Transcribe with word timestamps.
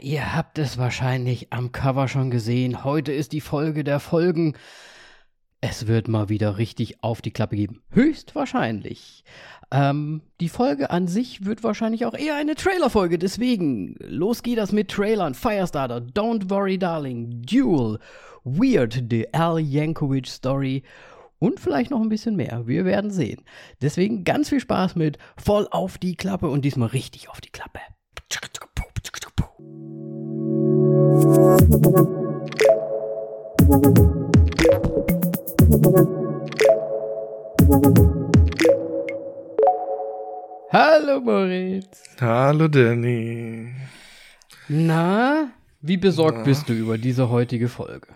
Ihr 0.00 0.36
habt 0.36 0.58
es 0.58 0.78
wahrscheinlich 0.78 1.52
am 1.52 1.72
Cover 1.72 2.06
schon 2.06 2.30
gesehen. 2.30 2.84
Heute 2.84 3.12
ist 3.12 3.32
die 3.32 3.40
Folge 3.40 3.82
der 3.82 3.98
Folgen. 3.98 4.54
Es 5.60 5.88
wird 5.88 6.08
mal 6.08 6.28
wieder 6.28 6.56
richtig 6.56 7.02
auf 7.02 7.20
die 7.20 7.32
Klappe 7.32 7.56
geben. 7.56 7.82
Höchstwahrscheinlich. 7.90 9.24
Ähm, 9.72 10.22
die 10.40 10.48
Folge 10.48 10.90
an 10.90 11.08
sich 11.08 11.44
wird 11.44 11.64
wahrscheinlich 11.64 12.06
auch 12.06 12.14
eher 12.14 12.36
eine 12.36 12.54
Trailerfolge. 12.54 13.18
Deswegen, 13.18 13.96
los 13.98 14.42
geht 14.42 14.58
das 14.58 14.72
mit 14.72 14.88
Trailern. 14.88 15.34
Firestarter, 15.34 15.98
Don't 15.98 16.48
Worry 16.48 16.78
Darling, 16.78 17.42
Duel, 17.42 17.98
Weird, 18.44 19.02
The 19.10 19.34
Al 19.34 19.58
Yankovic 19.58 20.28
Story 20.28 20.84
und 21.40 21.58
vielleicht 21.58 21.90
noch 21.90 22.00
ein 22.00 22.08
bisschen 22.08 22.36
mehr. 22.36 22.66
Wir 22.66 22.84
werden 22.84 23.10
sehen. 23.10 23.42
Deswegen 23.82 24.24
ganz 24.24 24.48
viel 24.48 24.60
Spaß 24.60 24.94
mit 24.94 25.18
voll 25.36 25.66
auf 25.70 25.98
die 25.98 26.14
Klappe 26.14 26.48
und 26.48 26.64
diesmal 26.64 26.88
richtig 26.88 27.28
auf 27.28 27.40
die 27.40 27.50
Klappe. 27.50 27.80
Hallo 40.72 41.20
Moritz. 41.20 42.02
Hallo 42.20 42.68
Danny. 42.68 43.74
Na, 44.68 45.50
wie 45.80 45.96
besorgt 45.96 46.38
Na. 46.38 46.44
bist 46.44 46.68
du 46.68 46.74
über 46.74 46.98
diese 46.98 47.28
heutige 47.30 47.68
Folge? 47.68 48.06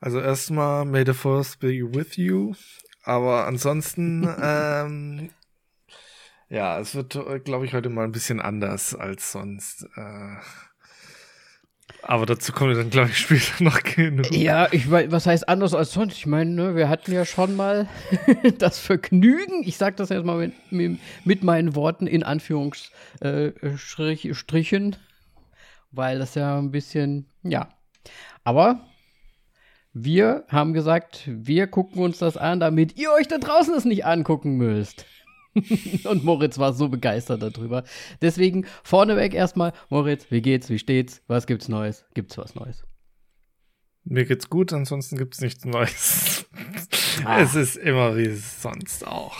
Also 0.00 0.20
erstmal, 0.20 0.84
may 0.84 1.04
the 1.04 1.12
force 1.12 1.56
be 1.56 1.68
with 1.82 2.16
you. 2.16 2.54
Aber 3.04 3.46
ansonsten, 3.46 4.28
ähm, 4.42 5.30
ja, 6.48 6.78
es 6.80 6.94
wird, 6.94 7.18
glaube 7.44 7.66
ich, 7.66 7.74
heute 7.74 7.90
mal 7.90 8.04
ein 8.04 8.12
bisschen 8.12 8.40
anders 8.40 8.94
als 8.94 9.32
sonst. 9.32 9.86
Äh, 9.96 10.36
aber 12.02 12.26
dazu 12.26 12.52
kommen 12.52 12.70
wir 12.70 12.76
dann, 12.76 12.90
glaube 12.90 13.10
ich, 13.10 13.18
später 13.18 13.52
noch 13.64 13.82
genug. 13.82 14.30
Ja, 14.32 14.68
ich 14.72 14.86
meine, 14.86 15.12
was 15.12 15.26
heißt 15.26 15.48
anders 15.48 15.74
als 15.74 15.92
sonst? 15.92 16.16
Ich 16.16 16.26
meine, 16.26 16.50
ne, 16.50 16.76
wir 16.76 16.88
hatten 16.88 17.12
ja 17.12 17.24
schon 17.24 17.56
mal 17.56 17.88
das 18.58 18.78
Vergnügen, 18.78 19.62
ich 19.64 19.76
sage 19.76 19.96
das 19.96 20.10
jetzt 20.10 20.24
mal 20.24 20.52
mit, 20.70 21.00
mit, 21.24 21.42
meinen 21.42 21.74
Worten 21.74 22.06
in 22.06 22.22
Anführungsstrichen, 22.22 24.96
weil 25.90 26.18
das 26.18 26.34
ja 26.34 26.58
ein 26.58 26.70
bisschen, 26.70 27.26
ja. 27.42 27.68
Aber 28.44 28.80
wir 29.92 30.44
haben 30.48 30.74
gesagt, 30.74 31.24
wir 31.26 31.66
gucken 31.66 32.02
uns 32.02 32.18
das 32.18 32.36
an, 32.36 32.60
damit 32.60 32.96
ihr 32.96 33.10
euch 33.12 33.26
da 33.26 33.38
draußen 33.38 33.74
es 33.74 33.84
nicht 33.84 34.04
angucken 34.04 34.56
müsst. 34.56 35.06
Und 36.04 36.24
Moritz 36.24 36.58
war 36.58 36.72
so 36.72 36.88
begeistert 36.88 37.42
darüber. 37.42 37.84
Deswegen 38.20 38.66
vorneweg 38.82 39.34
erstmal, 39.34 39.72
Moritz, 39.88 40.30
wie 40.30 40.42
geht's, 40.42 40.70
wie 40.70 40.78
steht's, 40.78 41.22
was 41.26 41.46
gibt's 41.46 41.68
Neues? 41.68 42.04
Gibt's 42.14 42.38
was 42.38 42.54
Neues? 42.54 42.84
Mir 44.04 44.24
geht's 44.24 44.48
gut, 44.48 44.72
ansonsten 44.72 45.18
gibt's 45.18 45.40
nichts 45.40 45.64
Neues. 45.64 46.46
Ah. 47.24 47.40
Es 47.40 47.54
ist 47.54 47.76
immer 47.76 48.16
wie 48.16 48.32
sonst 48.34 49.06
auch. 49.06 49.36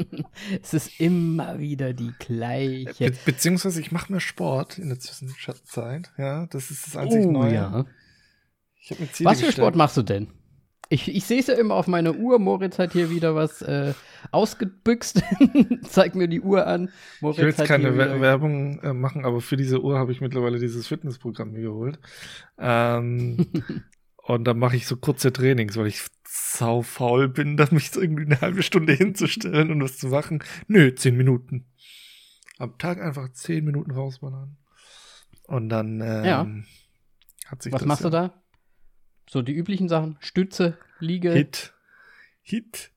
es 0.62 0.74
ist 0.74 0.98
immer 1.00 1.58
wieder 1.58 1.92
die 1.92 2.12
gleiche. 2.18 3.10
Be 3.10 3.16
beziehungsweise 3.26 3.80
ich 3.80 3.92
mache 3.92 4.12
mir 4.12 4.20
Sport 4.20 4.78
in 4.78 4.88
der 4.88 4.98
Zwischenzeit. 4.98 6.10
Ja, 6.16 6.46
das 6.46 6.70
ist 6.70 6.86
das 6.86 6.96
einzig 6.96 7.26
oh, 7.26 7.30
Neue. 7.30 7.54
Ja. 7.54 7.84
was 8.88 8.96
für 8.98 9.26
gestellt. 9.26 9.52
Sport 9.52 9.76
machst 9.76 9.96
du 9.96 10.02
denn? 10.02 10.28
Ich, 10.92 11.08
ich 11.08 11.24
sehe 11.24 11.40
es 11.40 11.46
ja 11.46 11.54
immer 11.54 11.74
auf 11.76 11.86
meiner 11.86 12.14
Uhr. 12.16 12.38
Moritz 12.38 12.78
hat 12.78 12.92
hier 12.92 13.08
wieder 13.08 13.34
was 13.34 13.62
äh, 13.62 13.94
ausgebüxt. 14.30 15.22
Zeig 15.88 16.14
mir 16.14 16.28
die 16.28 16.42
Uhr 16.42 16.66
an. 16.66 16.90
Moritz 17.22 17.38
ich 17.38 17.44
will 17.44 17.54
jetzt 17.56 17.64
keine 17.64 17.96
Werbung 17.96 18.78
äh, 18.80 18.92
machen, 18.92 19.24
aber 19.24 19.40
für 19.40 19.56
diese 19.56 19.80
Uhr 19.80 19.98
habe 19.98 20.12
ich 20.12 20.20
mittlerweile 20.20 20.58
dieses 20.58 20.86
Fitnessprogramm 20.86 21.52
mir 21.52 21.62
geholt. 21.62 21.98
Ähm, 22.58 23.46
und 24.16 24.44
da 24.44 24.52
mache 24.52 24.76
ich 24.76 24.86
so 24.86 24.96
kurze 24.96 25.32
Trainings, 25.32 25.78
weil 25.78 25.86
ich 25.86 26.02
sau 26.28 26.82
faul 26.82 27.30
bin, 27.30 27.56
da 27.56 27.68
mich 27.70 27.96
irgendwie 27.96 28.26
eine 28.26 28.42
halbe 28.42 28.62
Stunde 28.62 28.92
hinzustellen 28.92 29.70
und 29.70 29.82
was 29.82 29.96
zu 29.96 30.08
machen. 30.08 30.44
Nö, 30.66 30.94
zehn 30.94 31.16
Minuten. 31.16 31.64
Am 32.58 32.76
Tag 32.76 33.00
einfach 33.00 33.32
zehn 33.32 33.64
Minuten 33.64 33.92
rausballern. 33.92 34.58
Und 35.44 35.70
dann 35.70 36.02
ähm, 36.02 36.24
ja. 36.24 36.46
hat 37.46 37.62
sich 37.62 37.72
Was 37.72 37.80
das 37.80 37.88
machst 37.88 38.04
ja, 38.04 38.10
du 38.10 38.16
da? 38.16 38.41
So 39.28 39.42
die 39.42 39.54
üblichen 39.54 39.88
Sachen. 39.88 40.18
Stütze, 40.20 40.78
Liege. 40.98 41.32
Hit. 41.32 41.72
Hit. 42.42 42.90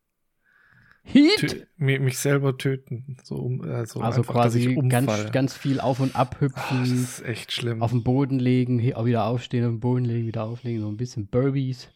Hit? 1.07 1.37
Tö 1.37 1.65
mich 1.77 2.17
selber 2.17 2.57
töten. 2.57 3.17
So, 3.23 3.59
also, 3.61 4.01
also 4.01 4.01
einfach, 4.01 4.33
quasi 4.33 4.75
ganz, 4.89 5.31
ganz 5.31 5.55
viel 5.55 5.79
auf 5.79 5.99
und 5.99 6.15
ab 6.15 6.37
hüpfen. 6.39 6.79
Das 6.79 6.89
ist 6.89 7.21
echt 7.23 7.51
schlimm. 7.51 7.83
Auf 7.83 7.91
den 7.91 8.03
Boden 8.03 8.39
legen, 8.39 8.81
wieder 8.81 9.25
aufstehen, 9.25 9.65
auf 9.65 9.71
den 9.71 9.79
Boden 9.79 10.05
legen, 10.05 10.25
wieder 10.25 10.45
auflegen. 10.45 10.81
So 10.81 10.89
ein 10.89 10.97
bisschen 10.97 11.27
Burbies. 11.27 11.89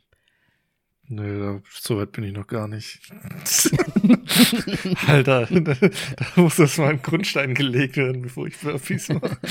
Nö, 1.11 1.59
so 1.71 1.97
weit 1.97 2.11
bin 2.11 2.23
ich 2.23 2.33
noch 2.33 2.45
gar 2.45 2.67
nicht. 2.67 2.99
Alter, 5.07 5.47
da, 5.47 5.73
da 5.73 5.91
muss 6.35 6.59
erstmal 6.59 6.91
ein 6.91 7.01
Grundstein 7.01 7.55
gelegt 7.55 7.97
werden, 7.97 8.21
bevor 8.21 8.45
ich 8.45 8.55
Burpees 8.59 9.09
mache. 9.09 9.39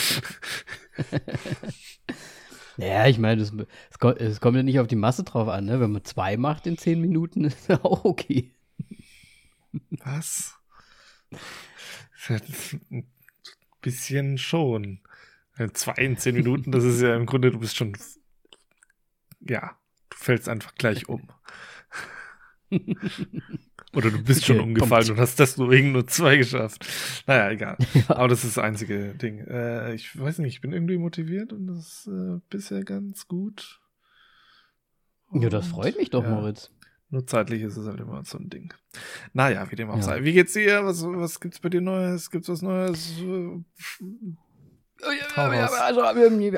Ja, 2.79 3.09
ich 3.09 3.19
meine, 3.19 3.43
es, 3.43 3.53
es, 4.19 4.41
kommt 4.41 4.57
ja 4.57 4.63
nicht 4.63 4.79
auf 4.79 4.87
die 4.87 4.95
Masse 4.95 5.25
drauf 5.25 5.49
an, 5.49 5.65
ne? 5.65 5.81
Wenn 5.81 5.91
man 5.91 6.05
zwei 6.05 6.37
macht 6.37 6.65
in 6.67 6.79
zehn 6.79 7.01
Minuten, 7.01 7.45
ist 7.45 7.69
ja 7.69 7.85
auch 7.85 8.05
okay. 8.05 8.53
Was? 9.91 10.55
Ein 12.29 13.07
bisschen 13.83 14.39
schon. 14.39 15.01
Zwei 15.73 15.95
in 15.95 16.17
zehn 16.17 16.37
Minuten, 16.37 16.71
das 16.71 16.85
ist 16.85 17.01
ja 17.01 17.17
im 17.17 17.27
Grunde, 17.27 17.51
du 17.51 17.59
bist 17.59 17.77
schon. 17.77 17.97
Ja, 19.41 19.77
du 20.11 20.17
fällst 20.17 20.49
einfach 20.49 20.75
gleich 20.77 21.09
um. 21.09 21.29
Oder 23.95 24.11
du 24.11 24.23
bist 24.23 24.43
okay, 24.43 24.53
schon 24.53 24.61
umgefallen 24.61 25.07
kommt. 25.07 25.19
und 25.19 25.23
hast 25.23 25.39
deswegen 25.39 25.93
nur 25.93 26.07
zwei 26.07 26.37
geschafft. 26.37 26.87
Naja, 27.27 27.51
egal. 27.51 27.77
Ja. 27.95 28.17
Aber 28.17 28.29
das 28.29 28.45
ist 28.45 28.57
das 28.57 28.65
einzige 28.65 29.15
Ding. 29.15 29.39
Äh, 29.47 29.95
ich 29.95 30.19
weiß 30.19 30.39
nicht, 30.39 30.55
ich 30.55 30.61
bin 30.61 30.73
irgendwie 30.73 30.99
motiviert 30.99 31.53
und 31.53 31.67
das 31.67 31.79
ist 31.79 32.07
äh, 32.09 32.41
bisher 32.51 32.85
ganz 32.85 33.27
gut. 33.27 33.81
Und, 35.31 35.43
ja, 35.43 35.49
das 35.49 35.69
freut 35.69 35.97
mich 35.97 36.11
doch, 36.11 36.23
ja, 36.23 36.31
Moritz. 36.31 36.71
Nur 37.11 37.27
zeitlich 37.27 37.63
ist 37.63 37.77
es 37.77 37.87
halt 37.87 38.01
immer 38.01 38.23
so 38.25 38.39
ein 38.39 38.51
Ding. 38.51 38.75
Naja, 39.33 39.71
wie 39.71 39.77
dem 39.77 39.91
auch 39.91 39.97
ja. 39.97 40.03
sei. 40.03 40.25
Wie 40.25 40.35
geht's 40.35 40.53
dir? 40.53 40.85
Was, 40.85 41.03
was 41.05 41.41
gibt's 41.41 41.59
bei 41.59 41.71
dir 41.71 41.81
Neues? 41.81 42.31
Gibt's 42.31 42.49
was 42.49 42.61
Neues? 42.61 43.15
Also 45.81 46.03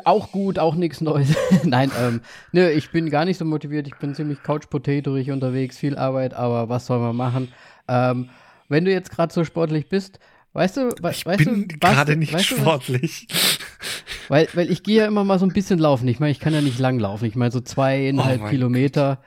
auch 0.05 0.33
gut, 0.33 0.59
auch 0.59 0.75
nichts 0.75 1.01
Neues. 1.01 1.35
Nein, 1.65 1.91
ähm, 2.01 2.21
nö, 2.53 2.69
ich 2.69 2.91
bin 2.91 3.11
gar 3.11 3.25
nicht 3.25 3.39
so 3.39 3.45
motiviert. 3.45 3.87
Ich 3.87 3.97
bin 3.97 4.15
ziemlich 4.15 4.43
couch-potatorig 4.43 5.31
unterwegs, 5.31 5.79
viel 5.79 5.97
Arbeit, 5.97 6.35
aber 6.35 6.69
was 6.69 6.87
soll 6.87 7.01
man 7.01 7.17
machen? 7.17 7.53
Ähm, 7.89 8.31
wenn 8.69 8.85
du 8.85 8.93
jetzt 8.93 9.11
gerade 9.11 9.33
so 9.33 9.45
sportlich 9.45 9.89
bist, 9.89 10.21
weißt 10.53 10.77
du, 10.79 10.91
we 11.01 11.11
ich 11.11 11.27
weißt 11.27 11.45
bin 11.45 11.69
gerade 11.69 12.17
nicht 12.17 12.33
weißt 12.33 12.47
sportlich. 12.47 13.27
weil, 14.29 14.49
weil 14.55 14.71
ich 14.71 14.83
gehe 14.83 15.01
ja 15.01 15.07
immer 15.07 15.25
mal 15.25 15.39
so 15.39 15.47
ein 15.47 15.53
bisschen 15.53 15.79
laufen. 15.79 16.09
Ich 16.09 16.21
meine, 16.21 16.33
ich 16.33 16.41
kann 16.41 16.55
ja 16.55 16.61
nicht 16.61 16.79
lang 16.79 16.99
laufen. 16.99 17.27
Ich 17.27 17.37
meine 17.37 17.51
so 17.51 17.61
zweieinhalb 17.61 18.43
oh 18.45 18.49
Kilometer 18.49 19.17
Gott. 19.17 19.25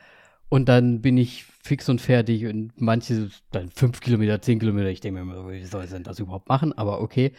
und 0.49 0.69
dann 0.69 1.01
bin 1.01 1.17
ich 1.17 1.45
fix 1.61 1.87
und 1.87 2.01
fertig 2.01 2.45
und 2.45 2.71
manche 2.75 3.29
dann 3.51 3.69
fünf 3.69 4.01
Kilometer, 4.01 4.41
zehn 4.41 4.59
Kilometer. 4.59 4.89
Ich 4.89 5.01
denke 5.01 5.23
mir 5.23 5.31
immer, 5.33 5.49
wie 5.49 5.63
soll 5.65 5.83
ich 5.83 5.91
denn 5.91 6.03
das 6.03 6.19
überhaupt 6.19 6.49
machen? 6.49 6.77
Aber 6.77 7.01
okay. 7.01 7.31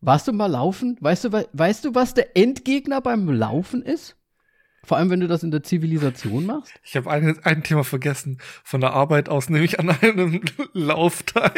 Warst 0.00 0.28
du 0.28 0.32
mal 0.32 0.46
laufen? 0.46 0.96
Weißt 1.00 1.24
du, 1.24 1.32
weißt 1.52 1.84
du, 1.84 1.94
was 1.94 2.14
der 2.14 2.36
Endgegner 2.36 3.00
beim 3.00 3.28
Laufen 3.28 3.82
ist? 3.82 4.16
Vor 4.82 4.96
allem, 4.96 5.10
wenn 5.10 5.20
du 5.20 5.28
das 5.28 5.42
in 5.42 5.50
der 5.50 5.62
Zivilisation 5.62 6.46
machst? 6.46 6.72
Ich 6.82 6.96
habe 6.96 7.10
ein, 7.10 7.38
ein 7.44 7.62
Thema 7.62 7.84
vergessen. 7.84 8.38
Von 8.64 8.80
der 8.80 8.94
Arbeit 8.94 9.28
aus 9.28 9.50
nehme 9.50 9.64
ich 9.64 9.78
an 9.78 9.90
einem 9.90 10.40
Laufteil, 10.72 11.52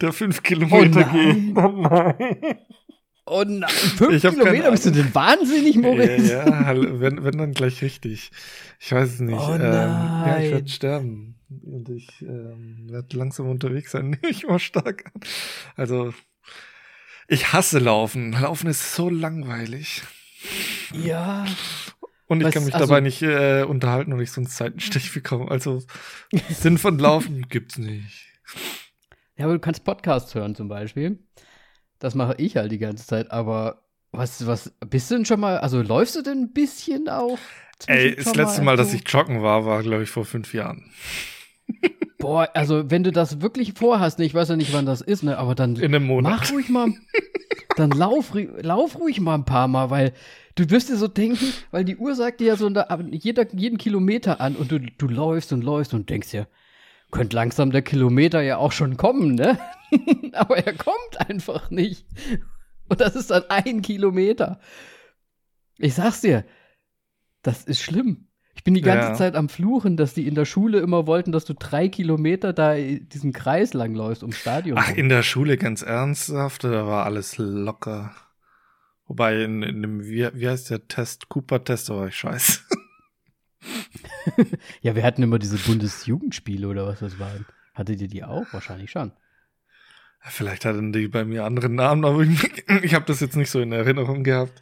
der 0.00 0.12
fünf 0.12 0.42
Kilometer 0.42 1.08
oh 1.08 1.12
geht. 1.12 1.56
Oh 1.56 1.68
nein. 1.70 2.58
Oh 3.30 3.44
nein, 3.46 3.68
fünf 3.68 4.22
Kilometer, 4.22 4.70
bist 4.70 4.86
du 4.86 4.90
denn 4.90 5.14
wahnsinnig, 5.14 5.76
Moritz? 5.76 6.30
Ja, 6.30 6.72
ja, 6.72 7.00
wenn, 7.00 7.22
wenn 7.24 7.36
dann 7.36 7.52
gleich 7.52 7.82
richtig. 7.82 8.30
Ich 8.78 8.92
weiß 8.92 9.14
es 9.14 9.20
nicht. 9.20 9.38
Oh 9.38 9.52
ähm, 9.52 9.60
ja, 9.60 10.38
ich 10.40 10.50
werde 10.50 10.68
sterben. 10.68 11.34
Und 11.50 11.88
ich 11.90 12.22
ähm, 12.22 12.86
werde 12.90 13.16
langsam 13.16 13.50
unterwegs 13.50 13.92
sein, 13.92 14.10
nehme 14.10 14.20
ich 14.30 14.46
mal 14.46 14.58
stark 14.58 15.04
an. 15.06 15.20
Also, 15.76 16.14
ich 17.28 17.52
hasse 17.52 17.78
Laufen. 17.78 18.32
Laufen 18.32 18.68
ist 18.68 18.94
so 18.94 19.08
langweilig. 19.08 20.02
Ja. 20.92 21.46
Und 22.26 22.40
ich 22.40 22.46
Was, 22.46 22.54
kann 22.54 22.64
mich 22.64 22.74
also, 22.74 22.86
dabei 22.86 23.00
nicht 23.00 23.22
äh, 23.22 23.62
unterhalten 23.62 24.12
und 24.12 24.20
ich 24.20 24.32
sonst 24.32 24.56
Zeitenstich 24.56 25.12
bekomme. 25.12 25.50
Also 25.50 25.82
Sinn 26.48 26.78
von 26.78 26.98
Laufen 26.98 27.48
gibt's 27.48 27.78
nicht. 27.78 28.26
Ja, 29.36 29.44
aber 29.44 29.54
du 29.54 29.60
kannst 29.60 29.84
Podcasts 29.84 30.34
hören 30.34 30.54
zum 30.54 30.68
Beispiel. 30.68 31.18
Das 31.98 32.14
mache 32.14 32.34
ich 32.38 32.56
halt 32.56 32.72
die 32.72 32.78
ganze 32.78 33.06
Zeit. 33.06 33.30
Aber 33.30 33.82
was, 34.10 34.46
was, 34.46 34.74
bist 34.86 35.10
du 35.10 35.16
denn 35.16 35.24
schon 35.26 35.40
mal, 35.40 35.58
also 35.58 35.82
läufst 35.82 36.16
du 36.16 36.22
denn 36.22 36.42
ein 36.44 36.52
bisschen 36.52 37.08
auch? 37.08 37.38
Ey, 37.86 38.16
das 38.16 38.34
letzte 38.34 38.62
Mal, 38.62 38.76
dass 38.76 38.92
ich 38.92 39.08
joggen 39.08 39.42
war, 39.42 39.64
war, 39.64 39.82
glaube 39.82 40.02
ich, 40.02 40.10
vor 40.10 40.24
fünf 40.24 40.52
Jahren. 40.54 40.90
Boah, 42.18 42.48
also 42.54 42.90
wenn 42.90 43.04
du 43.04 43.12
das 43.12 43.40
wirklich 43.40 43.74
vorhast, 43.74 44.18
ne, 44.18 44.24
ich 44.24 44.34
weiß 44.34 44.48
ja 44.48 44.56
nicht, 44.56 44.72
wann 44.72 44.86
das 44.86 45.00
ist, 45.00 45.22
ne, 45.22 45.38
aber 45.38 45.54
dann 45.54 45.76
In 45.76 45.94
einem 45.94 46.06
Monat. 46.06 46.32
mach 46.32 46.50
ruhig 46.52 46.68
mal, 46.68 46.92
dann 47.76 47.90
lauf, 47.90 48.32
lauf 48.34 48.98
ruhig 48.98 49.20
mal 49.20 49.34
ein 49.34 49.44
paar 49.44 49.68
Mal, 49.68 49.90
weil 49.90 50.12
du 50.56 50.68
wirst 50.70 50.88
dir 50.88 50.96
so 50.96 51.06
denken, 51.06 51.52
weil 51.70 51.84
die 51.84 51.96
Uhr 51.96 52.14
sagt 52.16 52.40
dir 52.40 52.48
ja 52.48 52.56
so 52.56 52.66
eine, 52.66 52.86
jeder, 53.12 53.46
jeden 53.54 53.78
Kilometer 53.78 54.40
an 54.40 54.56
und 54.56 54.72
du, 54.72 54.80
du 54.80 55.06
läufst 55.06 55.52
und 55.52 55.62
läufst 55.62 55.94
und 55.94 56.10
denkst 56.10 56.32
dir, 56.32 56.48
könnte 57.10 57.36
langsam 57.36 57.70
der 57.70 57.82
Kilometer 57.82 58.42
ja 58.42 58.58
auch 58.58 58.72
schon 58.72 58.96
kommen, 58.96 59.34
ne? 59.36 59.58
aber 60.32 60.58
er 60.58 60.74
kommt 60.74 61.20
einfach 61.28 61.70
nicht. 61.70 62.04
Und 62.88 63.00
das 63.00 63.14
ist 63.16 63.30
dann 63.30 63.44
ein 63.48 63.80
Kilometer. 63.80 64.60
Ich 65.78 65.94
sag's 65.94 66.20
dir, 66.20 66.44
das 67.42 67.64
ist 67.64 67.80
schlimm. 67.80 68.27
Ich 68.68 68.74
bin 68.74 68.74
die 68.74 68.82
ganze 68.82 69.08
Ja. 69.08 69.14
Zeit 69.14 69.34
am 69.34 69.48
Fluchen, 69.48 69.96
dass 69.96 70.12
die 70.12 70.26
in 70.26 70.34
der 70.34 70.44
Schule 70.44 70.80
immer 70.80 71.06
wollten, 71.06 71.32
dass 71.32 71.46
du 71.46 71.54
drei 71.54 71.88
Kilometer 71.88 72.52
da 72.52 72.74
diesen 72.74 73.32
Kreis 73.32 73.72
langläufst 73.72 74.22
ums 74.22 74.36
Stadion. 74.36 74.76
Ach, 74.78 74.90
in 74.94 75.08
der 75.08 75.22
Schule 75.22 75.56
ganz 75.56 75.80
ernsthaft, 75.80 76.64
da 76.64 76.86
war 76.86 77.06
alles 77.06 77.38
locker. 77.38 78.14
Wobei 79.06 79.42
in, 79.42 79.62
in 79.62 79.80
dem, 79.80 80.04
wie, 80.04 80.28
wie 80.34 80.48
heißt 80.48 80.68
der 80.68 80.86
Test, 80.86 81.30
Cooper-Test, 81.30 81.88
da 81.88 81.96
war 81.96 82.08
ich 82.08 82.16
scheiße. 82.16 82.60
ja, 84.82 84.94
wir 84.94 85.02
hatten 85.02 85.22
immer 85.22 85.38
diese 85.38 85.56
Bundesjugendspiele 85.56 86.68
oder 86.68 86.86
was 86.86 86.98
das 86.98 87.18
waren. 87.18 87.46
Hattet 87.72 88.02
ihr 88.02 88.08
die 88.08 88.22
auch? 88.22 88.52
Wahrscheinlich 88.52 88.90
schon. 88.90 89.12
Vielleicht 90.20 90.66
hatten 90.66 90.92
die 90.92 91.08
bei 91.08 91.24
mir 91.24 91.44
anderen 91.46 91.74
Namen, 91.74 92.04
aber 92.04 92.20
ich, 92.20 92.52
ich 92.82 92.94
habe 92.94 93.06
das 93.06 93.20
jetzt 93.20 93.36
nicht 93.36 93.50
so 93.50 93.60
in 93.60 93.72
Erinnerung 93.72 94.24
gehabt. 94.24 94.60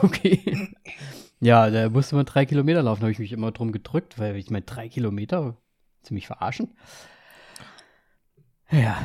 Okay. 0.00 0.74
Ja, 1.42 1.70
da 1.70 1.88
musste 1.88 2.14
man 2.14 2.24
drei 2.24 2.46
Kilometer 2.46 2.84
laufen, 2.84 3.02
habe 3.02 3.10
ich 3.10 3.18
mich 3.18 3.32
immer 3.32 3.50
drum 3.50 3.72
gedrückt, 3.72 4.16
weil 4.16 4.36
ich 4.36 4.48
meine, 4.50 4.64
drei 4.64 4.88
Kilometer, 4.88 5.56
ziemlich 6.04 6.28
verarschen. 6.28 6.70
Ja. 8.70 9.04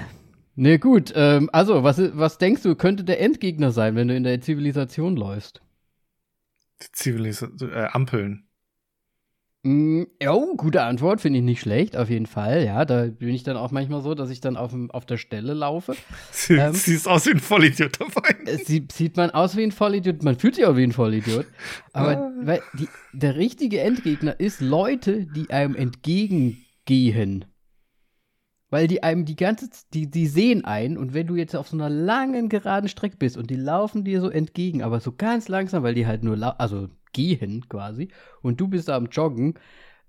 Ne, 0.53 0.77
gut. 0.77 1.11
Ähm, 1.15 1.49
also, 1.51 1.83
was, 1.83 1.99
was 2.15 2.37
denkst 2.37 2.61
du, 2.61 2.75
könnte 2.75 3.03
der 3.03 3.21
Endgegner 3.21 3.71
sein, 3.71 3.95
wenn 3.95 4.07
du 4.07 4.15
in 4.15 4.23
der 4.23 4.39
Zivilisation 4.39 5.15
läufst? 5.15 5.63
Zivilisation, 6.77 7.71
äh, 7.71 7.87
Ampeln. 7.91 8.46
Mm, 9.67 10.03
oh, 10.29 10.55
gute 10.55 10.83
Antwort, 10.83 11.19
finde 11.19 11.39
ich 11.39 11.43
nicht 11.45 11.59
schlecht, 11.59 11.97
auf 11.97 12.09
jeden 12.09 12.25
Fall. 12.25 12.63
Ja, 12.63 12.85
da 12.85 13.07
bin 13.07 13.29
ich 13.29 13.43
dann 13.43 13.57
auch 13.57 13.71
manchmal 13.71 14.01
so, 14.01 14.15
dass 14.15 14.29
ich 14.29 14.39
dann 14.39 14.55
auf, 14.55 14.73
auf 14.89 15.05
der 15.05 15.17
Stelle 15.17 15.53
laufe. 15.53 15.93
Sie, 16.31 16.53
Ähm. 16.53 16.73
Siehst 16.73 17.05
aus 17.05 17.25
wie 17.25 17.31
ein 17.31 17.39
Vollidiot 17.41 17.99
dabei. 17.99 18.33
Es 18.45 18.65
sieht, 18.65 18.93
sieht 18.93 19.17
man 19.17 19.29
aus 19.31 19.57
wie 19.57 19.63
ein 19.63 19.73
Vollidiot, 19.73 20.23
man 20.23 20.39
fühlt 20.39 20.55
sich 20.55 20.65
auch 20.65 20.77
wie 20.77 20.83
ein 20.83 20.93
Vollidiot. 20.93 21.45
Aber 21.91 22.17
Ah. 22.17 22.31
weil 22.43 22.61
die, 22.79 22.87
der 23.11 23.35
richtige 23.35 23.81
Endgegner 23.81 24.39
ist 24.39 24.61
Leute, 24.61 25.25
die 25.25 25.49
einem 25.49 25.75
entgegengehen. 25.75 27.43
Weil 28.69 28.87
die 28.87 29.03
einem 29.03 29.25
die 29.25 29.35
ganze 29.35 29.69
die, 29.93 30.09
die 30.09 30.27
sehen 30.27 30.63
einen 30.63 30.97
und 30.97 31.13
wenn 31.13 31.27
du 31.27 31.35
jetzt 31.35 31.55
auf 31.57 31.67
so 31.67 31.75
einer 31.75 31.89
langen 31.89 32.47
geraden 32.47 32.87
Strecke 32.87 33.17
bist 33.17 33.35
und 33.35 33.49
die 33.49 33.55
laufen 33.55 34.05
dir 34.05 34.21
so 34.21 34.29
entgegen, 34.29 34.81
aber 34.81 35.01
so 35.01 35.11
ganz 35.11 35.49
langsam, 35.49 35.83
weil 35.83 35.93
die 35.93 36.07
halt 36.07 36.23
nur 36.23 36.59
also 36.61 36.87
gehen 37.17 37.67
quasi 37.67 38.09
und 38.41 38.61
du 38.61 38.67
bist 38.67 38.87
da 38.87 38.95
am 38.95 39.07
Joggen, 39.07 39.55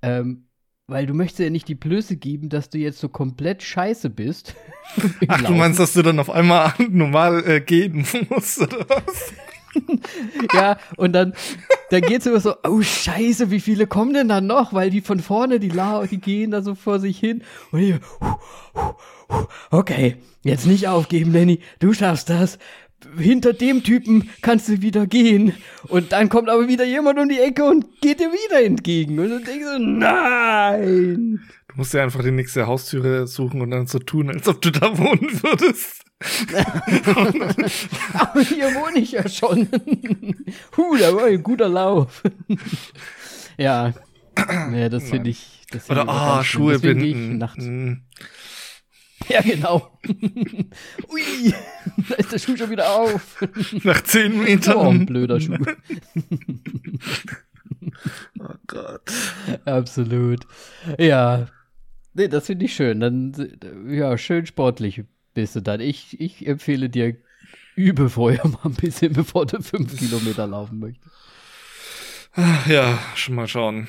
ähm, 0.02 0.44
weil 0.86 1.06
du 1.06 1.14
möchtest 1.14 1.40
ja 1.40 1.50
nicht 1.50 1.68
die 1.68 1.74
Blöße 1.74 2.16
geben, 2.16 2.48
dass 2.48 2.70
du 2.70 2.78
jetzt 2.78 2.98
so 2.98 3.08
komplett 3.08 3.62
scheiße 3.62 4.10
bist. 4.10 4.54
Ach, 5.28 5.42
du 5.42 5.54
meinst, 5.54 5.80
dass 5.80 5.94
du 5.94 6.02
dann 6.02 6.18
auf 6.18 6.30
einmal 6.30 6.72
normal 6.90 7.42
äh, 7.46 7.60
gehen 7.60 8.06
musst, 8.30 8.60
oder 8.60 8.88
was? 8.88 9.32
Ja, 10.54 10.78
und 10.96 11.12
dann, 11.12 11.34
dann 11.90 12.00
geht's 12.00 12.26
immer 12.26 12.40
so, 12.40 12.54
oh 12.64 12.80
Scheiße, 12.80 13.50
wie 13.50 13.60
viele 13.60 13.86
kommen 13.86 14.14
denn 14.14 14.28
da 14.28 14.40
noch? 14.40 14.72
Weil 14.72 14.90
die 14.90 15.02
von 15.02 15.20
vorne, 15.20 15.60
die, 15.60 15.68
lau 15.68 16.04
die 16.06 16.20
gehen 16.20 16.50
da 16.50 16.62
so 16.62 16.74
vor 16.74 16.98
sich 16.98 17.18
hin. 17.18 17.42
Und 17.70 17.80
ich, 17.80 17.94
okay, 19.70 20.16
jetzt 20.42 20.66
nicht 20.66 20.88
aufgeben, 20.88 21.32
Lenny, 21.32 21.60
du 21.78 21.92
schaffst 21.92 22.30
das. 22.30 22.58
Hinter 23.16 23.52
dem 23.52 23.84
Typen 23.84 24.28
kannst 24.42 24.68
du 24.68 24.82
wieder 24.82 25.06
gehen. 25.06 25.54
Und 25.88 26.12
dann 26.12 26.28
kommt 26.28 26.48
aber 26.48 26.68
wieder 26.68 26.84
jemand 26.84 27.18
um 27.18 27.28
die 27.28 27.38
Ecke 27.38 27.64
und 27.64 28.00
geht 28.00 28.20
dir 28.20 28.30
wieder 28.30 28.64
entgegen. 28.64 29.18
Und 29.18 29.30
dann 29.30 29.44
denkst 29.44 29.64
du, 29.64 29.78
nein. 29.78 31.40
Du 31.68 31.76
musst 31.76 31.94
ja 31.94 32.02
einfach 32.02 32.22
die 32.22 32.30
nächste 32.32 32.66
Haustüre 32.66 33.26
suchen 33.26 33.60
und 33.60 33.70
dann 33.70 33.86
so 33.86 33.98
tun, 33.98 34.30
als 34.30 34.48
ob 34.48 34.60
du 34.60 34.70
da 34.70 34.98
wohnen 34.98 35.42
würdest. 35.42 36.02
Aber 38.14 38.40
hier 38.40 38.74
wohne 38.74 38.98
ich 38.98 39.12
ja 39.12 39.28
schon. 39.28 39.68
Huh, 40.76 40.96
da 40.98 41.14
war 41.14 41.26
ein 41.26 41.42
guter 41.42 41.68
Lauf. 41.68 42.22
ja. 43.56 43.92
Ja, 44.72 44.88
das 44.88 45.08
finde 45.08 45.30
ich. 45.30 45.64
Das 45.70 45.86
find 45.86 46.00
Oder, 46.00 46.40
ich 46.40 46.46
schlimm. 46.48 46.62
Schuhe 46.62 46.78
binden. 46.78 48.02
Ja, 49.34 49.42
genau. 49.42 49.98
Ui, 50.06 51.54
da 52.08 52.14
ist 52.16 52.32
der 52.32 52.38
Schuh 52.38 52.56
schon 52.56 52.70
wieder 52.70 52.90
auf. 52.90 53.44
Nach 53.84 54.00
zehn 54.02 54.32
Oh, 54.32 54.36
ein 54.38 54.44
Metern. 54.44 55.06
blöder 55.06 55.40
Schuh. 55.40 55.56
Oh 58.40 58.54
Gott. 58.66 59.02
Absolut. 59.64 60.46
Ja. 60.98 61.48
Nee, 62.14 62.28
das 62.28 62.46
finde 62.46 62.64
ich 62.64 62.74
schön. 62.74 63.00
Dann, 63.00 63.34
ja, 63.88 64.16
schön 64.18 64.46
sportlich 64.46 65.02
bist 65.34 65.56
du 65.56 65.60
dann. 65.60 65.80
Ich, 65.80 66.18
ich 66.20 66.46
empfehle 66.46 66.88
dir, 66.88 67.16
übe 67.76 68.08
vorher 68.08 68.46
mal 68.46 68.58
ein 68.64 68.74
bisschen, 68.74 69.12
bevor 69.12 69.46
du 69.46 69.62
fünf 69.62 69.96
Kilometer 69.96 70.46
laufen 70.46 70.78
möchtest. 70.78 71.14
Ja, 72.66 72.98
schon 73.14 73.34
mal 73.34 73.48
schauen. 73.48 73.88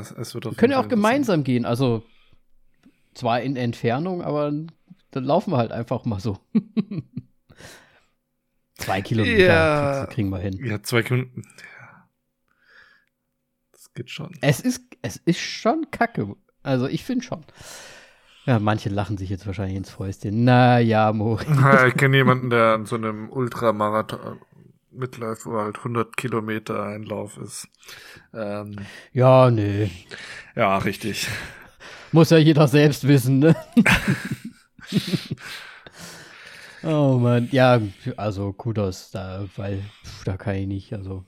Es, 0.00 0.10
es 0.12 0.34
wird 0.34 0.46
auf 0.46 0.52
Wir 0.52 0.56
können 0.56 0.72
ja 0.72 0.80
auch 0.80 0.88
gemeinsam 0.88 1.42
gehen. 1.42 1.64
Also, 1.64 2.04
zwar 3.16 3.40
in 3.40 3.56
Entfernung, 3.56 4.22
aber 4.22 4.52
dann 5.10 5.24
laufen 5.24 5.52
wir 5.52 5.56
halt 5.58 5.72
einfach 5.72 6.04
mal 6.04 6.20
so. 6.20 6.38
Zwei 8.74 9.00
Kilometer 9.02 9.38
Ja. 9.44 9.94
kriegst 10.00 10.14
kriegen 10.14 10.28
wir 10.30 10.38
hin. 10.38 10.64
Ja, 10.64 10.82
zwei. 10.82 11.00
Ja. 11.00 11.24
Das 13.72 13.92
geht 13.94 14.10
schon. 14.10 14.32
Es 14.42 14.60
ist, 14.60 14.82
es 15.02 15.16
ist 15.16 15.40
schon 15.40 15.86
kacke. 15.90 16.36
Also 16.62 16.86
ich 16.86 17.02
finde 17.04 17.24
schon. 17.24 17.44
Ja, 18.44 18.58
manche 18.58 18.90
lachen 18.90 19.16
sich 19.16 19.30
jetzt 19.30 19.46
wahrscheinlich 19.46 19.76
ins 19.76 19.90
Fäustchen. 19.90 20.44
Na 20.44 20.78
ja, 20.78 21.12
Mori. 21.12 21.46
Ja, 21.48 21.86
ich 21.86 21.94
kenne 21.96 22.16
jemanden, 22.18 22.50
der 22.50 22.74
an 22.74 22.84
so 22.86 22.96
einem 22.96 23.30
Ultramarathon 23.30 24.40
mitläuft, 24.92 25.46
wo 25.46 25.58
halt 25.58 25.78
100 25.78 26.16
Kilometer 26.16 26.84
Einlauf 26.84 27.38
ist. 27.38 27.68
Ähm, 28.32 28.76
Ja, 29.12 29.50
nee. 29.50 29.90
ja, 30.54 30.76
richtig. 30.78 31.28
Muss 32.12 32.30
ja 32.30 32.38
jeder 32.38 32.68
selbst 32.68 33.06
wissen, 33.06 33.40
ne? 33.40 33.56
oh 36.82 37.18
Mann. 37.18 37.48
Ja, 37.52 37.80
also 38.16 38.52
Kudos 38.52 39.10
da, 39.10 39.46
weil 39.56 39.82
pf, 40.04 40.24
da 40.24 40.36
kann 40.36 40.56
ich 40.56 40.66
nicht, 40.66 40.92
also. 40.92 41.24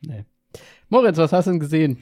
Nee. 0.00 0.24
Moritz, 0.88 1.16
was 1.16 1.32
hast 1.32 1.46
du 1.46 1.52
denn 1.52 1.60
gesehen? 1.60 1.98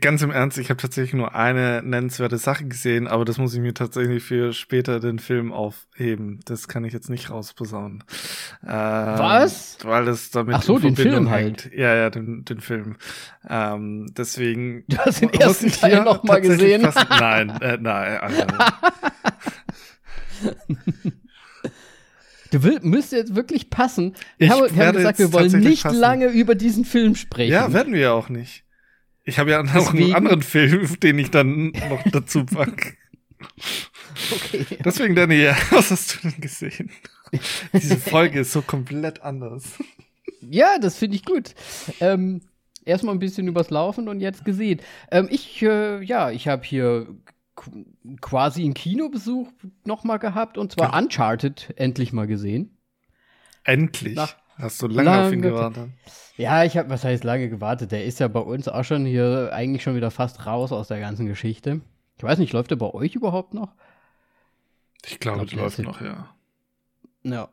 Ganz 0.00 0.22
im 0.22 0.30
Ernst, 0.30 0.58
ich 0.58 0.70
habe 0.70 0.80
tatsächlich 0.80 1.14
nur 1.14 1.34
eine 1.34 1.82
nennenswerte 1.82 2.38
Sache 2.38 2.66
gesehen, 2.66 3.08
aber 3.08 3.24
das 3.24 3.38
muss 3.38 3.52
ich 3.52 3.60
mir 3.60 3.74
tatsächlich 3.74 4.22
für 4.22 4.52
später 4.52 5.00
den 5.00 5.18
Film 5.18 5.52
aufheben. 5.52 6.38
Das 6.44 6.68
kann 6.68 6.84
ich 6.84 6.92
jetzt 6.92 7.10
nicht 7.10 7.30
rausposaunen. 7.30 8.04
Ähm, 8.62 8.68
Was? 8.68 9.78
Weil 9.82 10.04
das 10.04 10.30
damit 10.30 10.54
Ach 10.56 10.62
so, 10.62 10.78
den 10.78 10.94
Film 10.94 11.30
halt. 11.30 11.64
hängt. 11.64 11.74
Ja, 11.74 11.96
ja, 11.96 12.10
den, 12.10 12.44
den 12.44 12.60
Film. 12.60 12.96
Ähm, 13.48 14.12
deswegen. 14.16 14.84
Du 14.88 14.98
hast 14.98 15.20
den 15.20 15.30
ersten 15.30 15.72
Teil 15.72 16.04
noch 16.04 16.22
mal 16.22 16.40
gesehen. 16.40 16.82
Passen. 16.82 17.06
Nein, 17.10 17.50
äh, 17.60 17.78
nein, 17.80 18.20
also, 18.20 18.42
Du 22.52 22.62
will, 22.62 22.80
müsst 22.82 23.12
jetzt 23.12 23.34
wirklich 23.34 23.70
passen. 23.70 24.14
Ich 24.36 24.48
Wir 24.48 24.50
haben, 24.50 24.60
wir 24.60 24.68
haben 24.68 24.76
werde 24.76 24.98
gesagt, 24.98 25.18
wir 25.18 25.32
wollen 25.32 25.60
nicht 25.60 25.90
lange 25.90 26.26
über 26.26 26.54
diesen 26.54 26.84
Film 26.84 27.14
sprechen. 27.14 27.50
Ja, 27.50 27.72
werden 27.72 27.94
wir 27.94 28.00
ja 28.00 28.12
auch 28.12 28.28
nicht. 28.28 28.62
Ich 29.24 29.38
habe 29.38 29.50
ja 29.52 29.62
noch 29.62 29.72
Deswegen- 29.72 30.04
einen 30.04 30.14
anderen 30.14 30.42
Film, 30.42 30.98
den 31.00 31.18
ich 31.18 31.30
dann 31.30 31.68
noch 31.88 32.02
dazu 32.10 32.44
pack. 32.44 32.96
okay. 34.32 34.66
Deswegen, 34.84 35.14
Danny, 35.14 35.46
was 35.70 35.90
hast 35.90 36.16
du 36.24 36.28
denn 36.30 36.40
gesehen? 36.40 36.90
Diese 37.72 37.96
Folge 37.96 38.40
ist 38.40 38.52
so 38.52 38.62
komplett 38.62 39.22
anders. 39.22 39.64
Ja, 40.40 40.78
das 40.80 40.98
finde 40.98 41.16
ich 41.16 41.24
gut. 41.24 41.54
Ähm, 42.00 42.42
erstmal 42.84 43.14
ein 43.14 43.20
bisschen 43.20 43.46
übers 43.48 43.70
Laufen 43.70 44.08
und 44.08 44.20
jetzt 44.20 44.44
gesehen. 44.44 44.80
Ähm, 45.10 45.28
ich, 45.30 45.62
äh, 45.62 46.02
ja, 46.02 46.30
ich 46.30 46.48
habe 46.48 46.64
hier 46.64 47.06
qu- 47.56 47.86
quasi 48.20 48.62
einen 48.64 48.74
Kinobesuch 48.74 49.48
nochmal 49.84 50.18
gehabt 50.18 50.58
und 50.58 50.72
zwar 50.72 50.92
Ja. 50.92 50.98
Uncharted 50.98 51.72
endlich 51.76 52.12
mal 52.12 52.26
gesehen. 52.26 52.76
Endlich. 53.64 54.14
Nach- 54.16 54.36
Hast 54.58 54.80
du 54.82 54.86
lange 54.86 55.10
auf 55.26 55.32
ihn 55.32 55.42
lange- 55.42 55.54
gewartet? 55.54 55.88
Ja, 56.36 56.64
ich 56.64 56.76
habe, 56.76 56.88
was 56.90 57.04
heißt 57.04 57.24
lange 57.24 57.48
gewartet? 57.48 57.92
Der 57.92 58.04
ist 58.04 58.20
ja 58.20 58.28
bei 58.28 58.40
uns 58.40 58.68
auch 58.68 58.84
schon 58.84 59.04
hier 59.04 59.50
eigentlich 59.52 59.82
schon 59.82 59.96
wieder 59.96 60.10
fast 60.10 60.46
raus 60.46 60.72
aus 60.72 60.88
der 60.88 61.00
ganzen 61.00 61.26
Geschichte. 61.26 61.80
Ich 62.16 62.22
weiß 62.24 62.38
nicht, 62.38 62.52
läuft 62.52 62.70
der 62.70 62.76
bei 62.76 62.92
euch 62.92 63.14
überhaupt 63.14 63.54
noch? 63.54 63.72
Ich 65.04 65.18
glaube, 65.18 65.46
glaub, 65.46 65.62
läuft 65.62 65.78
noch, 65.80 66.00
ja. 66.00 66.28
Ja. 67.24 67.48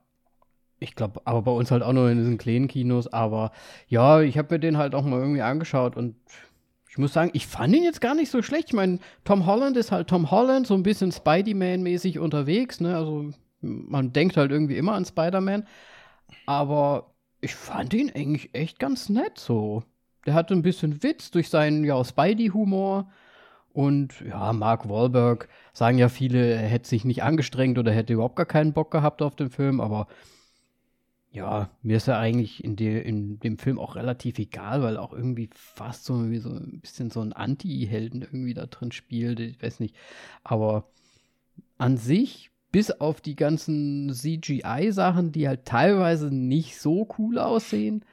Ich 0.80 0.96
glaube, 0.96 1.22
aber 1.26 1.42
bei 1.42 1.52
uns 1.52 1.72
halt 1.72 1.84
auch 1.84 1.92
nur 1.92 2.10
in 2.10 2.18
diesen 2.20 2.38
kleinen 2.38 2.68
Kinos. 2.68 3.08
Aber 3.12 3.52
ja, 3.88 4.22
ich 4.22 4.38
habe 4.38 4.56
mir 4.56 4.60
den 4.60 4.78
halt 4.78 4.96
auch 4.96 5.04
mal 5.04 5.20
irgendwie 5.20 5.42
angeschaut 5.42 5.98
und 5.98 6.16
ich 6.90 6.98
muss 6.98 7.14
sagen, 7.14 7.32
ich 7.34 7.48
fand 7.48 7.76
ihn 7.76 7.84
jetzt 7.84 8.02
gar 8.02 8.16
nicht 8.16 8.32
so 8.32 8.42
schlecht. 8.42 8.70
Ich 8.70 8.74
meine, 8.74 9.00
Tom 9.24 9.46
Holland 9.46 9.78
ist 9.78 9.92
halt 9.92 10.08
Tom 10.08 10.32
Holland, 10.32 10.68
so 10.68 10.74
ein 10.74 10.84
bisschen 10.84 11.12
Spidey-Man-mäßig 11.12 12.20
unterwegs, 12.20 12.80
ne? 12.80 12.96
Also 12.96 13.30
man 13.62 14.14
denkt 14.14 14.38
halt 14.38 14.52
irgendwie 14.52 14.78
immer 14.78 14.94
an 14.94 15.06
Spider-Man. 15.06 15.68
Aber 16.46 17.14
ich 17.42 17.56
fand 17.56 17.94
ihn 17.94 18.12
eigentlich 18.14 18.54
echt 18.54 18.80
ganz 18.80 19.10
nett 19.10 19.38
so. 19.40 19.84
Der 20.26 20.34
hatte 20.34 20.54
ein 20.54 20.62
bisschen 20.62 21.04
Witz 21.04 21.32
durch 21.32 21.50
seinen 21.50 21.84
ja, 21.84 22.04
Spidey-Humor. 22.04 23.10
Und 23.72 24.22
ja, 24.22 24.52
Mark 24.52 24.90
Wahlberg 24.90 25.48
sagen 25.74 25.98
ja 25.98 26.10
viele, 26.10 26.54
er 26.54 26.68
hätte 26.68 26.90
sich 26.90 27.06
nicht 27.06 27.24
angestrengt 27.24 27.78
oder 27.78 27.92
hätte 27.92 28.14
überhaupt 28.14 28.36
gar 28.36 28.46
keinen 28.46 28.74
Bock 28.74 28.92
gehabt 28.92 29.22
auf 29.22 29.36
den 29.36 29.50
Film, 29.50 29.80
aber 29.80 30.08
ja, 31.32 31.70
mir 31.84 31.98
ist 31.98 32.08
er 32.08 32.18
eigentlich 32.18 32.64
in, 32.64 32.76
de, 32.76 33.02
in 33.02 33.40
dem 33.40 33.58
Film 33.60 33.78
auch 33.78 33.96
relativ 33.96 34.40
egal, 34.40 34.82
weil 34.82 34.98
auch 34.98 35.14
irgendwie 35.14 35.50
fast 35.54 36.06
so, 36.06 36.30
wie 36.32 36.40
so 36.40 36.50
ein 36.50 36.80
bisschen 36.82 37.12
so 37.12 37.22
ein 37.22 37.34
Anti-Helden 37.34 38.24
irgendwie 38.24 38.56
da 38.56 38.66
drin 38.66 38.92
spielt. 38.92 39.40
Ich 39.40 39.62
weiß 39.62 39.80
nicht. 39.80 39.96
Aber 40.44 40.90
an 41.78 41.98
sich, 41.98 42.50
bis 42.72 42.92
auf 42.92 43.22
die 43.22 43.36
ganzen 43.36 44.14
CGI-Sachen, 44.14 45.32
die 45.32 45.48
halt 45.48 45.66
teilweise 45.66 46.34
nicht 46.34 46.80
so 46.80 47.08
cool 47.18 47.40
aussehen, 47.40 48.04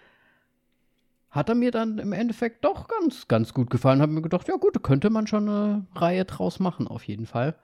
hat 1.30 1.48
er 1.50 1.54
mir 1.54 1.70
dann 1.70 1.98
im 1.98 2.12
Endeffekt 2.12 2.64
doch 2.64 2.88
ganz, 2.88 3.28
ganz 3.28 3.52
gut 3.52 3.68
gefallen. 3.68 4.00
Hab 4.00 4.08
mir 4.08 4.22
gedacht, 4.22 4.48
ja 4.48 4.56
gut, 4.56 4.75
da 4.75 4.80
könnte 4.80 5.10
man 5.10 5.26
schon 5.26 5.48
eine 5.48 5.86
Reihe 5.94 6.25
draus 6.25 6.60
machen, 6.60 6.88
auf 6.88 7.04
jeden 7.04 7.26
Fall. 7.26 7.54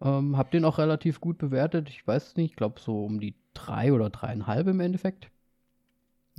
Ähm, 0.00 0.36
hab 0.36 0.50
den 0.50 0.64
auch 0.64 0.78
relativ 0.78 1.20
gut 1.20 1.38
bewertet. 1.38 1.88
Ich 1.88 2.06
weiß 2.06 2.36
nicht, 2.36 2.52
ich 2.52 2.56
glaube 2.56 2.80
so 2.80 3.04
um 3.04 3.18
die 3.18 3.34
drei 3.54 3.92
oder 3.92 4.10
dreieinhalb 4.10 4.68
im 4.68 4.80
Endeffekt. 4.80 5.30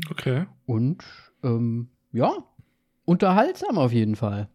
Okay. 0.09 0.45
Und 0.65 1.03
ähm, 1.43 1.89
ja, 2.13 2.31
unterhaltsam 3.05 3.77
auf 3.77 3.91
jeden 3.91 4.15
Fall. 4.15 4.47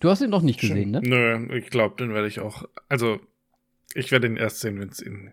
Du 0.00 0.10
hast 0.10 0.20
ihn 0.20 0.30
noch 0.30 0.42
nicht 0.42 0.60
gesehen, 0.60 0.90
ne? 0.90 1.00
Nö, 1.02 1.56
ich 1.56 1.70
glaube, 1.70 1.96
den 1.96 2.12
werde 2.12 2.28
ich 2.28 2.40
auch. 2.40 2.64
Also, 2.88 3.18
ich 3.94 4.12
werde 4.12 4.26
ihn 4.26 4.36
erst 4.36 4.60
sehen, 4.60 4.80
wenn 4.80 4.88
es 4.88 5.00
ihn 5.00 5.32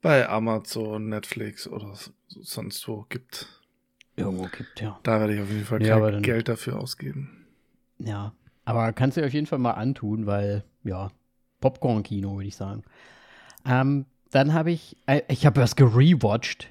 bei 0.00 0.28
Amazon, 0.28 1.08
Netflix 1.08 1.66
oder 1.66 1.94
sonst 2.28 2.88
wo 2.88 3.06
gibt. 3.08 3.48
Irgendwo 4.16 4.44
gibt, 4.44 4.80
ja. 4.80 4.98
Da 5.02 5.20
werde 5.20 5.34
ich 5.34 5.40
auf 5.40 5.50
jeden 5.50 5.64
Fall 5.64 5.82
ja, 5.82 5.98
kein 5.98 6.22
Geld 6.22 6.48
dafür 6.48 6.78
ausgeben. 6.78 7.46
Ja, 7.98 8.32
aber 8.64 8.92
kannst 8.92 9.16
du 9.16 9.20
dir 9.20 9.26
auf 9.26 9.32
jeden 9.32 9.46
Fall 9.46 9.58
mal 9.58 9.72
antun, 9.72 10.26
weil, 10.26 10.64
ja, 10.84 11.10
Popcorn-Kino, 11.60 12.36
würde 12.36 12.48
ich 12.48 12.56
sagen. 12.56 12.84
Ähm, 13.64 14.06
dann 14.30 14.52
habe 14.52 14.70
ich, 14.70 14.96
äh, 15.06 15.22
ich 15.28 15.46
habe 15.46 15.60
was 15.60 15.76
gerewatcht. 15.76 16.68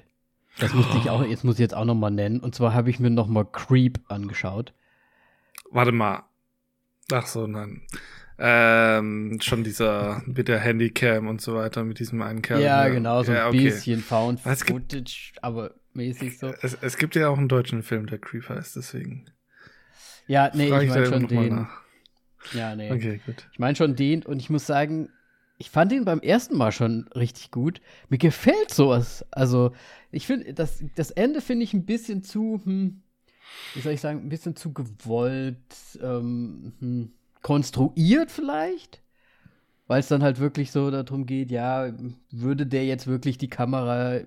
Das 0.58 0.74
musste 0.74 0.98
ich 0.98 1.10
auch, 1.10 1.24
jetzt 1.24 1.44
muss 1.44 1.54
ich 1.56 1.60
jetzt 1.60 1.74
auch 1.74 1.84
noch 1.84 1.94
mal 1.94 2.10
nennen. 2.10 2.40
Und 2.40 2.54
zwar 2.54 2.74
habe 2.74 2.90
ich 2.90 2.98
mir 2.98 3.10
noch 3.10 3.28
mal 3.28 3.44
Creep 3.44 4.00
angeschaut. 4.08 4.72
Warte 5.70 5.92
mal. 5.92 6.24
Ach 7.12 7.26
so, 7.26 7.46
nein. 7.46 7.82
Ähm, 8.40 9.38
schon 9.42 9.64
dieser 9.64 10.22
mit 10.26 10.46
der 10.46 10.60
Handycam 10.60 11.26
und 11.26 11.40
so 11.40 11.56
weiter, 11.56 11.82
mit 11.84 11.98
diesem 11.98 12.22
einen 12.22 12.40
Kerl. 12.40 12.62
Ja, 12.62 12.88
genau, 12.88 13.22
so 13.24 13.32
ein 13.32 13.46
okay. 13.48 13.64
bisschen 13.64 14.00
Found 14.00 14.40
Footage, 14.40 15.32
aber 15.42 15.74
mäßig 15.92 16.38
so. 16.38 16.54
Es, 16.62 16.78
es, 16.80 16.96
gibt 16.98 17.16
ja 17.16 17.28
auch 17.28 17.38
einen 17.38 17.48
deutschen 17.48 17.82
Film, 17.82 18.06
der 18.06 18.18
Creep 18.18 18.48
heißt, 18.48 18.76
deswegen. 18.76 19.26
Ja, 20.28 20.52
nee, 20.54 20.66
ich 20.66 20.88
meine 20.88 21.06
schon 21.06 21.26
den. 21.26 21.66
Ja, 22.52 22.76
nee. 22.76 22.92
Okay, 22.92 23.20
gut. 23.26 23.48
Ich 23.52 23.58
meine 23.58 23.74
schon 23.74 23.96
den 23.96 24.22
und 24.22 24.38
ich 24.38 24.50
muss 24.50 24.66
sagen, 24.66 25.08
ich 25.58 25.70
fand 25.70 25.92
ihn 25.92 26.04
beim 26.04 26.20
ersten 26.20 26.56
Mal 26.56 26.70
schon 26.70 27.08
richtig 27.16 27.50
gut. 27.50 27.80
Mir 28.08 28.18
gefällt 28.18 28.72
sowas. 28.72 29.26
Also, 29.32 29.72
ich 30.12 30.26
finde, 30.26 30.54
das, 30.54 30.84
das 30.94 31.10
Ende 31.10 31.40
finde 31.40 31.64
ich 31.64 31.74
ein 31.74 31.84
bisschen 31.84 32.22
zu, 32.22 32.60
hm, 32.62 33.02
wie 33.74 33.80
soll 33.80 33.92
ich 33.92 34.00
sagen, 34.00 34.20
ein 34.20 34.28
bisschen 34.28 34.54
zu 34.54 34.72
gewollt, 34.72 35.58
ähm, 36.00 36.74
hm, 36.78 37.12
konstruiert 37.42 38.30
vielleicht. 38.30 39.02
Weil 39.86 40.00
es 40.00 40.08
dann 40.08 40.22
halt 40.22 40.38
wirklich 40.38 40.70
so 40.70 40.90
darum 40.90 41.24
geht, 41.24 41.50
ja, 41.50 41.92
würde 42.30 42.66
der 42.66 42.84
jetzt 42.84 43.06
wirklich 43.06 43.38
die 43.38 43.48
Kamera 43.48 44.20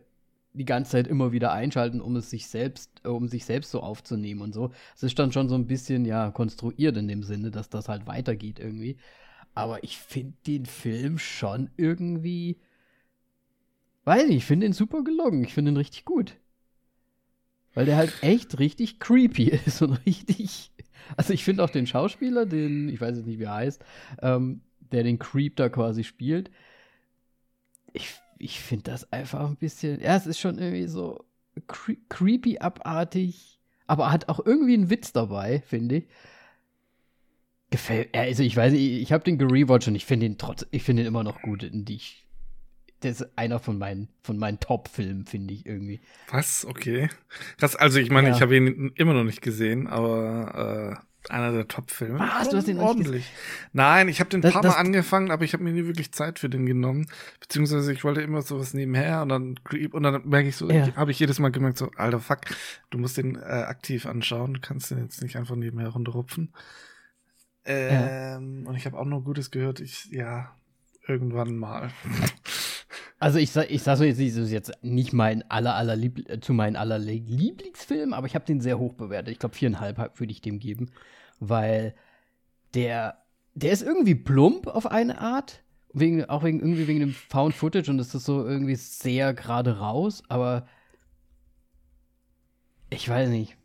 die 0.54 0.66
ganze 0.66 0.92
Zeit 0.92 1.08
immer 1.08 1.32
wieder 1.32 1.54
einschalten, 1.54 2.02
um 2.02 2.16
es 2.16 2.30
sich 2.30 2.48
selbst, 2.48 2.90
äh, 3.04 3.08
um 3.08 3.28
sich 3.28 3.46
selbst 3.46 3.72
so 3.72 3.82
aufzunehmen 3.82 4.42
und 4.42 4.54
so. 4.54 4.72
Es 4.96 5.04
ist 5.04 5.18
dann 5.18 5.32
schon 5.32 5.50
so 5.50 5.56
ein 5.56 5.68
bisschen, 5.68 6.06
ja, 6.06 6.32
konstruiert 6.32 6.98
in 6.98 7.08
dem 7.08 7.24
Sinne, 7.24 7.52
dass 7.52 7.70
das 7.70 7.88
halt 7.88 8.08
weitergeht 8.08 8.60
irgendwie. 8.60 8.98
Aber 9.54 9.84
ich 9.84 9.98
finde 9.98 10.34
den 10.48 10.66
Film 10.66 11.18
schon 11.18 11.70
irgendwie, 11.78 12.58
weiß 14.06 14.28
nicht, 14.28 14.38
ich 14.38 14.46
finde 14.46 14.66
ihn 14.66 14.74
super 14.74 15.04
gelungen. 15.04 15.44
Ich 15.44 15.54
finde 15.54 15.72
ihn 15.72 15.78
richtig 15.78 16.06
gut. 16.06 16.38
Weil 17.74 17.86
der 17.86 17.96
halt 17.96 18.14
echt 18.22 18.60
richtig 18.60 19.00
creepy 19.00 19.50
ist 19.66 19.82
und 19.82 19.94
richtig. 20.06 20.71
Also 21.18 21.34
ich 21.34 21.44
finde 21.44 21.64
auch 21.64 21.70
den 21.70 21.88
Schauspieler, 21.88 22.46
den, 22.46 22.90
ich 22.90 23.00
weiß 23.02 23.18
jetzt 23.18 23.28
nicht, 23.28 23.40
wie 23.40 23.44
er 23.44 23.56
heißt, 23.56 23.84
ähm, 24.22 24.62
der 24.92 25.04
den 25.04 25.20
Creep 25.20 25.56
da 25.56 25.70
quasi 25.70 26.04
spielt. 26.04 26.52
Ich 27.94 28.10
ich 28.42 28.60
finde 28.60 28.92
das 28.92 29.12
einfach 29.14 29.48
ein 29.48 29.56
bisschen, 29.56 30.02
ja, 30.02 30.16
es 30.16 30.26
ist 30.26 30.40
schon 30.40 30.58
irgendwie 30.58 30.88
so 30.88 31.24
cre 31.68 31.96
creepy 32.10 32.58
abartig, 32.60 33.60
aber 33.88 34.12
hat 34.12 34.30
auch 34.30 34.44
irgendwie 34.44 34.74
einen 34.74 34.90
Witz 34.90 35.14
dabei, 35.14 35.62
finde 35.66 35.98
ich. 35.98 36.08
Gefällt, 37.70 38.16
also 38.16 38.44
ich 38.44 38.56
weiß 38.56 38.74
nicht, 38.74 39.02
ich 39.02 39.14
habe 39.14 39.24
den 39.24 39.38
gerewatcht 39.38 39.88
und 39.88 39.96
ich 39.96 40.06
finde 40.06 40.26
ihn 40.26 40.38
trotz, 40.38 40.66
ich 40.72 40.84
finde 40.84 41.04
ihn 41.04 41.08
immer 41.08 41.24
noch 41.24 41.42
gut. 41.42 41.64
Ich, 41.90 42.21
das 43.02 43.22
ist 43.22 43.38
einer 43.38 43.60
von 43.60 43.78
meinen, 43.78 44.08
von 44.24 44.38
meinen 44.38 44.60
Top-Filmen, 44.60 45.26
finde 45.26 45.54
ich 45.54 45.66
irgendwie. 45.66 46.02
Was? 46.30 46.66
Okay. 46.66 47.10
Das, 47.60 47.76
also 47.76 48.00
ich 48.00 48.10
meine, 48.10 48.30
ja. 48.30 48.36
ich 48.36 48.42
habe 48.42 48.56
ihn 48.56 48.92
immer 48.96 49.14
noch 49.14 49.24
nicht 49.24 49.42
gesehen, 49.42 49.88
aber 49.88 51.00
äh, 51.30 51.32
einer 51.34 51.52
der 51.52 51.68
Top-Filme. 51.68 52.20
Was? 52.20 52.50
Du 52.50 52.58
hast 52.58 52.68
den 52.68 52.80
ordentlich. 52.80 53.32
Nein, 53.74 54.08
ich 54.08 54.20
habe 54.20 54.30
den 54.30 54.44
ein 54.44 54.52
paar 54.52 54.64
Mal 54.64 54.76
angefangen, 54.76 55.32
aber 55.32 55.44
ich 55.44 55.54
habe 55.54 55.64
mir 55.64 55.74
nie 55.74 55.86
wirklich 55.86 56.12
Zeit 56.12 56.40
für 56.40 56.50
den 56.50 56.66
genommen. 56.66 57.08
Beziehungsweise 57.40 57.92
ich 57.94 58.04
wollte 58.04 58.22
immer 58.22 58.42
sowas 58.42 58.74
nebenher 58.74 59.22
und 59.22 59.30
dann 59.30 59.60
und 59.92 60.04
dann 60.04 60.28
merke 60.28 60.50
ich 60.50 60.56
so, 60.56 60.70
ja. 60.70 60.96
habe 60.96 61.12
ich 61.12 61.20
jedes 61.20 61.40
Mal 61.40 61.52
gemerkt, 61.52 61.78
so, 61.78 61.92
alter 61.96 62.20
Fuck, 62.20 62.42
du 62.90 62.98
musst 62.98 63.18
den 63.18 63.36
äh, 63.36 63.40
aktiv 63.40 64.06
anschauen, 64.06 64.56
du 64.56 64.60
kannst 64.62 64.92
den 64.92 65.00
jetzt 65.00 65.22
nicht 65.22 65.36
einfach 65.36 65.56
nebenher 65.56 65.90
runterrupfen. 65.90 66.54
Ähm, 67.66 68.64
ja. 68.64 68.70
Und 68.70 68.76
ich 68.76 68.86
habe 68.86 68.98
auch 68.98 69.06
nur 69.06 69.24
Gutes 69.24 69.52
gehört, 69.52 69.80
ich, 69.80 70.06
ja, 70.06 70.56
irgendwann 71.08 71.56
mal. 71.56 71.92
Also 73.22 73.38
ich 73.38 73.56
ich 73.56 73.84
sag 73.84 73.98
so 73.98 74.04
jetzt, 74.04 74.20
das 74.20 74.36
ist 74.36 74.52
jetzt 74.52 74.72
nicht 74.82 75.14
mein 75.14 75.44
aller, 75.52 75.76
aller 75.76 75.96
Liebl 75.96 76.26
äh, 76.28 76.40
zu 76.40 76.54
meinen 76.54 76.76
aller 76.76 76.98
Lieblingsfilm, 76.98 78.14
aber 78.14 78.26
ich 78.26 78.34
habe 78.34 78.46
den 78.46 78.62
sehr 78.62 78.80
hoch 78.80 78.94
bewertet. 78.94 79.32
Ich 79.32 79.38
glaube 79.38 79.54
viereinhalb 79.56 80.20
würde 80.20 80.32
ich 80.32 80.42
dem 80.42 80.58
geben, 80.58 80.90
weil 81.40 81.94
der, 82.74 83.24
der 83.54 83.74
ist 83.74 83.84
irgendwie 83.84 84.16
plump 84.16 84.66
auf 84.66 84.88
eine 84.88 85.20
Art, 85.20 85.62
wegen, 85.94 86.26
auch 86.26 86.44
wegen 86.44 86.62
irgendwie 86.62 86.88
wegen 86.88 87.00
dem 87.00 87.14
Found 87.14 87.54
Footage 87.54 87.92
und 87.92 88.00
es 88.00 88.16
ist 88.16 88.26
so 88.26 88.44
irgendwie 88.44 88.76
sehr 88.76 89.36
gerade 89.36 89.78
raus, 89.78 90.24
aber 90.28 90.68
ich 92.90 93.08
weiß 93.08 93.30
nicht. 93.30 93.56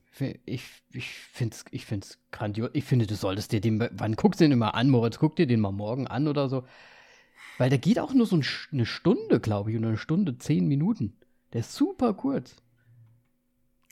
Ich, 0.45 0.65
ich 0.93 1.11
finde 1.11 1.57
es 1.57 1.65
ich 1.71 1.87
find's 1.87 2.19
grandios. 2.31 2.71
Ich 2.75 2.85
finde, 2.85 3.07
du 3.07 3.15
solltest 3.15 3.53
dir 3.53 3.61
den, 3.63 3.87
wann 3.93 4.17
guckst 4.17 4.41
du 4.41 4.45
den 4.45 4.53
immer 4.53 4.75
an, 4.75 4.91
Moritz? 4.91 5.19
Guck 5.19 5.37
dir 5.37 5.47
den 5.47 5.61
mal 5.61 5.73
morgen 5.73 6.07
an 6.07 6.29
oder 6.29 6.49
so. 6.51 6.65
Weil 7.59 7.71
der 7.71 7.79
geht 7.79 7.99
auch 7.99 8.13
nur 8.13 8.27
so 8.27 8.41
eine 8.73 8.87
Stunde, 8.87 9.41
glaube 9.41 9.71
ich, 9.71 9.79
oder 9.79 9.89
eine 9.89 9.99
Stunde, 9.99 10.39
zehn 10.39 10.67
Minuten. 10.69 11.17
Der 11.53 11.61
ist 11.61 11.75
super 11.75 12.15
kurz. 12.15 12.57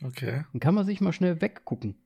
Okay. 0.02 0.44
Dann 0.52 0.60
kann 0.60 0.74
man 0.74 0.84
sich 0.84 1.00
mal 1.00 1.12
schnell 1.12 1.40
weggucken. 1.40 1.96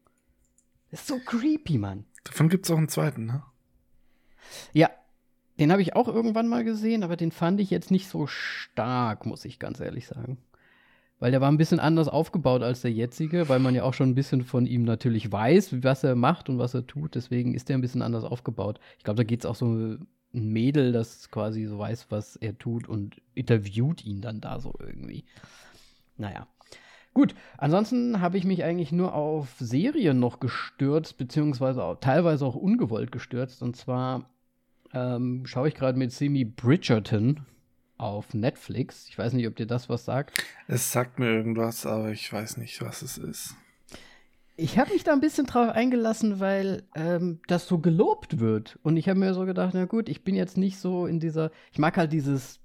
Das 0.90 1.00
ist 1.00 1.08
so 1.08 1.18
creepy, 1.18 1.78
Mann. 1.78 2.04
Davon 2.24 2.48
gibt 2.48 2.64
es 2.64 2.70
auch 2.70 2.78
einen 2.78 2.88
zweiten, 2.88 3.26
ne? 3.26 3.42
Ja. 4.72 4.90
Den 5.58 5.72
habe 5.72 5.82
ich 5.82 5.96
auch 5.96 6.06
irgendwann 6.06 6.46
mal 6.46 6.62
gesehen, 6.62 7.02
aber 7.02 7.16
den 7.16 7.32
fand 7.32 7.60
ich 7.60 7.70
jetzt 7.70 7.90
nicht 7.90 8.08
so 8.08 8.28
stark, 8.28 9.26
muss 9.26 9.44
ich 9.44 9.58
ganz 9.58 9.80
ehrlich 9.80 10.06
sagen. 10.06 10.38
Weil 11.18 11.32
der 11.32 11.40
war 11.40 11.50
ein 11.50 11.58
bisschen 11.58 11.80
anders 11.80 12.06
aufgebaut 12.06 12.62
als 12.62 12.82
der 12.82 12.92
jetzige, 12.92 13.48
weil 13.48 13.58
man 13.58 13.74
ja 13.74 13.82
auch 13.82 13.94
schon 13.94 14.10
ein 14.10 14.14
bisschen 14.14 14.44
von 14.44 14.66
ihm 14.66 14.84
natürlich 14.84 15.32
weiß, 15.32 15.82
was 15.82 16.04
er 16.04 16.14
macht 16.14 16.48
und 16.48 16.58
was 16.58 16.74
er 16.74 16.86
tut. 16.86 17.16
Deswegen 17.16 17.54
ist 17.54 17.68
der 17.68 17.76
ein 17.76 17.80
bisschen 17.80 18.02
anders 18.02 18.22
aufgebaut. 18.22 18.78
Ich 18.98 19.04
glaube, 19.04 19.16
da 19.16 19.24
geht 19.24 19.40
es 19.40 19.46
auch 19.46 19.56
so 19.56 19.96
ein 20.34 20.48
Mädel, 20.48 20.92
das 20.92 21.30
quasi 21.30 21.64
so 21.64 21.78
weiß, 21.78 22.06
was 22.10 22.36
er 22.36 22.58
tut 22.58 22.88
und 22.88 23.20
interviewt 23.34 24.04
ihn 24.04 24.20
dann 24.20 24.40
da 24.40 24.60
so 24.60 24.74
irgendwie. 24.78 25.24
Naja. 26.16 26.46
Gut, 27.14 27.34
ansonsten 27.56 28.20
habe 28.20 28.38
ich 28.38 28.44
mich 28.44 28.62
eigentlich 28.62 28.92
nur 28.92 29.14
auf 29.14 29.48
Serien 29.58 30.20
noch 30.20 30.38
gestürzt, 30.40 31.16
beziehungsweise 31.16 31.82
auch, 31.82 31.98
teilweise 31.98 32.44
auch 32.46 32.54
ungewollt 32.54 33.10
gestürzt. 33.10 33.62
Und 33.62 33.76
zwar 33.76 34.30
ähm, 34.92 35.44
schaue 35.46 35.68
ich 35.68 35.74
gerade 35.74 35.98
mit 35.98 36.12
Simi 36.12 36.44
Bridgerton 36.44 37.46
auf 37.96 38.34
Netflix. 38.34 39.08
Ich 39.08 39.18
weiß 39.18 39.32
nicht, 39.32 39.48
ob 39.48 39.56
dir 39.56 39.66
das 39.66 39.88
was 39.88 40.04
sagt. 40.04 40.44
Es 40.68 40.92
sagt 40.92 41.18
mir 41.18 41.30
irgendwas, 41.30 41.86
aber 41.86 42.10
ich 42.10 42.32
weiß 42.32 42.58
nicht, 42.58 42.80
was 42.82 43.02
es 43.02 43.18
ist. 43.18 43.56
Ich 44.60 44.76
habe 44.76 44.92
mich 44.92 45.04
da 45.04 45.12
ein 45.12 45.20
bisschen 45.20 45.46
drauf 45.46 45.68
eingelassen, 45.70 46.40
weil 46.40 46.82
ähm, 46.96 47.38
das 47.46 47.68
so 47.68 47.78
gelobt 47.78 48.40
wird. 48.40 48.76
Und 48.82 48.96
ich 48.96 49.08
habe 49.08 49.20
mir 49.20 49.32
so 49.32 49.44
gedacht, 49.46 49.72
na 49.72 49.84
gut, 49.84 50.08
ich 50.08 50.24
bin 50.24 50.34
jetzt 50.34 50.56
nicht 50.56 50.78
so 50.78 51.06
in 51.06 51.20
dieser. 51.20 51.52
Ich 51.70 51.78
mag 51.78 51.96
halt 51.96 52.12
dieses 52.12 52.58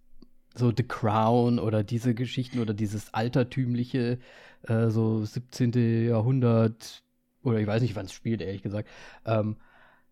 so 0.56 0.74
The 0.76 0.82
Crown 0.82 1.60
oder 1.60 1.84
diese 1.84 2.16
Geschichten 2.16 2.60
oder 2.60 2.74
dieses 2.74 3.14
altertümliche, 3.14 4.18
äh, 4.64 4.90
so 4.90 5.24
17. 5.24 6.08
Jahrhundert 6.08 7.04
oder 7.44 7.60
ich 7.60 7.68
weiß 7.68 7.84
nicht, 7.84 7.96
wann 7.96 8.08
es 8.08 8.14
spielt, 8.14 8.42
ehrlich 8.42 8.64
gesagt. 8.64 8.90
Ähm, 9.26 9.58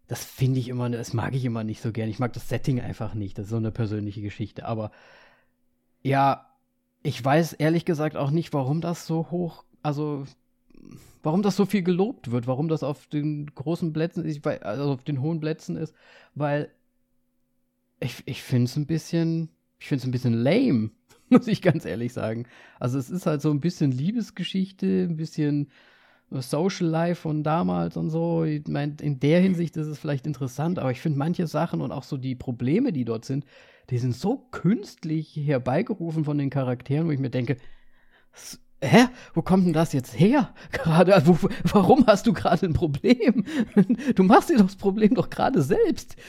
das 0.07 0.23
finde 0.23 0.59
ich 0.59 0.67
immer, 0.67 0.88
das 0.88 1.13
mag 1.13 1.33
ich 1.33 1.45
immer 1.45 1.63
nicht 1.63 1.81
so 1.81 1.91
gern. 1.91 2.09
Ich 2.09 2.19
mag 2.19 2.31
das 2.33 2.47
Setting 2.47 2.79
einfach 2.79 3.15
nicht. 3.15 3.39
Das 3.39 3.45
ist 3.45 3.51
so 3.51 3.57
eine 3.57 3.71
persönliche 3.71 4.21
Geschichte. 4.21 4.65
Aber 4.65 4.91
ja, 6.03 6.45
ich 7.01 7.25
weiß 7.25 7.53
ehrlich 7.53 7.85
gesagt 7.85 8.17
auch 8.17 8.29
nicht, 8.29 8.53
warum 8.53 8.81
das 8.81 9.07
so 9.07 9.31
hoch, 9.31 9.63
also 9.81 10.25
warum 11.23 11.41
das 11.41 11.55
so 11.55 11.65
viel 11.65 11.83
gelobt 11.83 12.31
wird, 12.31 12.47
warum 12.47 12.67
das 12.67 12.83
auf 12.83 13.07
den 13.07 13.47
großen 13.47 13.93
Plätzen, 13.93 14.25
also 14.61 14.91
auf 14.91 15.03
den 15.03 15.21
hohen 15.21 15.39
Plätzen 15.39 15.77
ist, 15.77 15.93
weil 16.35 16.71
ich, 18.00 18.23
ich 18.25 18.41
finde 18.41 18.65
es 18.65 18.75
ein 18.75 18.88
bisschen, 18.88 19.50
ich 19.79 19.88
finde 19.88 20.01
es 20.01 20.07
ein 20.07 20.11
bisschen 20.11 20.33
lame, 20.33 20.91
muss 21.29 21.47
ich 21.47 21.61
ganz 21.61 21.85
ehrlich 21.85 22.13
sagen. 22.13 22.47
Also 22.79 22.97
es 22.97 23.09
ist 23.09 23.25
halt 23.25 23.41
so 23.41 23.51
ein 23.51 23.61
bisschen 23.61 23.91
Liebesgeschichte, 23.91 25.07
ein 25.09 25.17
bisschen 25.17 25.69
Social 26.31 26.88
Life 26.88 27.21
von 27.21 27.43
damals 27.43 27.97
und 27.97 28.09
so. 28.09 28.45
Ich 28.45 28.65
meine, 28.67 28.95
in 29.01 29.19
der 29.19 29.41
Hinsicht 29.41 29.75
ist 29.75 29.88
es 29.88 30.00
vielleicht 30.00 30.25
interessant, 30.25 30.79
aber 30.79 30.91
ich 30.91 31.01
finde 31.01 31.19
manche 31.19 31.45
Sachen 31.45 31.81
und 31.81 31.91
auch 31.91 32.03
so 32.03 32.17
die 32.17 32.35
Probleme, 32.35 32.93
die 32.93 33.05
dort 33.05 33.25
sind, 33.25 33.45
die 33.89 33.97
sind 33.97 34.15
so 34.15 34.38
künstlich 34.38 35.35
herbeigerufen 35.35 36.23
von 36.23 36.38
den 36.38 36.50
Charakteren, 36.50 37.07
wo 37.07 37.11
ich 37.11 37.19
mir 37.19 37.29
denke, 37.29 37.57
hä, 38.81 39.07
wo 39.33 39.41
kommt 39.41 39.65
denn 39.65 39.73
das 39.73 39.93
jetzt 39.93 40.19
her? 40.19 40.53
Gerade, 40.71 41.21
wo, 41.25 41.38
warum 41.71 42.05
hast 42.07 42.27
du 42.27 42.33
gerade 42.33 42.65
ein 42.65 42.73
Problem? 42.73 43.45
Du 44.15 44.23
machst 44.23 44.50
dir 44.50 44.57
das 44.57 44.75
Problem 44.75 45.15
doch 45.15 45.29
gerade 45.29 45.61
selbst. 45.61 46.15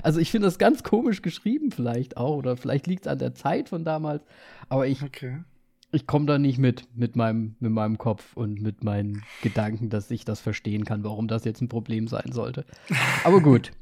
Also 0.00 0.20
ich 0.20 0.30
finde 0.30 0.46
das 0.46 0.58
ganz 0.58 0.84
komisch 0.84 1.22
geschrieben 1.22 1.72
vielleicht 1.72 2.16
auch 2.16 2.36
oder 2.36 2.56
vielleicht 2.56 2.86
liegt 2.86 3.06
es 3.06 3.12
an 3.12 3.18
der 3.18 3.34
Zeit 3.34 3.68
von 3.68 3.84
damals, 3.84 4.24
aber 4.68 4.86
ich 4.86 5.02
okay. 5.02 5.40
ich 5.90 6.06
komme 6.06 6.26
da 6.26 6.38
nicht 6.38 6.58
mit 6.58 6.84
mit 6.94 7.16
meinem 7.16 7.56
mit 7.58 7.72
meinem 7.72 7.98
Kopf 7.98 8.36
und 8.36 8.62
mit 8.62 8.84
meinen 8.84 9.24
Gedanken, 9.42 9.90
dass 9.90 10.08
ich 10.12 10.24
das 10.24 10.38
verstehen 10.38 10.84
kann, 10.84 11.02
warum 11.02 11.26
das 11.26 11.44
jetzt 11.44 11.62
ein 11.62 11.68
Problem 11.68 12.06
sein 12.06 12.30
sollte. 12.30 12.64
Aber 13.24 13.40
gut. 13.40 13.72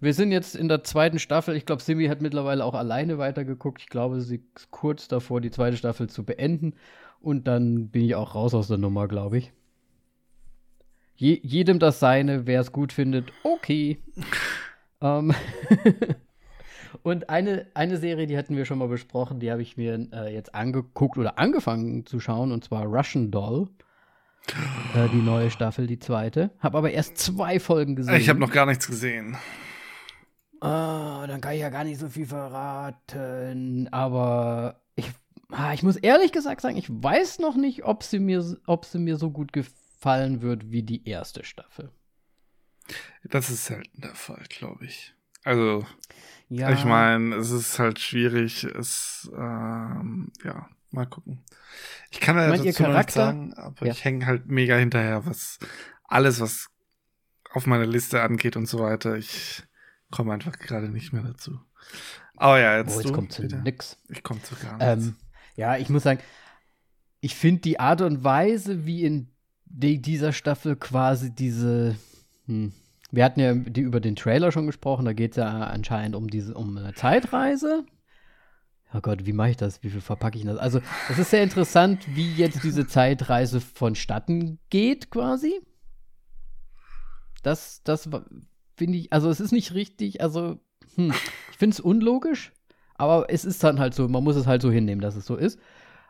Wir 0.00 0.14
sind 0.14 0.30
jetzt 0.30 0.54
in 0.54 0.68
der 0.68 0.84
zweiten 0.84 1.18
Staffel. 1.18 1.56
Ich 1.56 1.66
glaube, 1.66 1.82
Simi 1.82 2.06
hat 2.06 2.20
mittlerweile 2.20 2.64
auch 2.64 2.74
alleine 2.74 3.18
weitergeguckt. 3.18 3.82
Ich 3.82 3.88
glaube, 3.88 4.20
sie 4.20 4.42
ist 4.56 4.70
kurz 4.70 5.08
davor, 5.08 5.40
die 5.40 5.50
zweite 5.50 5.76
Staffel 5.76 6.08
zu 6.08 6.24
beenden. 6.24 6.74
Und 7.20 7.48
dann 7.48 7.88
bin 7.88 8.04
ich 8.04 8.14
auch 8.14 8.34
raus 8.34 8.54
aus 8.54 8.68
der 8.68 8.78
Nummer, 8.78 9.08
glaube 9.08 9.38
ich. 9.38 9.52
Je 11.16 11.40
jedem 11.42 11.80
das 11.80 11.98
seine, 11.98 12.46
wer 12.46 12.60
es 12.60 12.70
gut 12.70 12.92
findet, 12.92 13.32
okay. 13.42 13.98
ähm 15.00 15.34
Und 17.02 17.28
eine, 17.28 17.66
eine 17.74 17.96
Serie, 17.98 18.26
die 18.26 18.38
hatten 18.38 18.56
wir 18.56 18.64
schon 18.64 18.78
mal 18.78 18.88
besprochen, 18.88 19.40
die 19.40 19.50
habe 19.50 19.62
ich 19.62 19.76
mir 19.76 20.08
äh, 20.12 20.32
jetzt 20.32 20.54
angeguckt 20.54 21.18
oder 21.18 21.38
angefangen 21.38 22.06
zu 22.06 22.18
schauen, 22.20 22.52
und 22.52 22.64
zwar 22.64 22.84
Russian 22.84 23.30
Doll. 23.30 23.68
Äh, 24.94 25.08
die 25.12 25.20
neue 25.20 25.50
Staffel, 25.50 25.86
die 25.86 25.98
zweite. 25.98 26.50
Habe 26.60 26.78
aber 26.78 26.90
erst 26.90 27.18
zwei 27.18 27.60
Folgen 27.60 27.96
gesehen. 27.96 28.14
Ich 28.16 28.28
habe 28.28 28.40
noch 28.40 28.52
gar 28.52 28.66
nichts 28.66 28.86
gesehen. 28.86 29.36
Ah, 30.60 31.26
dann 31.26 31.40
kann 31.40 31.54
ich 31.54 31.60
ja 31.60 31.70
gar 31.70 31.84
nicht 31.84 32.00
so 32.00 32.08
viel 32.08 32.26
verraten. 32.26 33.88
Aber 33.92 34.80
ich, 34.96 35.10
ah, 35.50 35.72
ich 35.72 35.82
muss 35.82 35.96
ehrlich 35.96 36.32
gesagt 36.32 36.60
sagen, 36.60 36.76
ich 36.76 36.88
weiß 36.90 37.38
noch 37.38 37.56
nicht, 37.56 37.84
ob 37.84 38.02
sie 38.02 38.18
mir, 38.18 38.56
ob 38.66 38.84
sie 38.84 38.98
mir 38.98 39.16
so 39.16 39.30
gut 39.30 39.52
gefallen 39.52 40.42
wird 40.42 40.70
wie 40.70 40.82
die 40.82 41.08
erste 41.08 41.44
Staffel. 41.44 41.90
Das 43.24 43.50
ist 43.50 43.66
selten 43.66 44.00
der 44.00 44.14
Fall, 44.14 44.44
glaube 44.48 44.84
ich. 44.86 45.14
Also, 45.44 45.86
ja. 46.48 46.72
ich 46.72 46.84
meine, 46.84 47.36
es 47.36 47.50
ist 47.50 47.78
halt 47.78 47.98
schwierig. 48.00 48.64
Es, 48.64 49.30
ähm, 49.36 50.32
ja, 50.42 50.68
mal 50.90 51.06
gucken. 51.06 51.44
Ich 52.10 52.20
kann 52.20 52.36
ja 52.36 52.48
dazu 52.48 52.82
noch 52.82 52.96
nicht 52.96 53.10
sagen, 53.10 53.54
aber 53.54 53.86
ja. 53.86 53.92
ich 53.92 54.04
hänge 54.04 54.26
halt 54.26 54.46
mega 54.46 54.76
hinterher, 54.76 55.26
was 55.26 55.58
alles, 56.04 56.40
was 56.40 56.68
auf 57.50 57.66
meiner 57.66 57.86
Liste 57.86 58.22
angeht 58.22 58.56
und 58.56 58.66
so 58.66 58.80
weiter. 58.80 59.16
Ich 59.16 59.62
komme 60.10 60.32
einfach 60.32 60.58
gerade 60.58 60.88
nicht 60.88 61.12
mehr 61.12 61.22
dazu. 61.22 61.60
Aber 62.36 62.60
ja, 62.60 62.78
jetzt, 62.78 62.96
oh, 62.96 63.00
jetzt 63.00 63.12
kommt 63.12 63.32
zu 63.32 63.42
nix. 63.42 63.96
Ich 64.08 64.22
komme 64.22 64.42
zu 64.42 64.54
gar 64.56 64.78
nichts. 64.78 65.06
Ähm, 65.06 65.16
ja, 65.56 65.76
ich 65.76 65.88
muss 65.88 66.04
sagen, 66.04 66.20
ich 67.20 67.34
finde 67.34 67.62
die 67.62 67.80
Art 67.80 68.00
und 68.00 68.22
Weise, 68.22 68.86
wie 68.86 69.04
in 69.04 69.28
die, 69.64 70.00
dieser 70.00 70.32
Staffel 70.32 70.76
quasi 70.76 71.34
diese, 71.34 71.96
hm, 72.46 72.72
wir 73.10 73.24
hatten 73.24 73.40
ja 73.40 73.54
die, 73.54 73.80
über 73.80 74.00
den 74.00 74.16
Trailer 74.16 74.52
schon 74.52 74.66
gesprochen, 74.66 75.04
da 75.04 75.12
geht 75.12 75.32
es 75.32 75.36
ja 75.36 75.64
anscheinend 75.64 76.14
um 76.14 76.28
diese, 76.28 76.54
um 76.54 76.76
eine 76.76 76.94
Zeitreise. 76.94 77.84
Oh 78.94 79.00
Gott, 79.00 79.26
wie 79.26 79.32
mache 79.32 79.50
ich 79.50 79.56
das? 79.56 79.82
Wie 79.82 79.90
viel 79.90 80.00
verpacke 80.00 80.38
ich 80.38 80.44
das? 80.44 80.56
Also, 80.56 80.80
es 81.10 81.18
ist 81.18 81.30
sehr 81.30 81.42
interessant, 81.42 82.06
wie 82.14 82.32
jetzt 82.34 82.62
diese 82.62 82.86
Zeitreise 82.88 83.60
vonstatten 83.60 84.58
geht, 84.70 85.10
quasi. 85.10 85.60
Das, 87.42 87.82
das 87.84 88.08
finde 88.78 88.98
ich, 88.98 89.12
also 89.12 89.28
es 89.28 89.40
ist 89.40 89.52
nicht 89.52 89.74
richtig, 89.74 90.22
also 90.22 90.58
hm, 90.94 91.12
ich 91.50 91.56
finde 91.56 91.74
es 91.74 91.80
unlogisch, 91.80 92.52
aber 92.94 93.26
es 93.28 93.44
ist 93.44 93.62
dann 93.62 93.78
halt 93.78 93.94
so, 93.94 94.08
man 94.08 94.24
muss 94.24 94.36
es 94.36 94.46
halt 94.46 94.62
so 94.62 94.70
hinnehmen, 94.70 95.00
dass 95.00 95.16
es 95.16 95.26
so 95.26 95.36
ist. 95.36 95.58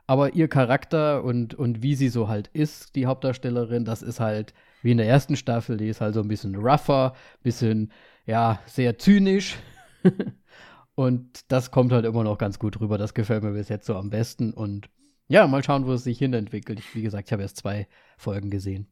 Aber 0.06 0.34
ihr 0.34 0.48
Charakter 0.48 1.22
und, 1.22 1.54
und 1.54 1.82
wie 1.82 1.94
sie 1.94 2.08
so 2.08 2.28
halt 2.28 2.48
ist, 2.48 2.96
die 2.96 3.04
Hauptdarstellerin, 3.04 3.84
das 3.84 4.00
ist 4.02 4.20
halt 4.20 4.54
wie 4.82 4.92
in 4.92 4.98
der 4.98 5.06
ersten 5.06 5.36
Staffel, 5.36 5.76
die 5.76 5.88
ist 5.88 6.00
halt 6.00 6.14
so 6.14 6.20
ein 6.20 6.28
bisschen 6.28 6.54
rougher, 6.54 7.14
bisschen, 7.42 7.92
ja, 8.24 8.60
sehr 8.66 8.96
zynisch. 8.98 9.56
und 10.94 11.52
das 11.52 11.70
kommt 11.70 11.92
halt 11.92 12.06
immer 12.06 12.24
noch 12.24 12.38
ganz 12.38 12.58
gut 12.58 12.80
rüber. 12.80 12.96
Das 12.96 13.12
gefällt 13.12 13.42
mir 13.42 13.52
bis 13.52 13.68
jetzt 13.68 13.86
so 13.86 13.96
am 13.96 14.08
besten. 14.08 14.52
Und 14.52 14.88
ja, 15.26 15.46
mal 15.46 15.62
schauen, 15.62 15.86
wo 15.86 15.92
es 15.92 16.04
sich 16.04 16.18
hin 16.18 16.32
entwickelt. 16.32 16.80
Wie 16.94 17.02
gesagt, 17.02 17.28
ich 17.28 17.32
habe 17.32 17.42
erst 17.42 17.58
zwei 17.58 17.86
Folgen 18.16 18.50
gesehen. 18.50 18.86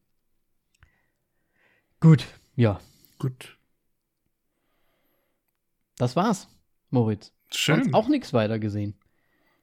Gut, 2.00 2.26
ja. 2.56 2.78
Gut. 3.18 3.56
Das 5.98 6.16
war's, 6.16 6.48
Moritz. 6.90 7.32
Schön. 7.50 7.82
Sonst 7.82 7.94
auch 7.94 8.08
nichts 8.08 8.32
weiter 8.32 8.58
gesehen. 8.58 8.94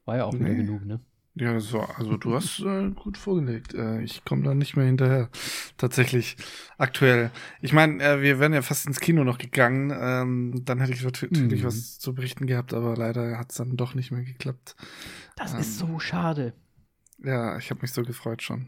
War 0.06 0.18
ja 0.18 0.26
auch 0.26 0.34
nee. 0.34 0.40
wieder 0.40 0.56
genug, 0.56 0.86
ne? 0.86 1.00
Ja, 1.36 1.60
so, 1.60 1.80
also 1.80 2.16
du 2.16 2.36
hast 2.36 2.60
äh, 2.60 2.92
gut 2.92 3.18
vorgelegt. 3.18 3.74
Äh, 3.74 4.02
ich 4.04 4.24
komme 4.24 4.44
da 4.44 4.54
nicht 4.54 4.76
mehr 4.76 4.86
hinterher. 4.86 5.30
Tatsächlich 5.78 6.38
aktuell. 6.78 7.32
Ich 7.60 7.74
meine, 7.74 8.04
äh, 8.04 8.22
wir 8.22 8.40
wären 8.40 8.54
ja 8.54 8.62
fast 8.62 8.86
ins 8.86 9.00
Kino 9.00 9.24
noch 9.24 9.40
gegangen. 9.40 9.92
Ähm, 10.00 10.62
dann 10.64 10.80
hätte 10.80 10.94
ich 10.94 11.04
natürlich 11.04 11.62
mhm. 11.62 11.64
was 11.64 11.98
zu 11.98 12.14
berichten 12.14 12.46
gehabt, 12.46 12.74
aber 12.76 12.96
leider 12.96 13.40
hat 13.40 13.50
es 13.50 13.58
dann 13.58 13.78
doch 13.78 13.96
nicht 13.96 14.12
mehr 14.12 14.24
geklappt. 14.24 14.76
Das 15.36 15.54
ähm, 15.54 15.60
ist 15.62 15.80
so 15.80 15.98
schade. 15.98 16.54
Ja, 17.24 17.58
ich 17.58 17.72
habe 17.72 17.82
mich 17.82 17.94
so 17.94 18.04
gefreut 18.04 18.44
schon. 18.44 18.68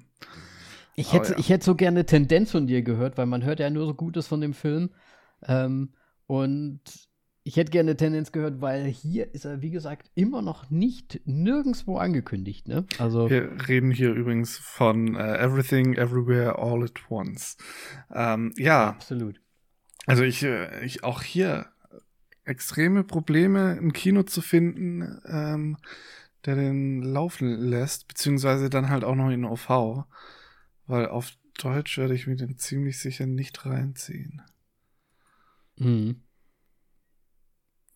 Ich 0.95 1.13
hätte, 1.13 1.34
ja. 1.34 1.38
ich 1.38 1.49
hätte 1.49 1.65
so 1.65 1.75
gerne 1.75 2.06
Tendenz 2.06 2.51
von 2.51 2.65
dir 2.65 2.82
gehört, 2.82 3.17
weil 3.17 3.28
man 3.28 3.43
hört 3.43 3.60
ja 3.60 3.69
nur 3.69 3.86
so 3.86 3.93
Gutes 3.93 4.25
von 4.25 4.41
dem 4.41 4.54
Film. 4.54 4.89
Ähm, 5.43 5.93
und 6.25 6.82
ich 7.47 7.58
hätte 7.58 7.71
gerne 7.71 7.95
Tendenz 7.95 8.31
gehört, 8.31 8.60
weil 8.60 8.86
hier 8.86 9.31
ist 9.36 9.45
er, 9.45 9.62
wie 9.62 9.69
gesagt, 9.69 10.10
immer 10.15 10.41
noch 10.41 10.71
nicht 10.71 11.21
nirgendwo 11.25 11.97
angekündigt. 11.97 12.67
Ne? 12.67 12.88
Also 12.97 13.29
Wir 13.29 13.67
reden 13.67 13.91
hier 13.91 14.12
übrigens 14.13 14.58
von 14.58 15.15
uh, 15.15 15.19
Everything, 15.19 15.93
Everywhere, 15.93 16.58
All 16.58 16.84
at 16.84 16.99
Once. 17.12 17.55
Ähm, 18.12 18.51
ja. 18.58 18.89
Absolut. 18.89 19.39
Also 20.08 20.23
ich, 20.23 20.41
äh, 20.41 20.84
ich 20.84 21.03
auch 21.03 21.21
hier 21.21 21.67
extreme 22.45 23.03
Probleme, 23.03 23.77
ein 23.79 23.93
Kino 23.93 24.23
zu 24.23 24.41
finden, 24.41 25.21
ähm, 25.27 25.77
der 26.45 26.55
den 26.55 27.03
laufen 27.03 27.47
lässt, 27.47 28.08
beziehungsweise 28.08 28.71
dann 28.71 28.89
halt 28.89 29.03
auch 29.03 29.15
noch 29.15 29.29
in 29.29 29.45
OV. 29.45 30.05
Weil 30.88 31.10
auf 31.10 31.31
Deutsch 31.60 31.99
werde 31.99 32.15
ich 32.15 32.25
mir 32.25 32.38
den 32.38 32.58
ziemlich 32.58 32.97
sicher 32.97 33.27
nicht 33.27 33.67
reinziehen. 33.67 34.41
Mhm. 35.77 36.25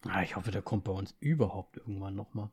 Ah, 0.08 0.24
ich 0.24 0.36
hoffe, 0.36 0.52
der 0.52 0.62
kommt 0.62 0.86
bei 0.86 0.92
uns 0.92 1.16
überhaupt 1.20 1.78
irgendwann 1.78 2.16
nochmal. 2.16 2.50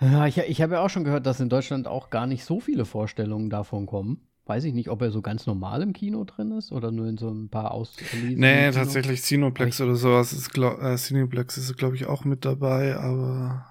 Ja, 0.00 0.26
ich, 0.26 0.38
ich 0.38 0.62
habe 0.62 0.74
ja 0.74 0.80
auch 0.80 0.88
schon 0.88 1.04
gehört, 1.04 1.26
dass 1.26 1.40
in 1.40 1.50
Deutschland 1.50 1.86
auch 1.86 2.10
gar 2.10 2.26
nicht 2.26 2.44
so 2.44 2.58
viele 2.58 2.84
Vorstellungen 2.84 3.50
davon 3.50 3.86
kommen. 3.86 4.26
Weiß 4.46 4.64
ich 4.64 4.72
nicht, 4.72 4.88
ob 4.88 5.02
er 5.02 5.10
so 5.10 5.20
ganz 5.22 5.46
normal 5.46 5.82
im 5.82 5.92
Kino 5.92 6.24
drin 6.24 6.50
ist 6.52 6.72
oder 6.72 6.90
nur 6.90 7.06
in 7.06 7.18
so 7.18 7.28
ein 7.28 7.50
paar 7.50 7.70
Auslesungen. 7.70 8.40
Nee, 8.40 8.70
tatsächlich 8.72 9.22
Cineplex 9.22 9.80
oder 9.80 9.94
sowas 9.94 10.32
ist, 10.32 10.52
glaub, 10.52 10.82
äh, 10.82 10.96
Cineplex 10.96 11.56
ist, 11.58 11.76
glaube 11.76 11.94
ich, 11.94 12.06
auch 12.06 12.24
mit 12.24 12.44
dabei, 12.44 12.96
aber 12.96 13.66